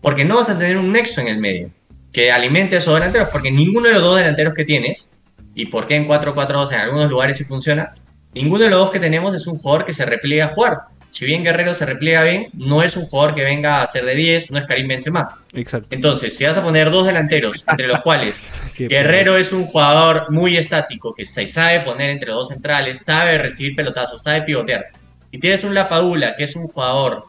Porque 0.00 0.24
no 0.24 0.36
vas 0.36 0.50
a 0.50 0.58
tener 0.58 0.76
un 0.76 0.92
nexo 0.92 1.20
en 1.20 1.28
el 1.28 1.38
medio 1.38 1.70
que 2.16 2.32
alimente 2.32 2.76
a 2.76 2.78
esos 2.78 2.94
delanteros, 2.94 3.28
porque 3.28 3.50
ninguno 3.50 3.88
de 3.88 3.92
los 3.92 4.02
dos 4.02 4.16
delanteros 4.16 4.54
que 4.54 4.64
tienes, 4.64 5.12
y 5.54 5.66
por 5.66 5.86
qué 5.86 5.96
en 5.96 6.08
4-4-2 6.08 6.72
en 6.72 6.80
algunos 6.80 7.10
lugares 7.10 7.36
sí 7.36 7.44
funciona, 7.44 7.92
ninguno 8.32 8.64
de 8.64 8.70
los 8.70 8.78
dos 8.78 8.90
que 8.90 8.98
tenemos 8.98 9.34
es 9.34 9.46
un 9.46 9.58
jugador 9.58 9.84
que 9.84 9.92
se 9.92 10.06
repliega 10.06 10.46
a 10.46 10.48
jugar. 10.48 10.78
Si 11.10 11.26
bien 11.26 11.44
Guerrero 11.44 11.74
se 11.74 11.84
repliega 11.84 12.22
bien, 12.22 12.48
no 12.54 12.82
es 12.82 12.96
un 12.96 13.04
jugador 13.04 13.34
que 13.34 13.44
venga 13.44 13.82
a 13.82 13.86
ser 13.86 14.06
de 14.06 14.14
10, 14.14 14.50
no 14.50 14.58
es 14.58 14.64
Karim 14.64 14.88
Benzema. 14.88 15.40
Exacto. 15.52 15.88
Entonces, 15.90 16.34
si 16.34 16.44
vas 16.44 16.56
a 16.56 16.62
poner 16.62 16.90
dos 16.90 17.06
delanteros, 17.06 17.62
entre 17.70 17.86
los 17.86 18.00
cuales 18.00 18.42
Guerrero 18.78 19.36
es 19.36 19.52
un 19.52 19.66
jugador 19.66 20.30
muy 20.30 20.56
estático, 20.56 21.14
que 21.14 21.26
se 21.26 21.46
sabe 21.46 21.80
poner 21.80 22.08
entre 22.08 22.28
los 22.28 22.36
dos 22.36 22.48
centrales, 22.48 23.00
sabe 23.04 23.36
recibir 23.36 23.76
pelotazos, 23.76 24.22
sabe 24.22 24.40
pivotear, 24.40 24.86
y 25.30 25.38
tienes 25.38 25.64
un 25.64 25.74
Lapadula, 25.74 26.36
que 26.36 26.44
es 26.44 26.56
un 26.56 26.68
jugador 26.68 27.26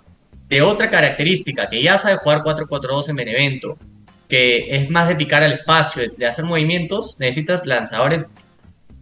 de 0.49 0.61
otra 0.61 0.89
característica, 0.89 1.69
que 1.69 1.81
ya 1.81 1.97
sabe 1.97 2.17
jugar 2.17 2.43
4-4-2 2.43 3.09
en 3.09 3.15
Benevento, 3.15 3.77
que 4.29 4.75
es 4.75 4.89
más 4.89 5.07
de 5.07 5.15
picar 5.15 5.43
al 5.43 5.53
espacio, 5.53 6.03
de, 6.17 6.25
hacer 6.25 6.45
movimientos, 6.45 7.19
necesitas 7.19 7.65
lanzadores 7.65 8.25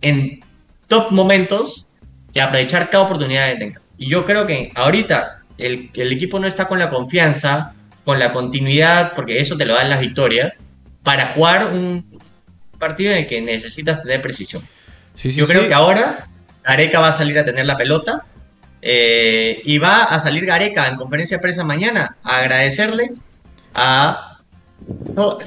en 0.01 0.39
top 0.87 1.11
momentos 1.11 1.89
y 2.33 2.39
aprovechar 2.39 2.89
cada 2.89 3.05
oportunidad 3.05 3.51
que 3.51 3.59
tengas. 3.59 3.93
Y 3.97 4.09
yo 4.09 4.25
creo 4.25 4.45
que 4.45 4.71
ahorita 4.75 5.43
el, 5.57 5.89
el 5.93 6.11
equipo 6.11 6.39
no 6.39 6.47
está 6.47 6.67
con 6.67 6.79
la 6.79 6.89
confianza, 6.89 7.73
con 8.03 8.19
la 8.19 8.33
continuidad, 8.33 9.13
porque 9.15 9.39
eso 9.39 9.57
te 9.57 9.65
lo 9.65 9.73
dan 9.73 9.89
las 9.89 9.99
victorias, 9.99 10.65
para 11.03 11.27
jugar 11.27 11.67
un 11.67 12.19
partido 12.77 13.11
en 13.11 13.19
el 13.19 13.27
que 13.27 13.41
necesitas 13.41 14.03
tener 14.03 14.21
precisión. 14.21 14.61
Sí, 15.15 15.31
sí, 15.31 15.37
Yo 15.37 15.45
sí. 15.45 15.53
creo 15.53 15.67
que 15.67 15.73
ahora 15.73 16.27
Gareca 16.63 16.99
va 16.99 17.09
a 17.09 17.13
salir 17.13 17.37
a 17.39 17.45
tener 17.45 17.65
la 17.65 17.77
pelota 17.77 18.25
eh, 18.87 19.63
y 19.65 19.79
va 19.79 20.03
a 20.03 20.19
salir 20.19 20.45
Gareca 20.45 20.87
en 20.87 20.97
conferencia 20.97 21.37
de 21.37 21.41
prensa 21.41 21.63
mañana 21.63 22.17
a 22.23 22.37
agradecerle 22.37 23.13
a 23.73 24.37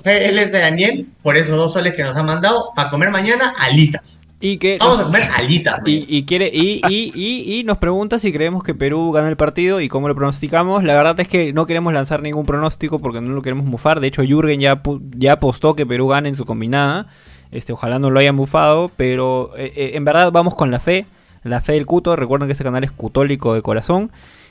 es 0.05 0.51
de 0.51 0.59
Daniel 0.59 1.07
por 1.22 1.37
esos 1.37 1.57
dos 1.57 1.72
soles 1.72 1.94
que 1.94 2.03
nos 2.03 2.16
ha 2.16 2.24
mandado 2.24 2.72
para 2.74 2.90
comer 2.90 3.11
mañana 3.11 3.55
alitas. 3.57 4.27
Y 4.40 4.59
que 4.59 4.79
Vamos 4.81 4.98
a 4.98 5.05
comer 5.05 5.29
alitas. 5.33 5.81
Y, 5.87 6.05
y 6.09 6.24
quiere 6.24 6.51
y, 6.53 6.81
y, 6.88 7.62
nos 7.62 7.79
pregunta 7.79 8.18
si 8.18 8.33
creemos 8.33 8.64
que 8.64 8.74
Perú 8.74 9.12
gana 9.12 9.29
el 9.29 9.37
partido 9.37 9.81
y 9.81 9.88
cómo 9.88 10.09
lo 10.09 10.16
pronosticamos. 10.16 10.83
La 10.83 10.94
verdad 10.94 11.20
es 11.20 11.29
que 11.29 11.53
no 11.53 11.66
queremos 11.66 11.92
lanzar 11.92 12.22
ningún 12.22 12.44
pronóstico 12.44 12.98
porque 12.98 13.20
no 13.20 13.33
lo 13.33 13.42
queremos 13.42 13.66
mufar. 13.66 14.01
De 14.01 14.09
hecho, 14.09 14.24
Jürgen 14.24 14.59
ya, 14.59 14.83
ya 15.16 15.35
apostó 15.35 15.77
que 15.77 15.87
Perú 15.87 16.09
gane 16.09 16.29
en 16.29 16.35
su 16.35 16.44
combinada. 16.44 17.07
Este, 17.53 17.72
ojalá 17.72 18.01
no 18.01 18.11
lo 18.11 18.18
hayan 18.18 18.35
mufado, 18.35 18.90
pero 18.96 19.53
eh, 19.57 19.72
eh, 19.77 19.90
en 19.94 20.05
verdad 20.05 20.33
vamos 20.33 20.57
con 20.57 20.72
la 20.72 20.81
fe. 20.81 21.07
La 21.42 21.61
fe 21.61 21.72
del 21.72 21.87
Cuto. 21.87 22.16
Recuerden 22.16 22.48
que 22.48 22.53
este 22.53 22.64
canal 22.64 22.85
es 22.85 22.92
cutólico 22.92 23.55
de 23.55 23.62
corazón. 23.62 24.11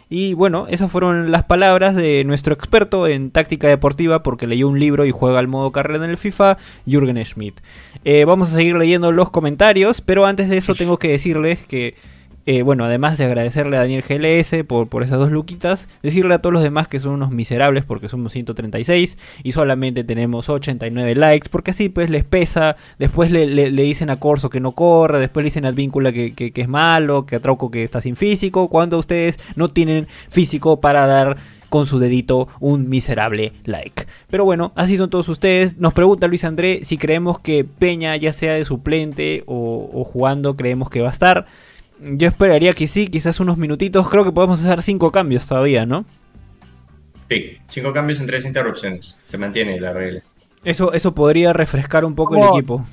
Y 0.10 0.34
bueno, 0.34 0.68
esas 0.70 0.90
fueron 0.90 1.32
las 1.32 1.44
palabras 1.44 1.94
de 1.96 2.24
nuestro 2.24 2.54
experto 2.54 3.08
en 3.08 3.30
táctica 3.30 3.68
deportiva 3.68 4.24
porque 4.24 4.48
leyó 4.48 4.70
un 4.70 4.80
libro 4.80 5.06
y 5.06 5.12
juega 5.12 5.40
al 5.40 5.50
modo 5.50 5.72
carrera 5.72 6.06
en 6.06 6.12
el 6.12 6.18
FIFA, 6.18 6.58
Jürgen 6.86 7.24
Schmidt. 7.26 7.60
Eh, 8.06 8.24
vamos 8.24 8.52
a 8.52 8.56
seguir 8.56 8.76
leyendo 8.76 9.12
los 9.12 9.30
comentarios, 9.32 10.00
pero 10.00 10.26
antes 10.26 10.48
de 10.48 10.58
eso 10.58 10.76
tengo 10.76 10.98
que 10.98 11.10
decirles 11.10 11.68
que, 11.68 11.96
eh, 12.48 12.64
bueno, 12.64 12.86
además 12.86 13.18
de 13.20 13.26
agradecerle 13.26 13.78
a 13.78 13.82
Daniel 13.82 14.04
GLS 14.08 14.64
por, 14.66 14.88
por 14.88 15.04
esas 15.04 15.20
dos 15.20 15.30
luquitas, 15.30 15.88
decirle 16.02 16.34
a 16.34 16.40
todos 16.40 16.54
los 16.54 16.64
demás 16.64 16.88
que 16.88 17.00
son 17.00 17.12
unos 17.12 17.30
miserables 17.30 17.84
porque 17.84 18.10
somos 18.10 18.32
136 18.32 19.18
y 19.44 19.52
solamente 19.52 20.04
tenemos 20.04 20.50
89 20.50 21.14
likes, 21.16 21.50
porque 21.50 21.72
así 21.72 21.90
pues 21.90 22.10
les 22.10 22.24
pesa, 22.24 22.76
después 23.00 23.32
le, 23.32 23.46
le- 23.46 23.70
dicen 23.84 24.10
a 24.10 24.16
Corso 24.20 24.50
que 24.50 24.60
no 24.62 24.72
corre, 24.72 25.20
después 25.20 25.44
le 25.44 25.48
dicen 25.48 25.66
a 25.66 25.70
Advíncula 25.70 26.12
que, 26.12 26.34
que- 26.34 26.54
es 26.56 26.68
malo, 26.68 27.26
que 27.26 27.36
a 27.36 27.40
Trauco 27.40 27.70
que 27.70 27.84
está 27.84 28.02
sin 28.02 28.16
físico, 28.16 28.70
cuando 28.70 28.98
ustedes 28.98 29.38
no 29.56 29.70
tienen 29.70 30.08
físico 30.30 30.80
para 30.82 31.06
dar 31.06 31.38
con 31.70 31.86
su 31.86 32.00
dedito 32.00 32.48
un 32.62 32.88
miserable 32.88 33.52
like. 33.66 34.06
Pero 34.30 34.46
bueno, 34.46 34.72
así 34.76 34.96
son 34.98 35.10
todos 35.10 35.28
ustedes. 35.28 35.78
Nos 35.78 35.94
pregunta 35.94 36.28
Luis 36.28 36.46
André 36.46 36.80
si 36.86 36.98
creemos 36.98 37.40
que 37.40 37.66
Peña, 37.66 38.16
ya 38.16 38.32
sea 38.32 38.54
de 38.54 38.64
suplente 38.64 39.44
o 39.48 40.06
jugando, 40.06 40.56
creemos 40.56 40.90
que 40.90 41.02
va 41.02 41.10
a 41.10 41.12
estar. 41.12 41.46
Yo 42.00 42.28
esperaría 42.28 42.74
que 42.74 42.88
sí, 42.88 43.08
quizás 43.08 43.40
unos 43.40 43.58
minutitos. 43.58 44.10
Creo 44.10 44.24
que 44.24 44.32
podemos 44.32 44.64
hacer 44.64 44.84
cinco 44.84 45.12
cambios 45.12 45.48
todavía, 45.48 45.86
¿no? 45.86 46.06
Sí, 47.30 47.58
cinco 47.68 47.92
cambios 47.92 48.20
en 48.20 48.28
tres 48.28 48.46
interrupciones. 48.46 49.18
Se 49.26 49.38
mantiene 49.38 49.80
la 49.80 49.94
regla. 49.94 50.22
Eso, 50.64 50.94
eso 50.94 51.14
podría 51.14 51.54
refrescar 51.54 52.06
un 52.06 52.16
poco 52.16 52.36
el 52.36 52.58
equipo. 52.58 52.86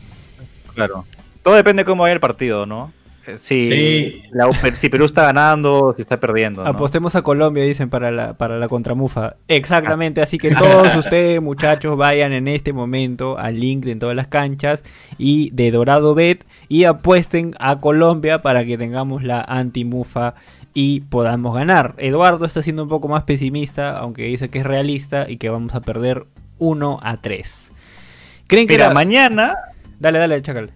Claro. 0.74 1.04
Todo 1.42 1.54
depende 1.54 1.82
de 1.82 1.86
cómo 1.86 2.02
vaya 2.02 2.14
el 2.14 2.20
partido, 2.20 2.66
¿no? 2.66 2.92
Si, 3.40 3.60
Sí. 3.62 4.22
la- 4.32 4.52
si 4.74 4.88
Perú 4.88 5.04
está 5.06 5.22
ganando, 5.24 5.92
si 5.96 6.02
está 6.02 6.18
perdiendo. 6.20 6.62
¿no? 6.62 6.68
Apostemos 6.70 7.14
a 7.16 7.22
Colombia, 7.22 7.64
dicen, 7.64 7.88
para 7.90 8.10
la, 8.10 8.34
para 8.34 8.58
la 8.58 8.68
contramufa. 8.68 9.36
Exactamente, 9.48 10.20
así 10.22 10.38
que 10.38 10.50
todos 10.54 10.94
ustedes, 10.96 11.40
muchachos, 11.40 11.96
vayan 11.96 12.32
en 12.32 12.48
este 12.48 12.72
momento 12.72 13.38
al 13.38 13.58
link 13.60 13.84
de 13.84 13.92
en 13.92 13.98
todas 13.98 14.14
las 14.16 14.28
canchas 14.28 14.82
y 15.18 15.50
de 15.50 15.70
Dorado 15.70 16.14
Bet 16.14 16.44
y 16.68 16.84
apuesten 16.84 17.52
a 17.58 17.80
Colombia 17.80 18.42
para 18.42 18.64
que 18.64 18.76
tengamos 18.76 19.22
la 19.22 19.40
antimufa 19.40 20.34
y 20.74 21.00
podamos 21.00 21.54
ganar. 21.54 21.94
Eduardo 21.98 22.44
está 22.44 22.60
siendo 22.60 22.82
un 22.82 22.88
poco 22.88 23.08
más 23.08 23.22
pesimista, 23.22 23.96
aunque 23.96 24.24
dice 24.24 24.48
que 24.48 24.58
es 24.58 24.66
realista 24.66 25.30
y 25.30 25.36
que 25.36 25.48
vamos 25.48 25.74
a 25.74 25.80
perder 25.80 26.24
1 26.58 26.98
a 27.02 27.16
3. 27.16 27.70
¿Creen 28.48 28.66
que 28.66 28.74
Mira, 28.74 28.88
la- 28.88 28.94
mañana. 28.94 29.54
Dale, 30.00 30.18
dale, 30.18 30.42
chacal. 30.42 30.70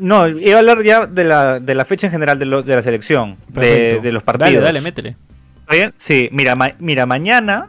No, 0.00 0.26
iba 0.28 0.56
a 0.56 0.58
hablar 0.58 0.82
ya 0.82 1.06
de 1.06 1.24
la, 1.24 1.60
de 1.60 1.74
la 1.74 1.84
fecha 1.84 2.06
en 2.06 2.12
general 2.12 2.38
de, 2.38 2.46
lo- 2.46 2.62
de 2.62 2.74
la 2.74 2.82
selección, 2.82 3.36
de, 3.48 4.00
los 4.12 4.22
partidos. 4.22 4.54
Dale, 4.54 4.64
dale, 4.64 4.80
métele. 4.80 5.16
¿Está 5.60 5.74
bien? 5.74 5.92
Sí, 5.98 6.28
mira, 6.32 6.54
ma- 6.54 6.72
mira 6.78 7.06
mañana, 7.06 7.68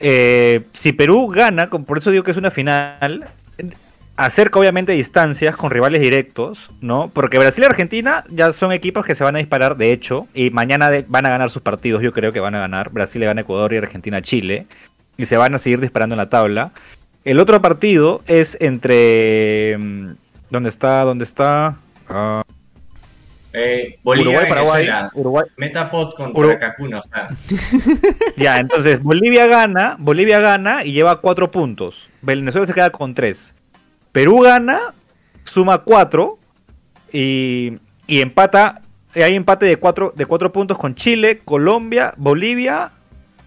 eh, 0.00 0.62
si 0.72 0.92
Perú 0.92 1.28
gana, 1.28 1.70
por 1.70 1.98
eso 1.98 2.10
digo 2.10 2.24
que 2.24 2.32
es 2.32 2.36
una 2.36 2.50
final, 2.50 3.28
acerca 4.16 4.58
obviamente 4.58 4.92
distancias 4.92 5.56
con 5.56 5.70
rivales 5.70 6.00
directos, 6.02 6.70
¿no? 6.80 7.08
Porque 7.12 7.38
Brasil 7.38 7.62
y 7.64 7.66
Argentina 7.66 8.24
ya 8.30 8.52
son 8.52 8.72
equipos 8.72 9.04
que 9.06 9.14
se 9.14 9.24
van 9.24 9.36
a 9.36 9.38
disparar, 9.38 9.76
de 9.76 9.92
hecho, 9.92 10.26
y 10.34 10.50
mañana 10.50 10.90
de- 10.90 11.04
van 11.08 11.24
a 11.26 11.30
ganar 11.30 11.50
sus 11.50 11.62
partidos, 11.62 12.02
yo 12.02 12.12
creo 12.12 12.32
que 12.32 12.40
van 12.40 12.54
a 12.54 12.60
ganar. 12.60 12.90
Brasil 12.90 13.20
le 13.20 13.26
gana 13.26 13.40
a 13.40 13.42
Ecuador 13.42 13.72
y 13.72 13.76
Argentina 13.78 14.18
a 14.18 14.22
Chile, 14.22 14.66
y 15.16 15.24
se 15.26 15.36
van 15.36 15.54
a 15.54 15.58
seguir 15.58 15.80
disparando 15.80 16.14
en 16.14 16.18
la 16.18 16.28
tabla. 16.28 16.72
El 17.24 17.40
otro 17.40 17.62
partido 17.62 18.22
es 18.26 18.56
entre... 18.60 19.78
¿Dónde 20.54 20.68
está? 20.68 21.02
¿Dónde 21.02 21.24
está? 21.24 21.74
Ah, 22.08 22.44
Eh, 23.52 23.98
Bolivia, 24.04 24.30
Uruguay, 24.30 24.48
Paraguay, 24.48 24.82
Venezuela. 24.86 25.10
Uruguay, 25.14 25.44
Metapod 25.56 26.14
contra 26.14 26.40
Uru- 26.40 26.58
Kakuna. 26.60 27.00
O 27.00 27.02
sea, 27.02 27.28
Ya, 28.36 28.58
entonces 28.60 29.02
Bolivia 29.02 29.46
gana, 29.48 29.96
Bolivia 29.98 30.38
gana 30.38 30.84
y 30.84 30.92
lleva 30.92 31.20
cuatro 31.20 31.50
puntos. 31.50 32.08
Venezuela 32.22 32.68
se 32.68 32.72
queda 32.72 32.90
con 32.90 33.14
tres. 33.14 33.52
Perú 34.12 34.42
gana, 34.42 34.94
suma 35.42 35.78
cuatro 35.78 36.38
y, 37.12 37.72
y 38.06 38.20
empata. 38.20 38.80
y 39.12 39.22
Hay 39.22 39.34
empate 39.34 39.66
de 39.66 39.76
cuatro, 39.76 40.12
de 40.14 40.24
cuatro 40.26 40.52
puntos 40.52 40.78
con 40.78 40.94
Chile, 40.94 41.40
Colombia, 41.44 42.14
Bolivia 42.16 42.92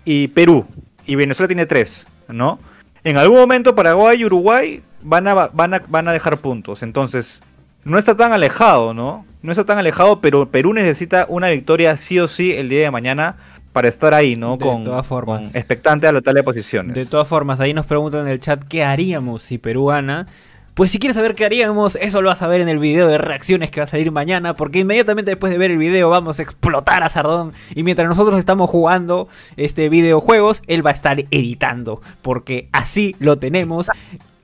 y 0.03 0.27
Perú. 0.27 0.65
Y 1.05 1.15
Venezuela 1.15 1.47
tiene 1.47 1.65
tres, 1.65 2.05
¿no? 2.27 2.59
En 3.05 3.15
algún 3.15 3.37
momento 3.37 3.73
Paraguay 3.75 4.19
y 4.19 4.25
Uruguay 4.25 4.81
van 5.01 5.27
a, 5.27 5.33
van 5.33 5.73
a, 5.73 5.81
van 5.87 6.07
a 6.07 6.13
dejar 6.13 6.37
puntos. 6.37 6.83
Entonces, 6.83 7.39
no 7.83 7.97
está 7.97 8.15
tan 8.15 8.33
alejado, 8.33 8.93
¿no? 8.93 9.25
No 9.41 9.51
está 9.51 9.63
tan 9.63 9.77
alejado, 9.77 10.19
pero 10.19 10.49
Perú 10.49 10.73
necesita 10.73 11.25
una 11.29 11.49
victoria 11.49 11.95
sí 11.97 12.19
o 12.19 12.27
sí 12.27 12.51
el 12.51 12.69
día 12.69 12.81
de 12.81 12.91
mañana 12.91 13.35
para 13.71 13.87
estar 13.87 14.13
ahí, 14.13 14.35
¿no? 14.35 14.57
De 14.57 14.65
con, 14.65 14.83
todas 14.83 15.05
formas. 15.05 15.47
con 15.49 15.57
expectante 15.57 16.07
a 16.07 16.11
la 16.11 16.21
tabla 16.21 16.39
de 16.39 16.43
posiciones. 16.43 16.95
De 16.95 17.05
todas 17.05 17.27
formas, 17.27 17.59
ahí 17.59 17.73
nos 17.73 17.85
preguntan 17.85 18.21
en 18.21 18.27
el 18.27 18.39
chat 18.39 18.63
qué 18.63 18.83
haríamos 18.83 19.43
si 19.43 19.57
Perú 19.57 19.85
gana. 19.85 20.25
Pues 20.73 20.91
si 20.91 20.99
quieres 20.99 21.15
saber 21.15 21.33
qué 21.33 21.45
haríamos, 21.45 21.95
eso 21.95 22.21
lo 22.21 22.29
vas 22.29 22.41
a 22.43 22.47
ver 22.47 22.61
en 22.61 22.69
el 22.69 22.77
video 22.77 23.07
de 23.07 23.17
reacciones 23.17 23.71
que 23.71 23.79
va 23.79 23.85
a 23.85 23.87
salir 23.87 24.11
mañana, 24.11 24.53
porque 24.53 24.79
inmediatamente 24.79 25.31
después 25.31 25.51
de 25.51 25.57
ver 25.57 25.71
el 25.71 25.77
video 25.77 26.09
vamos 26.09 26.37
a 26.37 26.43
explotar 26.43 27.01
a 27.01 27.09
Sardón 27.09 27.53
y 27.73 27.81
mientras 27.81 28.07
nosotros 28.07 28.37
estamos 28.37 28.69
jugando 28.69 29.27
este 29.55 29.89
videojuegos, 29.89 30.61
él 30.67 30.85
va 30.85 30.91
a 30.91 30.93
estar 30.93 31.19
editando, 31.31 32.01
porque 32.21 32.69
así 32.73 33.15
lo 33.19 33.39
tenemos. 33.39 33.89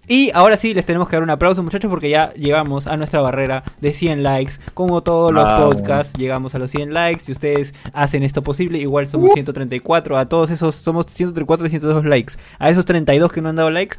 Y 0.08 0.32
ahora 0.34 0.58
sí 0.58 0.74
les 0.74 0.86
tenemos 0.86 1.08
que 1.08 1.16
dar 1.16 1.24
un 1.24 1.30
aplauso 1.30 1.64
muchachos 1.64 1.90
porque 1.90 2.10
ya 2.10 2.34
llegamos 2.34 2.88
a 2.88 2.98
nuestra 2.98 3.22
barrera 3.22 3.64
de 3.80 3.94
100 3.94 4.22
likes. 4.24 4.54
Como 4.74 5.02
todos 5.02 5.32
los 5.32 5.44
podcasts, 5.74 6.14
llegamos 6.18 6.54
a 6.56 6.60
los 6.60 6.72
100 6.72 6.94
likes. 6.94 7.24
Si 7.24 7.32
ustedes 7.32 7.74
hacen 7.94 8.24
esto 8.24 8.42
posible, 8.42 8.80
igual 8.80 9.08
somos 9.08 9.32
134. 9.34 10.18
A 10.18 10.28
todos 10.28 10.50
esos 10.50 10.76
somos 10.76 11.06
134 11.08 11.68
y 11.68 11.70
102 11.70 12.06
likes. 12.06 12.34
A 12.60 12.70
esos 12.70 12.86
32 12.86 13.32
que 13.32 13.42
no 13.42 13.50
han 13.50 13.56
dado 13.56 13.70
likes, 13.70 13.98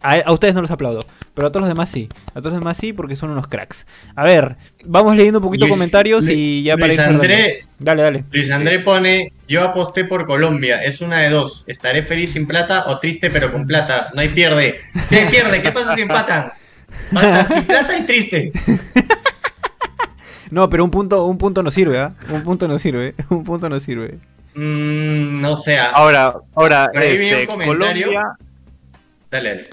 a, 0.00 0.14
a 0.24 0.32
ustedes 0.32 0.54
no 0.54 0.62
los 0.62 0.70
aplaudo. 0.70 1.00
Pero 1.34 1.48
a 1.48 1.52
todos 1.52 1.62
los 1.62 1.68
demás 1.68 1.88
sí. 1.90 2.08
A 2.30 2.40
todos 2.40 2.52
los 2.52 2.60
demás 2.60 2.76
sí 2.78 2.92
porque 2.92 3.14
son 3.14 3.30
unos 3.30 3.46
cracks. 3.48 3.86
A 4.16 4.24
ver, 4.24 4.56
vamos 4.84 5.14
leyendo 5.14 5.38
un 5.40 5.44
poquito 5.44 5.66
Luis- 5.66 5.76
comentarios 5.76 6.26
y 6.28 6.62
ya 6.62 6.74
para 6.76 6.86
Luis 6.86 6.98
ir 6.98 7.04
cerrando. 7.04 7.22
André- 7.24 7.64
Dale, 7.78 8.02
dale. 8.02 8.24
Luis 8.32 8.50
André 8.50 8.78
pone, 8.80 9.32
yo 9.48 9.62
aposté 9.64 10.04
por 10.04 10.26
Colombia, 10.26 10.84
es 10.84 11.00
una 11.00 11.18
de 11.18 11.30
dos, 11.30 11.64
estaré 11.66 12.02
feliz 12.02 12.32
sin 12.32 12.46
plata 12.46 12.84
o 12.86 12.98
triste 12.98 13.30
pero 13.30 13.50
con 13.50 13.66
plata, 13.66 14.10
no 14.14 14.20
hay 14.20 14.28
pierde. 14.28 14.80
Si 15.06 15.16
hay 15.16 15.28
pierde, 15.28 15.62
¿qué 15.62 15.72
pasa 15.72 15.94
si 15.94 16.02
empatan? 16.02 16.52
Pata 17.12 17.48
sin 17.48 17.64
plata 17.64 17.98
y 17.98 18.02
triste. 18.02 18.52
No, 20.50 20.68
pero 20.70 20.84
un 20.84 20.90
punto, 20.90 21.26
un 21.26 21.38
punto 21.38 21.62
no 21.62 21.70
sirve, 21.70 21.98
¿ah? 21.98 22.14
Un 22.30 22.42
punto 22.42 22.68
no 22.68 22.78
sirve. 22.78 23.14
Un 23.28 23.44
punto 23.44 23.68
no 23.68 23.78
sirve. 23.80 24.18
Mm, 24.54 25.40
no 25.40 25.56
sé, 25.56 25.78
ah, 25.78 25.90
Ahora, 25.92 26.34
ahora, 26.54 26.90
este, 26.94 27.42
un 27.42 27.46
comentario. 27.46 28.06
Colombia, 28.06 28.22
dale, 29.30 29.48
dale. 29.50 29.64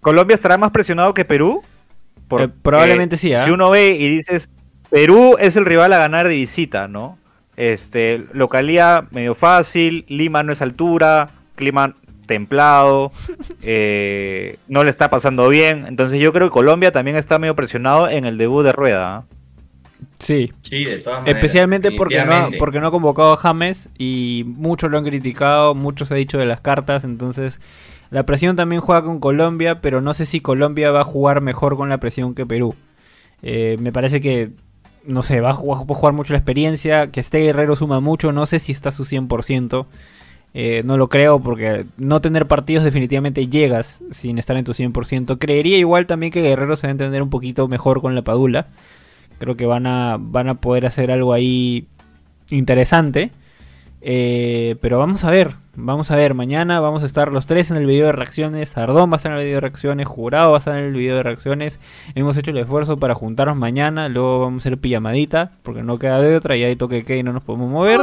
Colombia 0.00 0.34
estará 0.34 0.58
más 0.58 0.70
presionado 0.70 1.14
que 1.14 1.24
Perú. 1.24 1.62
Eh, 2.38 2.48
probablemente 2.62 3.16
sí, 3.16 3.32
¿ah? 3.34 3.46
Si 3.46 3.50
uno 3.50 3.70
ve 3.70 3.88
y 3.88 4.16
dices, 4.16 4.48
Perú 4.90 5.36
es 5.40 5.56
el 5.56 5.64
rival 5.64 5.92
a 5.92 5.98
ganar 5.98 6.28
de 6.28 6.34
visita, 6.34 6.88
¿no? 6.88 7.18
Este, 7.56 8.26
localía 8.32 9.06
medio 9.10 9.34
fácil, 9.34 10.04
Lima 10.08 10.42
no 10.42 10.52
es 10.52 10.60
altura, 10.62 11.28
clima 11.54 11.94
templado, 12.26 13.12
eh, 13.62 14.58
no 14.68 14.84
le 14.84 14.90
está 14.90 15.10
pasando 15.10 15.48
bien. 15.48 15.86
Entonces 15.86 16.20
yo 16.20 16.32
creo 16.32 16.48
que 16.48 16.52
Colombia 16.52 16.92
también 16.92 17.16
está 17.16 17.38
medio 17.38 17.56
presionado 17.56 18.08
en 18.08 18.24
el 18.24 18.38
debut 18.38 18.64
de 18.64 18.72
Rueda. 18.72 19.16
¿ah? 19.16 19.24
Sí. 20.18 20.52
Sí, 20.62 20.84
de 20.84 20.98
todas 20.98 21.20
maneras. 21.20 21.36
Especialmente 21.36 21.92
porque 21.92 22.24
no, 22.24 22.50
porque 22.58 22.80
no 22.80 22.88
ha 22.88 22.90
convocado 22.90 23.32
a 23.32 23.36
James 23.36 23.88
y 23.98 24.44
muchos 24.46 24.90
lo 24.90 24.98
han 24.98 25.04
criticado, 25.04 25.74
muchos 25.74 26.10
ha 26.12 26.14
dicho 26.14 26.38
de 26.38 26.46
las 26.46 26.60
cartas, 26.60 27.04
entonces 27.04 27.60
la 28.10 28.24
presión 28.24 28.56
también 28.56 28.80
juega 28.80 29.02
con 29.02 29.20
Colombia, 29.20 29.80
pero 29.80 30.00
no 30.00 30.14
sé 30.14 30.26
si 30.26 30.40
Colombia 30.40 30.90
va 30.90 31.00
a 31.00 31.04
jugar 31.04 31.40
mejor 31.40 31.76
con 31.76 31.88
la 31.88 31.98
presión 31.98 32.34
que 32.34 32.46
Perú. 32.46 32.74
Eh, 33.42 33.76
me 33.80 33.92
parece 33.92 34.20
que, 34.20 34.50
no 35.06 35.22
sé, 35.22 35.40
va 35.40 35.50
a 35.50 35.54
jugar, 35.54 36.12
mucho 36.12 36.32
la 36.32 36.38
experiencia, 36.38 37.10
que 37.10 37.20
este 37.20 37.38
Guerrero 37.38 37.76
suma 37.76 38.00
mucho, 38.00 38.32
no 38.32 38.46
sé 38.46 38.58
si 38.58 38.72
está 38.72 38.90
a 38.90 38.92
su 38.92 39.04
100%. 39.04 39.86
Eh, 40.58 40.82
no 40.86 40.96
lo 40.96 41.08
creo 41.08 41.38
porque 41.38 41.84
no 41.98 42.22
tener 42.22 42.46
partidos 42.46 42.82
definitivamente 42.82 43.46
llegas 43.46 44.00
sin 44.10 44.38
estar 44.38 44.56
en 44.56 44.64
tu 44.64 44.72
100%. 44.72 45.38
Creería 45.38 45.76
igual 45.76 46.06
también 46.06 46.32
que 46.32 46.40
Guerrero 46.40 46.76
se 46.76 46.86
va 46.86 46.90
a 46.90 46.92
entender 46.92 47.22
un 47.22 47.30
poquito 47.30 47.68
mejor 47.68 48.00
con 48.00 48.14
la 48.14 48.22
Padula. 48.22 48.68
Creo 49.38 49.56
que 49.56 49.66
van 49.66 49.86
a, 49.86 50.16
van 50.18 50.48
a 50.48 50.54
poder 50.54 50.86
hacer 50.86 51.10
algo 51.10 51.34
ahí 51.34 51.86
interesante. 52.50 53.32
Eh, 54.08 54.76
pero 54.80 55.00
vamos 55.00 55.24
a 55.24 55.30
ver, 55.32 55.54
vamos 55.74 56.12
a 56.12 56.16
ver. 56.16 56.34
Mañana 56.34 56.78
vamos 56.78 57.02
a 57.02 57.06
estar 57.06 57.32
los 57.32 57.46
tres 57.46 57.72
en 57.72 57.76
el 57.76 57.86
video 57.86 58.06
de 58.06 58.12
reacciones. 58.12 58.76
Ardón 58.78 59.10
va 59.10 59.14
a 59.14 59.16
estar 59.16 59.32
en 59.32 59.38
el 59.38 59.44
video 59.44 59.56
de 59.56 59.60
reacciones. 59.62 60.06
Jurado 60.06 60.52
va 60.52 60.58
a 60.58 60.60
estar 60.60 60.78
en 60.78 60.84
el 60.84 60.92
video 60.92 61.16
de 61.16 61.24
reacciones. 61.24 61.80
Hemos 62.14 62.36
hecho 62.36 62.52
el 62.52 62.58
esfuerzo 62.58 62.98
para 62.98 63.16
juntarnos 63.16 63.56
mañana. 63.56 64.08
Luego 64.08 64.38
vamos 64.42 64.60
a 64.64 64.68
hacer 64.68 64.78
pijamadita. 64.78 65.50
Porque 65.64 65.82
no 65.82 65.98
queda 65.98 66.20
de 66.20 66.36
otra. 66.36 66.56
Y 66.56 66.62
hay 66.62 66.76
toque 66.76 67.04
que 67.04 67.18
y 67.18 67.24
no 67.24 67.32
nos 67.32 67.42
podemos 67.42 67.68
mover. 67.68 68.00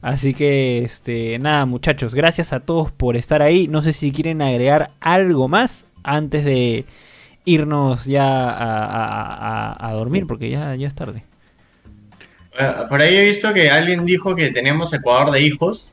Así 0.00 0.32
que, 0.32 0.84
este, 0.84 1.40
nada, 1.40 1.66
muchachos. 1.66 2.14
Gracias 2.14 2.52
a 2.52 2.60
todos 2.60 2.92
por 2.92 3.16
estar 3.16 3.42
ahí. 3.42 3.66
No 3.66 3.82
sé 3.82 3.92
si 3.92 4.12
quieren 4.12 4.42
agregar 4.42 4.90
algo 5.00 5.48
más 5.48 5.86
antes 6.04 6.44
de 6.44 6.84
irnos 7.44 8.04
ya 8.04 8.48
a- 8.48 9.88
a 9.88 9.92
dormir. 9.94 10.28
Porque 10.28 10.50
ya, 10.50 10.76
ya 10.76 10.86
es 10.86 10.94
tarde. 10.94 11.24
Ah, 12.58 12.86
Por 12.88 13.02
ahí 13.02 13.16
he 13.16 13.24
visto 13.24 13.52
que 13.52 13.70
alguien 13.70 14.06
dijo 14.06 14.34
que 14.34 14.50
teníamos 14.50 14.92
Ecuador 14.92 15.30
de 15.30 15.42
hijos. 15.42 15.92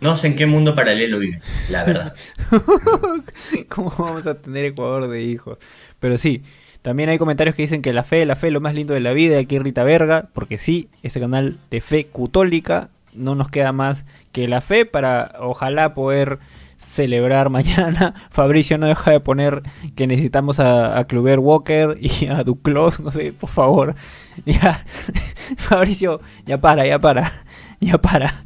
No 0.00 0.16
sé 0.16 0.28
en 0.28 0.36
qué 0.36 0.46
mundo 0.46 0.76
paralelo 0.76 1.18
vive, 1.18 1.40
la 1.70 1.84
verdad. 1.84 2.14
¿Cómo 3.68 3.92
vamos 3.98 4.28
a 4.28 4.34
tener 4.36 4.64
Ecuador 4.66 5.08
de 5.08 5.22
hijos? 5.22 5.58
Pero 5.98 6.18
sí, 6.18 6.44
también 6.82 7.08
hay 7.08 7.18
comentarios 7.18 7.56
que 7.56 7.62
dicen 7.62 7.82
que 7.82 7.92
la 7.92 8.04
fe, 8.04 8.24
la 8.24 8.36
fe 8.36 8.52
lo 8.52 8.60
más 8.60 8.74
lindo 8.74 8.94
de 8.94 9.00
la 9.00 9.12
vida. 9.12 9.38
Aquí 9.38 9.58
Rita 9.58 9.82
Verga, 9.82 10.28
porque 10.32 10.56
sí, 10.56 10.88
este 11.02 11.18
canal 11.18 11.58
de 11.70 11.80
fe 11.80 12.06
católica 12.06 12.90
no 13.12 13.34
nos 13.34 13.50
queda 13.50 13.72
más 13.72 14.04
que 14.30 14.46
la 14.46 14.60
fe 14.60 14.86
para 14.86 15.34
ojalá 15.40 15.94
poder 15.94 16.38
celebrar 16.78 17.50
mañana. 17.50 18.14
Fabricio 18.30 18.78
no 18.78 18.86
deja 18.86 19.10
de 19.10 19.20
poner 19.20 19.62
que 19.94 20.06
necesitamos 20.06 20.58
a, 20.60 20.98
a 20.98 21.04
Kluber 21.06 21.38
Walker 21.40 21.98
y 22.00 22.26
a 22.30 22.42
Duclos, 22.44 23.00
no 23.00 23.10
sé, 23.10 23.32
por 23.32 23.50
favor. 23.50 23.94
Ya, 24.46 24.84
Fabricio, 25.56 26.20
ya 26.46 26.60
para, 26.60 26.86
ya 26.86 27.00
para, 27.00 27.30
ya 27.80 27.98
para. 27.98 28.44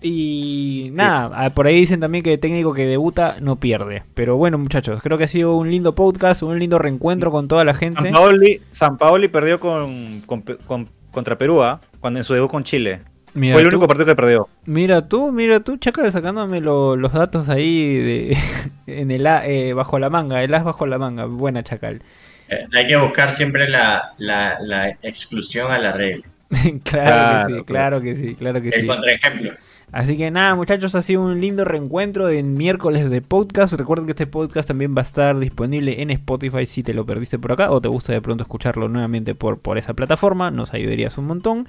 Y 0.00 0.88
nada, 0.94 1.30
ah, 1.34 1.50
por 1.50 1.66
ahí 1.66 1.76
dicen 1.76 2.00
también 2.00 2.24
que 2.24 2.32
el 2.32 2.40
técnico 2.40 2.72
que 2.72 2.86
debuta 2.86 3.36
no 3.40 3.56
pierde. 3.56 4.02
Pero 4.14 4.36
bueno, 4.36 4.58
muchachos, 4.58 5.00
creo 5.02 5.18
que 5.18 5.24
ha 5.24 5.28
sido 5.28 5.54
un 5.56 5.70
lindo 5.70 5.94
podcast, 5.94 6.42
un 6.42 6.58
lindo 6.58 6.78
reencuentro 6.78 7.30
con 7.30 7.46
toda 7.46 7.64
la 7.64 7.74
gente. 7.74 8.02
San 8.02 8.12
Paoli, 8.12 8.60
San 8.72 8.96
Paoli 8.96 9.28
perdió 9.28 9.60
con, 9.60 10.22
con- 10.26 10.42
con- 10.66 10.88
contra 11.12 11.36
Perú, 11.38 11.62
¿ah? 11.62 11.80
cuando 12.00 12.18
en 12.18 12.24
su 12.24 12.32
debut 12.34 12.50
con 12.50 12.64
Chile. 12.64 13.00
Mira 13.34 13.56
Fue 13.56 13.62
el 13.62 13.68
tú, 13.68 13.76
único 13.76 13.86
partido 13.88 14.06
que 14.06 14.16
perdió. 14.16 14.48
mira 14.66 15.08
tú, 15.08 15.32
mira 15.32 15.60
tú, 15.60 15.76
Chacal, 15.78 16.10
sacándome 16.12 16.60
lo- 16.60 16.96
los 16.96 17.12
datos 17.12 17.48
ahí 17.48 17.96
de, 17.96 18.36
en 18.86 19.10
el 19.10 19.26
A, 19.26 19.46
eh, 19.46 19.72
bajo 19.74 19.98
la 19.98 20.10
manga, 20.10 20.42
el 20.42 20.54
as 20.54 20.64
bajo 20.64 20.86
la 20.86 20.98
manga. 20.98 21.26
Buena, 21.26 21.62
Chacal. 21.62 22.02
Eh, 22.48 22.66
Hay 22.72 22.86
que 22.86 22.96
buscar 22.96 23.32
siempre 23.32 23.68
la, 23.68 24.14
la, 24.18 24.58
la 24.60 24.90
exclusión 25.02 25.70
a 25.72 25.78
la 25.78 25.92
regla. 25.92 26.24
claro, 26.84 27.48
que 27.48 27.54
sí, 27.54 27.64
claro 27.64 28.00
que 28.02 28.16
sí, 28.16 28.34
claro 28.36 28.60
que 28.62 28.68
El 28.70 28.80
sí. 28.82 28.86
contraejemplo. 28.86 29.52
Así 29.92 30.16
que 30.16 30.30
nada, 30.30 30.54
muchachos, 30.54 30.94
ha 30.94 31.02
sido 31.02 31.20
un 31.22 31.38
lindo 31.38 31.64
reencuentro 31.66 32.26
de 32.26 32.42
miércoles 32.42 33.10
de 33.10 33.20
podcast. 33.20 33.74
Recuerden 33.74 34.06
que 34.06 34.12
este 34.12 34.26
podcast 34.26 34.66
también 34.66 34.94
va 34.96 35.00
a 35.00 35.04
estar 35.04 35.38
disponible 35.38 36.00
en 36.00 36.10
Spotify 36.10 36.64
si 36.64 36.82
te 36.82 36.94
lo 36.94 37.04
perdiste 37.04 37.38
por 37.38 37.52
acá 37.52 37.70
o 37.70 37.78
te 37.80 37.88
gusta 37.88 38.14
de 38.14 38.22
pronto 38.22 38.42
escucharlo 38.42 38.88
nuevamente 38.88 39.34
por, 39.34 39.58
por 39.58 39.76
esa 39.76 39.92
plataforma. 39.92 40.50
Nos 40.50 40.72
ayudarías 40.72 41.18
un 41.18 41.26
montón. 41.26 41.68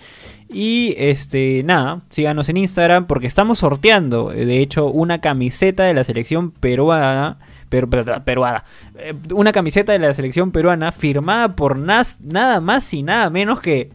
Y 0.49 0.95
este, 0.97 1.63
nada, 1.63 2.01
síganos 2.11 2.47
en 2.47 2.55
Instagram 2.57 3.07
porque 3.07 3.27
estamos 3.27 3.59
sorteando, 3.59 4.31
eh, 4.31 4.45
de 4.45 4.59
hecho, 4.61 4.85
una 4.87 5.19
camiseta 5.19 5.83
de 5.83 5.93
la 5.93 6.05
selección 6.05 6.51
peruana. 6.51 7.39
Pero- 7.67 7.89
peruana. 8.23 8.63
Eh, 8.99 9.13
Una 9.33 9.51
camiseta 9.51 9.91
de 9.91 9.99
la 9.99 10.13
selección 10.13 10.51
peruana 10.51 10.93
firmada 10.93 11.55
por 11.57 11.75
nas, 11.77 12.21
nada 12.21 12.61
más 12.61 12.93
y 12.93 13.03
nada 13.03 13.29
menos 13.29 13.59
que. 13.59 13.89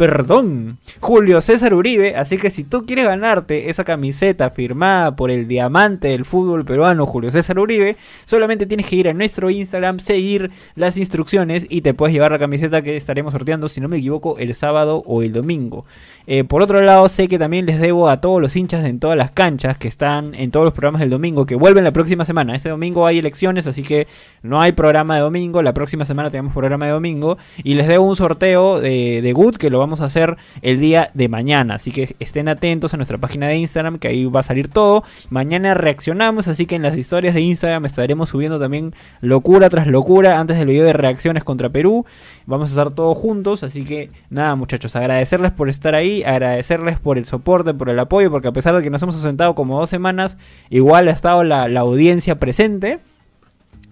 Perdón, 0.00 0.78
Julio 1.00 1.42
César 1.42 1.74
Uribe. 1.74 2.16
Así 2.16 2.38
que 2.38 2.48
si 2.48 2.64
tú 2.64 2.86
quieres 2.86 3.04
ganarte 3.04 3.68
esa 3.68 3.84
camiseta 3.84 4.48
firmada 4.48 5.14
por 5.14 5.30
el 5.30 5.46
diamante 5.46 6.08
del 6.08 6.24
fútbol 6.24 6.64
peruano, 6.64 7.04
Julio 7.04 7.30
César 7.30 7.58
Uribe, 7.58 7.98
solamente 8.24 8.64
tienes 8.64 8.86
que 8.86 8.96
ir 8.96 9.10
a 9.10 9.12
nuestro 9.12 9.50
Instagram, 9.50 9.98
seguir 9.98 10.52
las 10.74 10.96
instrucciones 10.96 11.66
y 11.68 11.82
te 11.82 11.92
puedes 11.92 12.14
llevar 12.14 12.32
la 12.32 12.38
camiseta 12.38 12.80
que 12.80 12.96
estaremos 12.96 13.32
sorteando, 13.32 13.68
si 13.68 13.82
no 13.82 13.88
me 13.88 13.98
equivoco, 13.98 14.38
el 14.38 14.54
sábado 14.54 15.02
o 15.04 15.20
el 15.22 15.34
domingo. 15.34 15.84
Eh, 16.26 16.44
por 16.44 16.62
otro 16.62 16.80
lado, 16.80 17.06
sé 17.10 17.28
que 17.28 17.38
también 17.38 17.66
les 17.66 17.78
debo 17.78 18.08
a 18.08 18.22
todos 18.22 18.40
los 18.40 18.56
hinchas 18.56 18.86
en 18.86 19.00
todas 19.00 19.18
las 19.18 19.32
canchas 19.32 19.76
que 19.76 19.88
están 19.88 20.34
en 20.34 20.50
todos 20.50 20.64
los 20.64 20.72
programas 20.72 21.00
del 21.00 21.10
domingo, 21.10 21.44
que 21.44 21.56
vuelven 21.56 21.84
la 21.84 21.92
próxima 21.92 22.24
semana. 22.24 22.54
Este 22.54 22.70
domingo 22.70 23.06
hay 23.06 23.18
elecciones, 23.18 23.66
así 23.66 23.82
que 23.82 24.06
no 24.42 24.62
hay 24.62 24.72
programa 24.72 25.16
de 25.16 25.20
domingo. 25.20 25.60
La 25.62 25.74
próxima 25.74 26.06
semana 26.06 26.30
tenemos 26.30 26.54
programa 26.54 26.86
de 26.86 26.92
domingo. 26.92 27.36
Y 27.62 27.74
les 27.74 27.86
debo 27.86 28.04
un 28.04 28.16
sorteo 28.16 28.80
de, 28.80 29.20
de 29.20 29.32
Good 29.34 29.56
que 29.56 29.68
lo 29.68 29.78
vamos 29.78 29.89
a 29.98 30.04
hacer 30.04 30.36
el 30.62 30.78
día 30.78 31.10
de 31.14 31.28
mañana. 31.28 31.74
Así 31.74 31.90
que 31.90 32.14
estén 32.20 32.48
atentos 32.48 32.94
a 32.94 32.96
nuestra 32.96 33.18
página 33.18 33.48
de 33.48 33.56
Instagram, 33.56 33.98
que 33.98 34.06
ahí 34.06 34.26
va 34.26 34.40
a 34.40 34.44
salir 34.44 34.68
todo. 34.68 35.02
Mañana 35.30 35.74
reaccionamos, 35.74 36.46
así 36.46 36.66
que 36.66 36.76
en 36.76 36.82
las 36.82 36.96
historias 36.96 37.34
de 37.34 37.40
Instagram 37.40 37.84
estaremos 37.86 38.28
subiendo 38.28 38.60
también 38.60 38.94
locura 39.20 39.68
tras 39.68 39.88
locura 39.88 40.38
antes 40.38 40.56
del 40.58 40.68
video 40.68 40.84
de 40.84 40.92
reacciones 40.92 41.42
contra 41.42 41.70
Perú. 41.70 42.06
Vamos 42.46 42.70
a 42.70 42.72
estar 42.72 42.92
todos 42.92 43.18
juntos, 43.18 43.64
así 43.64 43.84
que 43.84 44.10
nada 44.28 44.54
muchachos, 44.54 44.94
agradecerles 44.94 45.50
por 45.50 45.68
estar 45.68 45.94
ahí, 45.94 46.22
agradecerles 46.22 46.98
por 46.98 47.18
el 47.18 47.24
soporte, 47.24 47.74
por 47.74 47.88
el 47.88 47.98
apoyo, 47.98 48.30
porque 48.30 48.48
a 48.48 48.52
pesar 48.52 48.76
de 48.76 48.82
que 48.82 48.90
nos 48.90 49.02
hemos 49.02 49.16
ausentado 49.16 49.54
como 49.54 49.78
dos 49.78 49.90
semanas, 49.90 50.36
igual 50.68 51.08
ha 51.08 51.12
estado 51.12 51.42
la, 51.42 51.66
la 51.68 51.80
audiencia 51.80 52.38
presente. 52.38 53.00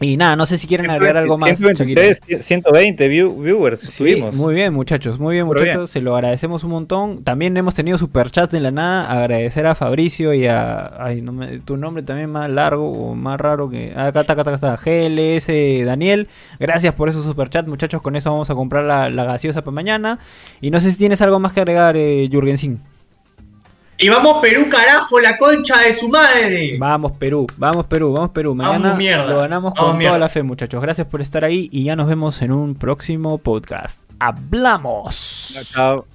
Y 0.00 0.16
nada, 0.16 0.36
no 0.36 0.46
sé 0.46 0.58
si 0.58 0.68
quieren 0.68 0.88
agregar 0.90 1.16
algo 1.16 1.36
más. 1.38 1.58
123, 1.58 2.20
120 2.40 3.08
view- 3.08 3.42
viewers 3.42 3.80
Sí, 3.80 3.88
subimos. 3.88 4.32
muy 4.34 4.54
bien, 4.54 4.72
muchachos, 4.72 5.18
muy 5.18 5.34
bien, 5.34 5.46
muchachos. 5.46 5.90
Se 5.90 6.00
lo 6.00 6.14
agradecemos 6.14 6.62
un 6.62 6.70
montón. 6.70 7.24
También 7.24 7.56
hemos 7.56 7.74
tenido 7.74 7.98
superchats 7.98 8.52
de 8.52 8.60
la 8.60 8.70
nada. 8.70 9.10
Agradecer 9.10 9.66
a 9.66 9.74
Fabricio 9.74 10.32
y 10.34 10.46
a. 10.46 11.02
Ay, 11.04 11.20
no 11.20 11.32
me- 11.32 11.58
tu 11.58 11.76
nombre 11.76 12.04
también 12.04 12.30
más 12.30 12.48
largo 12.48 12.90
o 12.92 13.14
más 13.16 13.40
raro 13.40 13.68
que. 13.68 13.92
ah, 13.96 14.06
Acá 14.06 14.20
está, 14.20 14.34
acá 14.34 14.42
está, 14.42 14.50
acá 14.68 14.74
está. 14.74 14.90
GLS 14.90 15.84
Daniel. 15.84 16.28
Gracias 16.60 16.94
por 16.94 17.08
esos 17.08 17.24
superchats, 17.24 17.68
muchachos. 17.68 18.00
Con 18.00 18.14
eso 18.14 18.30
vamos 18.30 18.50
a 18.50 18.54
comprar 18.54 18.84
la, 18.84 19.10
la 19.10 19.24
gaseosa 19.24 19.62
para 19.62 19.74
mañana. 19.74 20.20
Y 20.60 20.70
no 20.70 20.80
sé 20.80 20.92
si 20.92 20.96
tienes 20.98 21.20
algo 21.22 21.40
más 21.40 21.52
que 21.52 21.60
agregar, 21.60 21.96
eh, 21.96 22.28
Jürgensin. 22.30 22.78
Y 24.00 24.08
vamos 24.08 24.38
Perú, 24.40 24.68
carajo, 24.70 25.18
la 25.18 25.36
concha 25.38 25.80
de 25.80 25.92
su 25.96 26.08
madre. 26.08 26.76
Vamos 26.78 27.12
Perú, 27.18 27.48
vamos 27.56 27.86
Perú, 27.86 28.12
vamos 28.12 28.30
Perú. 28.30 28.54
Mañana 28.54 28.90
Vamos, 28.96 29.28
lo 29.28 29.38
ganamos 29.40 29.74
Vamos, 29.74 29.90
con 29.90 29.98
mierda. 29.98 30.10
toda 30.12 30.18
la 30.20 30.28
fe, 30.28 30.42
muchachos. 30.44 30.80
Gracias 30.80 31.06
por 31.08 31.20
estar 31.20 31.44
ahí 31.44 31.68
y 31.72 31.82
ya 31.84 31.96
nos 31.96 32.06
vemos 32.06 32.40
en 32.42 32.52
un 32.52 32.76
próximo 32.76 33.38
podcast. 33.38 34.08
¡Hablamos! 34.20 35.68
Chao. 35.74 36.06